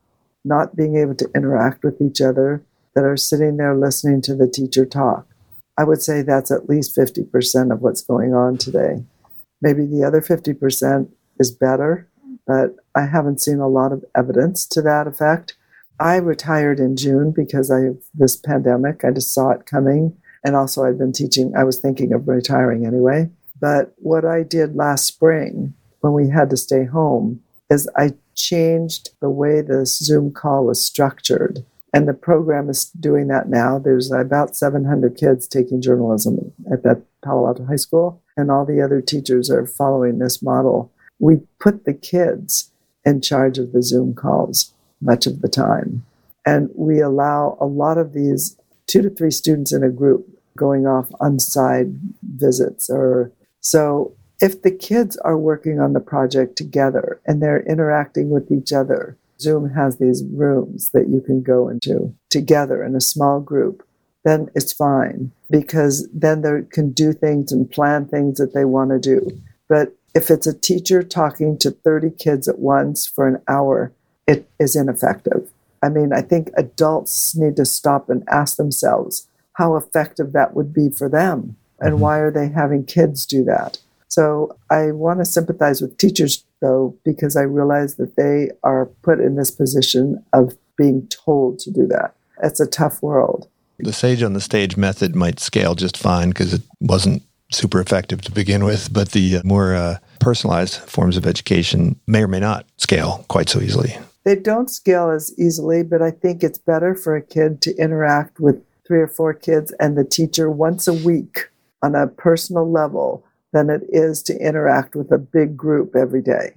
not 0.44 0.76
being 0.76 0.98
able 0.98 1.16
to 1.16 1.30
interact 1.36 1.84
with 1.84 2.02
each 2.02 2.22
other, 2.22 2.64
that 2.94 3.04
are 3.04 3.18
sitting 3.18 3.58
there 3.58 3.76
listening 3.76 4.22
to 4.22 4.36
the 4.36 4.48
teacher 4.48 4.86
talk. 4.86 5.26
I 5.78 5.84
would 5.84 6.02
say 6.02 6.22
that's 6.22 6.52
at 6.52 6.68
least 6.68 6.96
50% 6.96 7.72
of 7.72 7.82
what's 7.82 8.02
going 8.02 8.34
on 8.34 8.58
today. 8.58 9.04
Maybe 9.62 9.86
the 9.86 10.04
other 10.04 10.22
50% 10.22 11.10
is 11.40 11.52
better, 11.52 12.10
but 12.46 12.76
I 12.96 13.06
haven't 13.06 13.42
seen 13.42 13.60
a 13.60 13.68
lot 13.68 13.94
of 13.94 14.04
evidence 14.16 14.66
to 14.68 14.82
that 14.82 15.08
effect. 15.08 15.56
I 16.00 16.18
retired 16.18 16.80
in 16.80 16.98
June 16.98 17.32
because 17.32 17.70
of 17.70 18.04
this 18.14 18.36
pandemic. 18.36 19.06
I 19.06 19.12
just 19.12 19.34
saw 19.34 19.52
it 19.52 19.66
coming. 19.66 20.18
And 20.44 20.56
also, 20.56 20.84
I'd 20.84 20.98
been 20.98 21.14
teaching, 21.14 21.54
I 21.56 21.64
was 21.64 21.80
thinking 21.80 22.12
of 22.12 22.28
retiring 22.28 22.86
anyway. 22.86 23.30
But 23.62 23.94
what 23.98 24.26
I 24.26 24.44
did 24.44 24.76
last 24.76 25.06
spring 25.06 25.74
when 26.02 26.14
we 26.14 26.30
had 26.30 26.50
to 26.50 26.58
stay 26.58 26.84
home 26.84 27.42
is 27.70 27.88
I 27.96 28.16
changed 28.36 29.12
the 29.22 29.30
way 29.30 29.62
the 29.62 29.86
Zoom 29.86 30.34
call 30.34 30.66
was 30.66 30.84
structured. 30.84 31.64
And 31.94 32.08
the 32.08 32.14
program 32.14 32.70
is 32.70 32.86
doing 32.86 33.28
that 33.28 33.50
now. 33.50 33.78
There's 33.78 34.12
about 34.12 34.56
700 34.56 35.16
kids 35.16 35.48
taking 35.48 35.82
journalism 35.82 36.52
at 36.72 36.84
that 36.84 37.04
Palo 37.24 37.48
Alto 37.48 37.66
High 37.66 37.76
School, 37.76 38.22
and 38.36 38.50
all 38.50 38.66
the 38.66 38.82
other 38.82 39.02
teachers 39.02 39.52
are 39.52 39.68
following 39.68 40.18
this 40.18 40.42
model. 40.42 40.92
We 41.20 41.42
put 41.60 41.86
the 41.86 41.94
kids 41.94 42.72
in 43.06 43.22
charge 43.22 43.58
of 43.58 43.74
the 43.74 43.84
Zoom 43.84 44.16
calls 44.16 44.74
much 45.02 45.28
of 45.28 45.42
the 45.42 45.50
time. 45.50 46.06
And 46.46 46.70
we 46.76 47.00
allow 47.00 47.58
a 47.60 47.66
lot 47.66 47.98
of 47.98 48.14
these 48.14 48.58
two 48.88 49.02
to 49.02 49.10
three 49.10 49.32
students 49.32 49.72
in 49.72 49.84
a 49.84 49.90
group 49.90 50.28
going 50.58 50.88
off 50.88 51.12
on 51.20 51.40
side 51.40 52.00
visits 52.24 52.90
or 52.90 53.32
so 53.62 54.16
if 54.42 54.64
the 54.64 54.72
kids 54.72 55.18
are 55.18 55.38
working 55.38 55.80
on 55.80 55.94
the 55.94 56.00
project 56.00 56.58
together 56.58 57.22
and 57.26 57.42
they're 57.42 57.64
interacting 57.68 58.32
with 58.32 58.52
each 58.52 58.74
other, 58.74 59.18
Zoom 59.40 59.70
has 59.70 59.98
these 59.98 60.24
rooms 60.24 60.90
that 60.94 61.08
you 61.10 61.22
can 61.22 61.42
go 61.42 61.70
into 61.70 62.14
together 62.30 62.84
in 62.84 62.96
a 62.96 63.02
small 63.02 63.40
group, 63.40 63.88
then 64.24 64.50
it's 64.56 64.74
fine 64.74 65.32
because 65.50 66.08
then 66.14 66.42
they 66.42 66.62
can 66.72 66.92
do 66.92 67.14
things 67.14 67.52
and 67.52 67.70
plan 67.70 68.08
things 68.08 68.40
that 68.40 68.54
they 68.54 68.66
want 68.66 68.90
to 68.92 69.00
do. 69.00 69.30
But 69.70 69.96
if 70.14 70.30
it's 70.30 70.48
a 70.48 70.58
teacher 70.58 71.02
talking 71.04 71.58
to 71.60 71.72
30 71.72 72.12
kids 72.12 72.48
at 72.48 72.60
once 72.60 73.08
for 73.08 73.28
an 73.28 73.42
hour, 73.48 73.94
it 74.28 74.50
is 74.60 74.76
ineffective. 74.76 75.50
I 75.84 75.90
mean, 75.90 76.14
I 76.14 76.22
think 76.22 76.52
adults 76.58 77.36
need 77.36 77.56
to 77.56 77.66
stop 77.66 78.10
and 78.10 78.24
ask 78.28 78.58
themselves 78.58 79.28
how 79.54 79.76
effective 79.76 80.34
that 80.34 80.56
would 80.56 80.74
be 80.74 80.90
for 80.90 81.10
them 81.10 81.58
and 81.82 81.96
mm-hmm. 81.96 82.02
why 82.02 82.20
are 82.20 82.32
they 82.32 82.48
having 82.48 82.86
kids 82.86 83.26
do 83.26 83.44
that? 83.44 83.78
So 84.08 84.58
I 84.70 84.92
want 84.92 85.20
to 85.20 85.26
sympathize 85.26 85.82
with 85.82 85.98
teachers, 85.98 86.44
though, 86.60 86.96
because 87.04 87.36
I 87.36 87.44
realize 87.44 87.96
that 87.96 88.18
they 88.18 88.52
are 88.64 88.88
put 89.04 89.20
in 89.20 89.36
this 89.36 89.52
position 89.52 90.24
of 90.34 90.58
being 90.78 91.08
told 91.08 91.60
to 91.60 91.72
do 91.72 91.88
that. 91.88 92.14
It's 92.44 92.60
a 92.60 92.68
tough 92.68 93.02
world. 93.02 93.48
The 93.80 93.94
Sage 93.94 94.22
on 94.22 94.34
the 94.34 94.42
Stage 94.42 94.78
method 94.78 95.16
might 95.16 95.40
scale 95.40 95.76
just 95.76 95.98
fine 95.98 96.30
because 96.30 96.54
it 96.54 96.62
wasn't 96.82 97.24
super 97.52 97.80
effective 97.80 98.22
to 98.24 98.32
begin 98.32 98.64
with, 98.64 98.92
but 98.92 99.12
the 99.12 99.38
uh, 99.38 99.42
more 99.44 99.76
uh, 99.76 99.98
personalized 100.20 100.76
forms 100.76 101.18
of 101.18 101.26
education 101.26 102.00
may 102.08 102.24
or 102.24 102.28
may 102.28 102.40
not 102.40 102.66
scale 102.78 103.26
quite 103.28 103.50
so 103.50 103.60
easily. 103.60 103.98
They 104.24 104.36
don't 104.36 104.70
scale 104.70 105.10
as 105.10 105.34
easily, 105.38 105.84
but 105.84 106.02
I 106.02 106.12
think 106.12 106.44
it's 106.44 106.60
better 106.60 106.96
for 106.96 107.16
a 107.16 107.22
kid 107.22 107.62
to 107.64 107.76
interact 107.78 108.40
with 108.40 108.64
three 108.86 109.00
or 109.00 109.08
four 109.08 109.34
kids 109.34 109.72
and 109.80 109.98
the 109.98 110.04
teacher 110.04 110.50
once 110.50 110.88
a 110.88 110.94
week 110.94 111.48
on 111.82 111.96
a 111.96 112.08
personal 112.08 112.70
level 112.70 113.26
than 113.54 113.70
it 113.70 113.82
is 113.90 114.24
to 114.24 114.38
interact 114.38 114.96
with 114.96 115.12
a 115.12 115.18
big 115.18 115.58
group 115.58 115.96
every 115.96 116.22
day. 116.22 116.54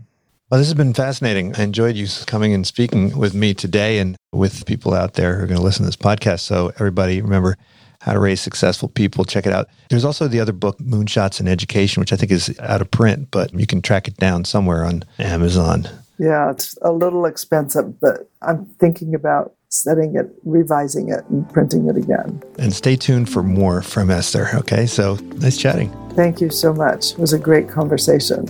Well, 0.50 0.60
this 0.60 0.68
has 0.68 0.74
been 0.74 0.94
fascinating. 0.94 1.54
I 1.56 1.62
enjoyed 1.62 1.96
you 1.96 2.06
coming 2.26 2.52
and 2.52 2.66
speaking 2.66 3.16
with 3.18 3.34
me 3.34 3.54
today 3.54 3.98
and 3.98 4.16
with 4.32 4.66
people 4.66 4.94
out 4.94 5.14
there 5.14 5.36
who 5.36 5.44
are 5.44 5.46
going 5.46 5.58
to 5.58 5.64
listen 5.64 5.82
to 5.82 5.88
this 5.88 5.96
podcast. 5.96 6.40
So, 6.40 6.68
everybody, 6.76 7.20
remember 7.22 7.56
how 8.00 8.12
to 8.12 8.20
raise 8.20 8.40
successful 8.40 8.88
people. 8.88 9.24
Check 9.24 9.46
it 9.46 9.52
out. 9.52 9.68
There's 9.88 10.04
also 10.04 10.28
the 10.28 10.40
other 10.40 10.52
book, 10.52 10.78
Moonshots 10.78 11.40
in 11.40 11.48
Education, 11.48 12.00
which 12.00 12.12
I 12.12 12.16
think 12.16 12.30
is 12.30 12.54
out 12.60 12.82
of 12.82 12.90
print, 12.90 13.28
but 13.30 13.58
you 13.58 13.66
can 13.66 13.80
track 13.80 14.06
it 14.06 14.18
down 14.18 14.44
somewhere 14.44 14.84
on 14.84 15.04
Amazon. 15.18 15.88
Yeah, 16.18 16.50
it's 16.50 16.76
a 16.82 16.92
little 16.92 17.24
expensive, 17.24 17.98
but 18.00 18.30
I'm 18.42 18.66
thinking 18.78 19.14
about 19.14 19.53
setting 19.74 20.16
it, 20.16 20.26
revising 20.44 21.10
it, 21.10 21.24
and 21.28 21.50
printing 21.52 21.88
it 21.88 21.96
again. 21.96 22.42
And 22.58 22.72
stay 22.72 22.96
tuned 22.96 23.28
for 23.28 23.42
more 23.42 23.82
from 23.82 24.10
Esther. 24.10 24.48
Okay, 24.54 24.86
so 24.86 25.16
nice 25.36 25.56
chatting. 25.56 25.90
Thank 26.14 26.40
you 26.40 26.50
so 26.50 26.72
much. 26.72 27.12
It 27.12 27.18
was 27.18 27.32
a 27.32 27.38
great 27.38 27.68
conversation. 27.68 28.46